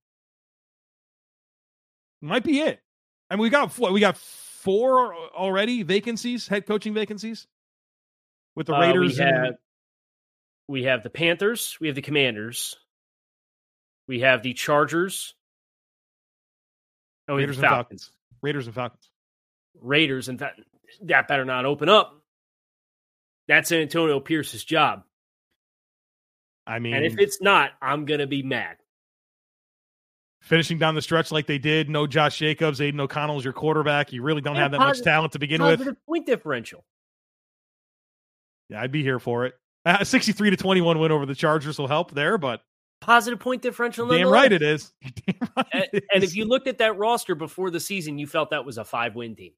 Might 2.24 2.42
be 2.42 2.60
it. 2.60 2.80
I 3.28 3.36
mean, 3.36 3.42
we 3.42 3.50
got 3.50 3.70
four, 3.70 3.92
we 3.92 4.00
got 4.00 4.16
four 4.16 5.14
already 5.14 5.82
vacancies, 5.82 6.48
head 6.48 6.66
coaching 6.66 6.94
vacancies 6.94 7.46
with 8.56 8.66
the 8.66 8.72
Raiders. 8.72 9.20
Uh, 9.20 9.24
we, 9.24 9.30
have, 9.30 9.44
and... 9.44 9.56
we 10.66 10.82
have 10.84 11.02
the 11.02 11.10
Panthers. 11.10 11.76
We 11.80 11.88
have 11.88 11.94
the 11.94 12.02
Commanders. 12.02 12.76
We 14.08 14.20
have 14.20 14.42
the 14.42 14.54
Chargers. 14.54 15.34
Oh, 17.28 17.36
Raiders 17.36 17.58
and 17.58 17.66
Falcons. 17.66 18.10
Raiders 18.40 18.66
and 18.66 18.74
Falcons. 18.74 19.10
Raiders 19.80 20.28
and 20.28 20.38
that 20.38 20.54
that 21.02 21.28
better 21.28 21.44
not 21.44 21.66
open 21.66 21.90
up. 21.90 22.22
That's 23.48 23.70
Antonio 23.70 24.20
Pierce's 24.20 24.64
job. 24.64 25.02
I 26.66 26.78
mean, 26.78 26.94
and 26.94 27.04
if 27.04 27.18
it's 27.18 27.42
not, 27.42 27.72
I'm 27.82 28.06
gonna 28.06 28.26
be 28.26 28.42
mad 28.42 28.76
finishing 30.44 30.78
down 30.78 30.94
the 30.94 31.02
stretch 31.02 31.32
like 31.32 31.46
they 31.46 31.58
did. 31.58 31.88
No 31.88 32.06
Josh 32.06 32.38
Jacobs, 32.38 32.80
Aidan 32.80 33.00
O'Connell 33.00 33.38
is 33.38 33.44
your 33.44 33.52
quarterback. 33.52 34.12
You 34.12 34.22
really 34.22 34.40
don't 34.40 34.54
and 34.54 34.62
have 34.62 34.70
that 34.72 34.78
positive, 34.78 35.04
much 35.04 35.04
talent 35.04 35.32
to 35.32 35.38
begin 35.38 35.62
with. 35.62 35.96
Point 36.06 36.26
differential. 36.26 36.84
Yeah, 38.68 38.80
I'd 38.80 38.92
be 38.92 39.02
here 39.02 39.18
for 39.18 39.46
it. 39.46 39.54
Uh, 39.86 40.02
63 40.02 40.48
to 40.48 40.56
21 40.56 40.98
win 40.98 41.12
over 41.12 41.26
the 41.26 41.34
Chargers 41.34 41.78
will 41.78 41.86
help 41.86 42.10
there, 42.12 42.38
but 42.38 42.62
positive 43.02 43.38
point 43.38 43.60
differential. 43.60 44.08
Damn 44.08 44.28
right 44.28 44.50
it 44.50 44.62
is. 44.62 44.94
Right 45.54 45.66
and, 45.74 45.82
it 45.82 45.88
is. 45.92 46.00
and, 46.14 46.24
if 46.24 46.34
you 46.34 46.46
looked 46.46 46.68
at 46.68 46.78
that 46.78 46.96
roster 46.96 47.34
before 47.34 47.68
the 47.68 47.78
season, 47.78 48.16
you 48.16 48.26
felt 48.26 48.48
that 48.48 48.64
was 48.64 48.78
a 48.78 48.84
five 48.86 49.14
win 49.14 49.36
team. 49.36 49.52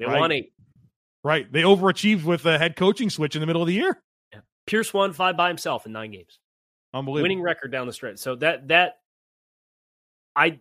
They 0.00 0.06
right. 0.06 0.18
won 0.18 0.32
eight. 0.32 0.52
Right. 1.22 1.50
They 1.52 1.62
overachieved 1.62 2.24
with 2.24 2.44
a 2.46 2.58
head 2.58 2.74
coaching 2.74 3.10
switch 3.10 3.36
in 3.36 3.40
the 3.40 3.46
middle 3.46 3.62
of 3.62 3.68
the 3.68 3.74
year. 3.74 4.02
Yeah. 4.32 4.40
Pierce 4.66 4.92
won 4.92 5.12
five 5.12 5.36
by 5.36 5.46
himself 5.46 5.86
in 5.86 5.92
nine 5.92 6.10
games. 6.10 6.40
Unbelievable. 6.92 7.22
Winning 7.22 7.42
record 7.42 7.70
down 7.70 7.86
the 7.86 7.92
stretch. 7.92 8.18
So 8.18 8.34
that 8.34 8.66
that 8.66 8.94
I 10.36 10.58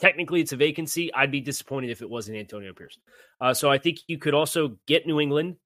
technically 0.00 0.40
it's 0.40 0.52
a 0.52 0.56
vacancy. 0.56 1.12
I'd 1.14 1.30
be 1.30 1.40
disappointed 1.40 1.90
if 1.90 2.02
it 2.02 2.10
wasn't 2.10 2.38
Antonio 2.38 2.72
Pierce. 2.72 2.98
Uh, 3.40 3.54
so 3.54 3.70
I 3.70 3.78
think 3.78 3.98
you 4.08 4.18
could 4.18 4.34
also 4.34 4.76
get 4.86 5.06
New 5.06 5.20
England. 5.20 5.56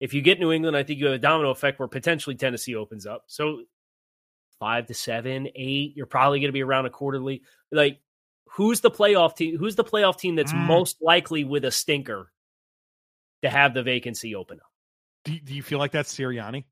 If 0.00 0.14
you 0.14 0.22
get 0.22 0.38
New 0.38 0.52
England, 0.52 0.76
I 0.76 0.82
think 0.82 1.00
you 1.00 1.06
have 1.06 1.14
a 1.14 1.18
domino 1.18 1.50
effect 1.50 1.78
where 1.78 1.88
potentially 1.88 2.36
Tennessee 2.36 2.74
opens 2.74 3.06
up. 3.06 3.24
So 3.26 3.62
five 4.60 4.86
to 4.86 4.94
seven, 4.94 5.48
eight, 5.54 5.94
you're 5.96 6.06
probably 6.06 6.40
going 6.40 6.48
to 6.48 6.52
be 6.52 6.62
around 6.62 6.86
a 6.86 6.90
quarterly. 6.90 7.42
Like, 7.72 8.00
who's 8.50 8.80
the 8.80 8.90
playoff 8.90 9.36
team? 9.36 9.56
Who's 9.58 9.76
the 9.76 9.84
playoff 9.84 10.18
team 10.18 10.36
that's 10.36 10.52
mm. 10.52 10.66
most 10.66 10.98
likely 11.00 11.44
with 11.44 11.64
a 11.64 11.70
stinker 11.70 12.30
to 13.42 13.48
have 13.48 13.74
the 13.74 13.82
vacancy 13.82 14.34
open 14.34 14.58
up? 14.58 14.70
Do, 15.24 15.38
do 15.38 15.54
you 15.54 15.62
feel 15.62 15.78
like 15.78 15.92
that's 15.92 16.14
Sirianni? 16.14 16.64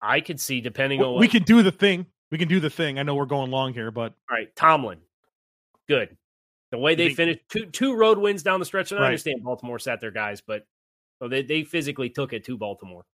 I 0.00 0.20
could 0.20 0.40
see, 0.40 0.60
depending 0.60 1.02
on 1.02 1.14
what, 1.14 1.20
we 1.20 1.28
can 1.28 1.42
do 1.42 1.62
the 1.62 1.72
thing 1.72 2.06
we 2.30 2.38
can 2.38 2.48
do 2.48 2.60
the 2.60 2.70
thing. 2.70 2.98
I 2.98 3.02
know 3.02 3.14
we're 3.14 3.26
going 3.26 3.50
long 3.50 3.72
here, 3.72 3.90
but 3.90 4.14
all 4.30 4.36
right, 4.36 4.54
Tomlin, 4.56 4.98
good. 5.88 6.16
The 6.70 6.78
way 6.78 6.94
they 6.94 7.14
finished 7.14 7.40
two 7.48 7.66
two 7.66 7.94
road 7.94 8.18
wins 8.18 8.42
down 8.42 8.60
the 8.60 8.66
stretch, 8.66 8.92
and 8.92 9.00
I 9.00 9.06
understand 9.06 9.42
Baltimore 9.42 9.78
sat 9.78 10.00
their 10.00 10.10
guys, 10.10 10.42
but 10.42 10.66
oh, 11.20 11.28
they 11.28 11.42
they 11.42 11.64
physically 11.64 12.10
took 12.10 12.32
it 12.32 12.44
to 12.44 12.58
Baltimore. 12.58 13.06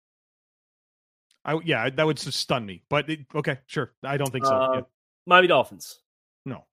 I 1.44 1.58
yeah, 1.64 1.90
that 1.90 2.06
would 2.06 2.18
stun 2.18 2.64
me. 2.64 2.82
But 2.88 3.10
it, 3.10 3.20
okay, 3.34 3.58
sure. 3.66 3.92
I 4.02 4.16
don't 4.16 4.30
think 4.30 4.46
so. 4.46 4.54
Uh, 4.54 4.72
yeah. 4.76 4.80
Miami 5.26 5.48
Dolphins, 5.48 6.00
No. 6.44 6.64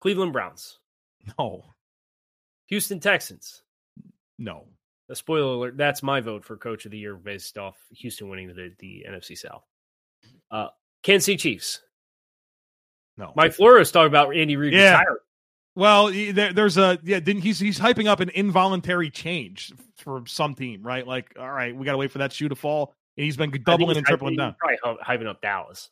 Cleveland 0.00 0.32
Browns, 0.32 0.78
No. 1.38 1.64
Houston 2.66 3.00
Texans. 3.00 3.62
No. 4.38 4.66
A 5.08 5.14
spoiler 5.16 5.54
alert, 5.54 5.76
that's 5.76 6.02
my 6.02 6.20
vote 6.20 6.44
for 6.44 6.56
coach 6.56 6.84
of 6.84 6.92
the 6.92 6.98
year 6.98 7.16
based 7.16 7.58
off 7.58 7.76
Houston 7.90 8.28
winning 8.28 8.48
the, 8.48 8.72
the 8.78 9.04
NFC 9.08 9.36
South. 9.36 9.64
Uh, 10.50 10.68
Kansas 11.02 11.26
City 11.26 11.36
Chiefs. 11.36 11.80
No. 13.16 13.32
Mike 13.36 13.52
Florio 13.52 13.84
talking 13.84 14.06
about 14.08 14.34
Andy 14.34 14.56
Reid 14.56 14.72
Yeah. 14.72 14.98
retiring. 14.98 15.16
Well, 15.76 16.10
there, 16.32 16.52
there's 16.52 16.78
a 16.78 16.98
yeah. 17.04 17.20
Didn't 17.20 17.42
he's 17.42 17.58
he's 17.60 17.78
hyping 17.78 18.06
up 18.06 18.20
an 18.20 18.30
involuntary 18.30 19.08
change 19.08 19.72
for 19.96 20.22
some 20.26 20.54
team, 20.54 20.82
right? 20.82 21.06
Like, 21.06 21.32
all 21.38 21.50
right, 21.50 21.74
we 21.74 21.84
got 21.84 21.92
to 21.92 21.98
wait 21.98 22.10
for 22.10 22.18
that 22.18 22.32
shoe 22.32 22.48
to 22.48 22.56
fall. 22.56 22.92
And 23.16 23.24
he's 23.24 23.36
been 23.36 23.50
doubling 23.50 23.88
he's 23.90 23.96
and 23.98 24.06
tripling 24.06 24.36
down. 24.36 24.56
Probably 24.58 25.02
hyping 25.02 25.26
up 25.28 25.40
Dallas. 25.40 25.90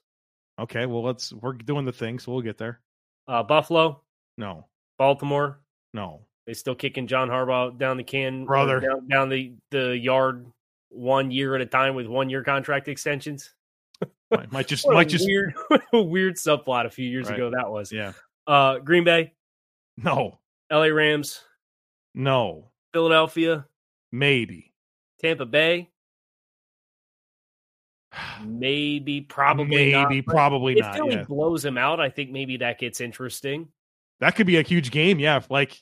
Okay, 0.58 0.86
well, 0.86 1.02
let's 1.04 1.32
we're 1.32 1.52
doing 1.52 1.84
the 1.84 1.92
thing, 1.92 2.18
so 2.18 2.32
we'll 2.32 2.40
get 2.42 2.58
there. 2.58 2.80
Uh, 3.28 3.42
Buffalo, 3.44 4.02
No, 4.36 4.66
Baltimore. 4.98 5.60
no, 5.94 6.22
They 6.46 6.54
still 6.54 6.74
kicking 6.74 7.06
John 7.06 7.28
Harbaugh 7.28 7.78
down 7.78 7.96
the 7.98 8.02
can, 8.04 8.46
Brother. 8.46 8.80
down, 8.80 9.06
down 9.06 9.28
the 9.28 9.52
the 9.70 9.96
yard 9.96 10.46
one 10.88 11.30
year 11.30 11.54
at 11.54 11.60
a 11.60 11.66
time 11.66 11.94
with 11.94 12.06
one 12.08 12.28
year 12.28 12.42
contract 12.42 12.88
extensions. 12.88 13.54
Might, 14.30 14.52
might 14.52 14.66
just 14.68 14.86
might 14.88 15.08
just 15.08 15.26
weird, 15.26 15.54
weird 15.92 16.36
subplot 16.36 16.86
a 16.86 16.90
few 16.90 17.08
years 17.08 17.26
Right. 17.28 17.34
ago 17.36 17.50
that 17.50 17.70
was. 17.70 17.90
yeah. 17.92 18.12
Uh, 18.46 18.78
Green 18.78 19.04
Bay, 19.04 19.32
No, 19.96 20.38
LA 20.70 20.86
Rams, 20.86 21.40
no, 22.14 22.70
Philadelphia, 22.92 23.66
maybe, 24.12 24.72
Tampa 25.20 25.44
Bay, 25.46 25.90
maybe, 28.44 29.20
probably 29.20 29.92
not. 29.92 30.08
maybe, 30.08 30.22
probably 30.22 30.74
If 30.78 30.80
not. 30.86 30.94
Philly 30.96 31.14
Yeah, 31.16 31.24
blows 31.24 31.64
him 31.64 31.76
out, 31.78 32.00
I 32.00 32.08
think 32.10 32.30
maybe 32.30 32.58
that 32.58 32.78
gets 32.78 33.00
interesting. 33.00 33.68
that 34.20 34.34
could 34.36 34.46
be 34.46 34.56
a 34.56 34.62
huge 34.62 34.90
game. 34.90 35.18
Yeah, 35.18 35.36
if, 35.36 35.50
like 35.50 35.80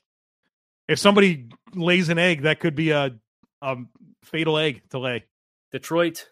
if 0.88 0.98
somebody 0.98 1.48
lays 1.74 2.08
an 2.08 2.18
egg, 2.18 2.42
that 2.42 2.60
could 2.60 2.74
be 2.74 2.90
a 2.90 3.14
a 3.62 3.76
fatal 4.24 4.58
egg 4.58 4.82
to 4.90 4.98
lay. 4.98 5.24
Detroit, 5.72 6.28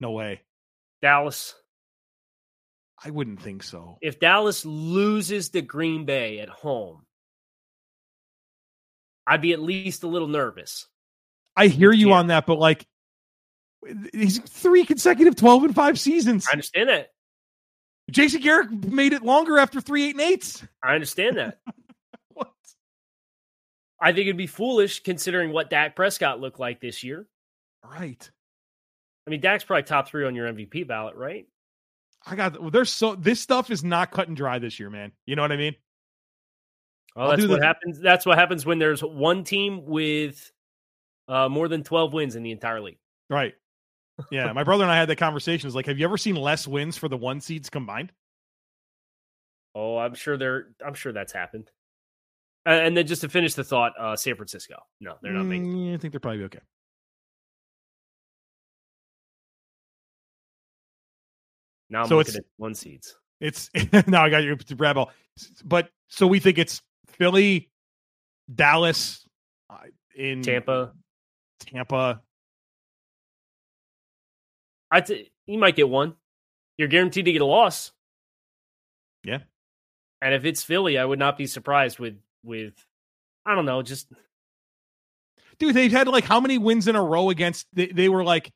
No 0.00 0.10
way. 0.12 0.42
Dallas. 1.04 1.54
I 3.04 3.10
wouldn't 3.10 3.42
think 3.42 3.62
so. 3.62 3.98
If 4.00 4.18
Dallas 4.20 4.64
loses 4.64 5.50
to 5.50 5.60
Green 5.60 6.06
Bay 6.06 6.38
at 6.40 6.48
home, 6.48 7.04
I'd 9.26 9.42
be 9.42 9.52
at 9.52 9.60
least 9.60 10.02
a 10.02 10.06
little 10.06 10.28
nervous. 10.28 10.86
I 11.56 11.66
hear 11.68 11.92
you 11.92 12.08
Yeah. 12.08 12.14
on 12.14 12.26
that, 12.28 12.46
but 12.46 12.58
like 12.58 12.86
he's 14.14 14.38
three 14.38 14.86
consecutive 14.86 15.36
twelve 15.36 15.62
and 15.64 15.74
five 15.74 16.00
seasons. 16.00 16.46
I 16.48 16.52
understand 16.52 16.88
that. 16.88 17.10
Jason 18.10 18.40
Garrett 18.40 18.70
made 18.90 19.12
it 19.12 19.22
longer 19.22 19.58
after 19.58 19.82
three 19.82 20.04
eight 20.04 20.12
and 20.14 20.20
eights. 20.22 20.66
I 20.82 20.94
understand 20.94 21.36
that. 21.36 21.58
What? 22.32 22.50
I 24.00 24.12
think 24.12 24.22
it'd 24.26 24.36
be 24.38 24.46
foolish 24.46 25.02
considering 25.02 25.52
what 25.52 25.68
Dak 25.70 25.94
Prescott 25.96 26.40
looked 26.40 26.58
like 26.58 26.80
this 26.80 27.04
year. 27.04 27.26
Right. 27.84 28.28
I 29.26 29.30
mean, 29.30 29.40
Dak's 29.40 29.64
probably 29.64 29.84
top 29.84 30.08
three 30.08 30.26
on 30.26 30.34
your 30.34 30.52
MVP 30.52 30.86
ballot, 30.86 31.16
right? 31.16 31.46
I 32.26 32.36
got 32.36 32.72
there's 32.72 32.90
so 32.90 33.14
this 33.14 33.40
stuff 33.40 33.70
is 33.70 33.84
not 33.84 34.10
cut 34.10 34.28
and 34.28 34.36
dry 34.36 34.58
this 34.58 34.80
year, 34.80 34.90
man. 34.90 35.12
You 35.26 35.36
know 35.36 35.42
what 35.42 35.52
I 35.52 35.56
mean? 35.56 35.74
Well, 37.14 37.26
I'll 37.26 37.36
that's 37.36 37.48
what 37.48 37.60
the- 37.60 37.66
happens. 37.66 38.00
That's 38.00 38.26
what 38.26 38.38
happens 38.38 38.64
when 38.64 38.78
there's 38.78 39.02
one 39.02 39.44
team 39.44 39.84
with 39.86 40.50
uh, 41.28 41.48
more 41.48 41.68
than 41.68 41.82
12 41.84 42.12
wins 42.12 42.36
in 42.36 42.42
the 42.42 42.50
entire 42.50 42.80
league. 42.80 42.98
Right. 43.30 43.54
Yeah. 44.30 44.52
My 44.52 44.64
brother 44.64 44.84
and 44.84 44.92
I 44.92 44.96
had 44.96 45.08
that 45.08 45.16
conversation. 45.16 45.66
It's 45.66 45.74
like, 45.74 45.86
have 45.86 45.98
you 45.98 46.04
ever 46.04 46.16
seen 46.16 46.36
less 46.36 46.68
wins 46.68 46.96
for 46.96 47.08
the 47.08 47.16
one 47.16 47.40
seeds 47.40 47.68
combined? 47.68 48.12
Oh, 49.74 49.98
I'm 49.98 50.14
sure 50.14 50.36
they're. 50.36 50.68
I'm 50.84 50.94
sure 50.94 51.12
that's 51.12 51.32
happened. 51.32 51.70
And 52.66 52.96
then 52.96 53.06
just 53.06 53.20
to 53.22 53.28
finish 53.28 53.54
the 53.54 53.64
thought, 53.64 53.92
uh, 53.98 54.16
San 54.16 54.36
Francisco. 54.36 54.76
No, 55.00 55.16
they're 55.20 55.32
not 55.32 55.44
making. 55.44 55.66
Mm, 55.66 55.94
I 55.94 55.98
think 55.98 56.12
they're 56.12 56.20
probably 56.20 56.44
okay. 56.44 56.60
Now 61.90 62.02
I'm 62.02 62.08
So 62.08 62.16
looking 62.16 62.30
it's- 62.34 62.44
at 62.44 62.44
one 62.56 62.74
seeds. 62.74 63.16
It's 63.40 63.68
now 64.06 64.24
I 64.24 64.30
got 64.30 64.42
your 64.42 64.56
grab 64.76 64.94
ball. 64.96 65.10
But 65.64 65.90
so 66.08 66.26
we 66.26 66.38
think 66.38 66.56
it's 66.58 66.80
Philly, 67.08 67.70
Dallas, 68.52 69.26
uh, 69.68 69.78
in 70.14 70.42
Tampa. 70.42 70.92
Tampa. 71.60 72.22
I 74.90 75.00
th- 75.00 75.30
you 75.46 75.58
might 75.58 75.76
get 75.76 75.88
one. 75.88 76.14
You're 76.78 76.88
guaranteed 76.88 77.24
to 77.26 77.32
get 77.32 77.42
a 77.42 77.46
loss. 77.46 77.92
Yeah. 79.24 79.38
And 80.22 80.34
if 80.34 80.44
it's 80.44 80.62
Philly, 80.62 80.98
I 80.98 81.04
would 81.04 81.18
not 81.18 81.36
be 81.36 81.46
surprised 81.46 81.98
with 81.98 82.16
with 82.44 82.74
I 83.44 83.54
don't 83.54 83.66
know, 83.66 83.82
just 83.82 84.06
Dude, 85.58 85.74
they've 85.74 85.92
had 85.92 86.08
like 86.08 86.24
how 86.24 86.40
many 86.40 86.58
wins 86.58 86.88
in 86.88 86.96
a 86.96 87.02
row 87.02 87.30
against 87.30 87.66
they, 87.72 87.86
they 87.88 88.08
were 88.08 88.24
like 88.24 88.52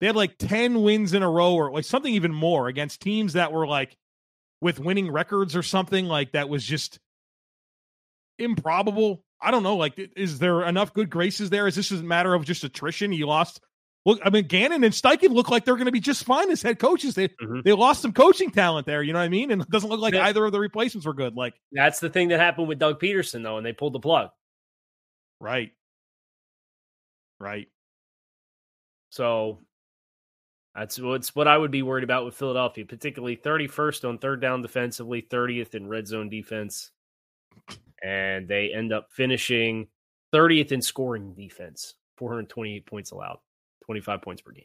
they 0.00 0.06
had 0.06 0.16
like 0.16 0.36
10 0.38 0.82
wins 0.82 1.14
in 1.14 1.22
a 1.22 1.30
row 1.30 1.54
or 1.54 1.72
like 1.72 1.84
something 1.84 2.12
even 2.14 2.32
more 2.32 2.68
against 2.68 3.00
teams 3.00 3.32
that 3.34 3.52
were 3.52 3.66
like 3.66 3.96
with 4.60 4.78
winning 4.78 5.10
records 5.10 5.54
or 5.56 5.62
something 5.62 6.06
like 6.06 6.32
that 6.32 6.48
was 6.48 6.64
just 6.64 6.98
improbable. 8.38 9.22
I 9.40 9.50
don't 9.50 9.62
know. 9.62 9.76
Like, 9.76 9.98
is 10.16 10.38
there 10.38 10.62
enough 10.64 10.94
good 10.94 11.10
graces 11.10 11.50
there? 11.50 11.66
Is 11.66 11.76
this 11.76 11.90
a 11.90 11.96
matter 11.96 12.34
of 12.34 12.44
just 12.44 12.64
attrition? 12.64 13.12
You 13.12 13.26
lost. 13.26 13.60
Look, 14.06 14.20
I 14.24 14.30
mean, 14.30 14.46
Gannon 14.46 14.84
and 14.84 14.94
Steichen 14.94 15.30
look 15.30 15.50
like 15.50 15.64
they're 15.64 15.74
going 15.74 15.86
to 15.86 15.92
be 15.92 16.00
just 16.00 16.24
fine 16.24 16.50
as 16.50 16.62
head 16.62 16.78
coaches. 16.78 17.14
They 17.16 17.28
Mhm. 17.28 17.64
they 17.64 17.72
lost 17.72 18.02
some 18.02 18.12
coaching 18.12 18.50
talent 18.50 18.86
there. 18.86 19.02
You 19.02 19.12
know 19.12 19.18
what 19.18 19.24
I 19.24 19.28
mean? 19.28 19.50
And 19.50 19.62
it 19.62 19.68
doesn't 19.70 19.90
look 19.90 20.00
like 20.00 20.14
either 20.14 20.44
of 20.44 20.52
the 20.52 20.60
replacements 20.60 21.04
were 21.06 21.12
good. 21.14 21.34
Like, 21.34 21.54
that's 21.72 21.98
the 22.00 22.08
thing 22.08 22.28
that 22.28 22.38
happened 22.38 22.68
with 22.68 22.78
Doug 22.78 23.00
Pederson 23.00 23.42
though, 23.42 23.56
and 23.56 23.66
they 23.66 23.72
pulled 23.72 23.92
the 23.94 24.00
plug. 24.00 24.30
right, 25.40 25.72
right. 27.40 27.68
So 29.10 29.65
that's 30.76 31.00
what's 31.00 31.34
what 31.34 31.48
I 31.48 31.56
would 31.56 31.70
be 31.70 31.82
worried 31.82 32.04
about 32.04 32.26
with 32.26 32.34
Philadelphia, 32.34 32.84
particularly 32.84 33.36
31st 33.36 34.06
on 34.06 34.18
third 34.18 34.42
down 34.42 34.60
defensively, 34.60 35.22
30th 35.22 35.74
in 35.74 35.88
red 35.88 36.06
zone 36.06 36.28
defense. 36.28 36.90
And 38.02 38.46
they 38.46 38.72
end 38.74 38.92
up 38.92 39.08
finishing 39.10 39.88
30th 40.34 40.72
in 40.72 40.82
scoring 40.82 41.32
defense, 41.32 41.94
428 42.18 42.84
points 42.84 43.10
allowed, 43.10 43.38
25 43.86 44.20
points 44.20 44.42
per 44.42 44.52
game. 44.52 44.64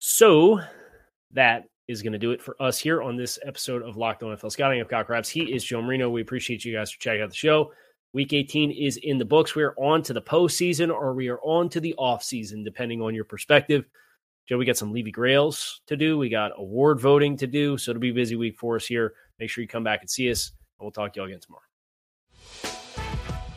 So 0.00 0.60
that 1.30 1.64
is 1.86 2.02
going 2.02 2.12
to 2.14 2.18
do 2.18 2.32
it 2.32 2.42
for 2.42 2.60
us 2.60 2.78
here 2.78 3.02
on 3.02 3.16
this 3.16 3.38
episode 3.46 3.82
of 3.82 3.96
Locked 3.96 4.24
On 4.24 4.36
NFL 4.36 4.50
Scouting 4.50 4.80
of 4.80 4.88
Kyle 4.88 5.04
Crabbs. 5.04 5.28
He 5.28 5.54
is 5.54 5.62
Joe 5.62 5.80
Marino. 5.80 6.10
We 6.10 6.22
appreciate 6.22 6.64
you 6.64 6.74
guys 6.74 6.90
for 6.90 7.00
checking 7.00 7.22
out 7.22 7.30
the 7.30 7.36
show. 7.36 7.72
Week 8.12 8.32
18 8.32 8.72
is 8.72 8.96
in 8.96 9.18
the 9.18 9.24
books. 9.24 9.54
We 9.54 9.62
are 9.62 9.74
on 9.78 10.02
to 10.02 10.12
the 10.12 10.22
postseason 10.22 10.90
or 10.92 11.14
we 11.14 11.28
are 11.28 11.40
on 11.40 11.68
to 11.70 11.80
the 11.80 11.94
offseason, 11.98 12.64
depending 12.64 13.00
on 13.00 13.14
your 13.14 13.24
perspective. 13.24 13.84
Joe, 14.46 14.58
we 14.58 14.66
got 14.66 14.76
some 14.76 14.92
Levy 14.92 15.10
Grails 15.10 15.80
to 15.86 15.96
do. 15.96 16.18
We 16.18 16.28
got 16.28 16.52
award 16.56 17.00
voting 17.00 17.36
to 17.38 17.46
do. 17.46 17.78
So 17.78 17.90
it'll 17.90 18.00
be 18.00 18.10
a 18.10 18.14
busy 18.14 18.36
week 18.36 18.58
for 18.58 18.76
us 18.76 18.86
here. 18.86 19.14
Make 19.38 19.48
sure 19.50 19.62
you 19.62 19.68
come 19.68 19.84
back 19.84 20.00
and 20.02 20.10
see 20.10 20.30
us. 20.30 20.52
And 20.78 20.84
we'll 20.84 20.92
talk 20.92 21.14
to 21.14 21.18
you 21.18 21.22
all 21.22 21.28
again 21.28 21.40
tomorrow. 21.40 21.62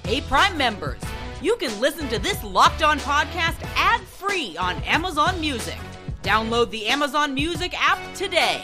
Hey, 0.06 0.22
Prime 0.22 0.58
members, 0.58 1.02
you 1.42 1.58
can 1.58 1.78
listen 1.82 2.08
to 2.08 2.20
this 2.20 2.42
Locked 2.44 2.84
On 2.84 3.00
podcast 3.00 3.62
ad 3.76 4.02
free 4.02 4.56
on 4.58 4.76
Amazon 4.84 5.40
Music. 5.42 5.78
Download 6.24 6.70
the 6.70 6.88
Amazon 6.88 7.34
Music 7.34 7.74
app 7.78 8.00
today. 8.16 8.64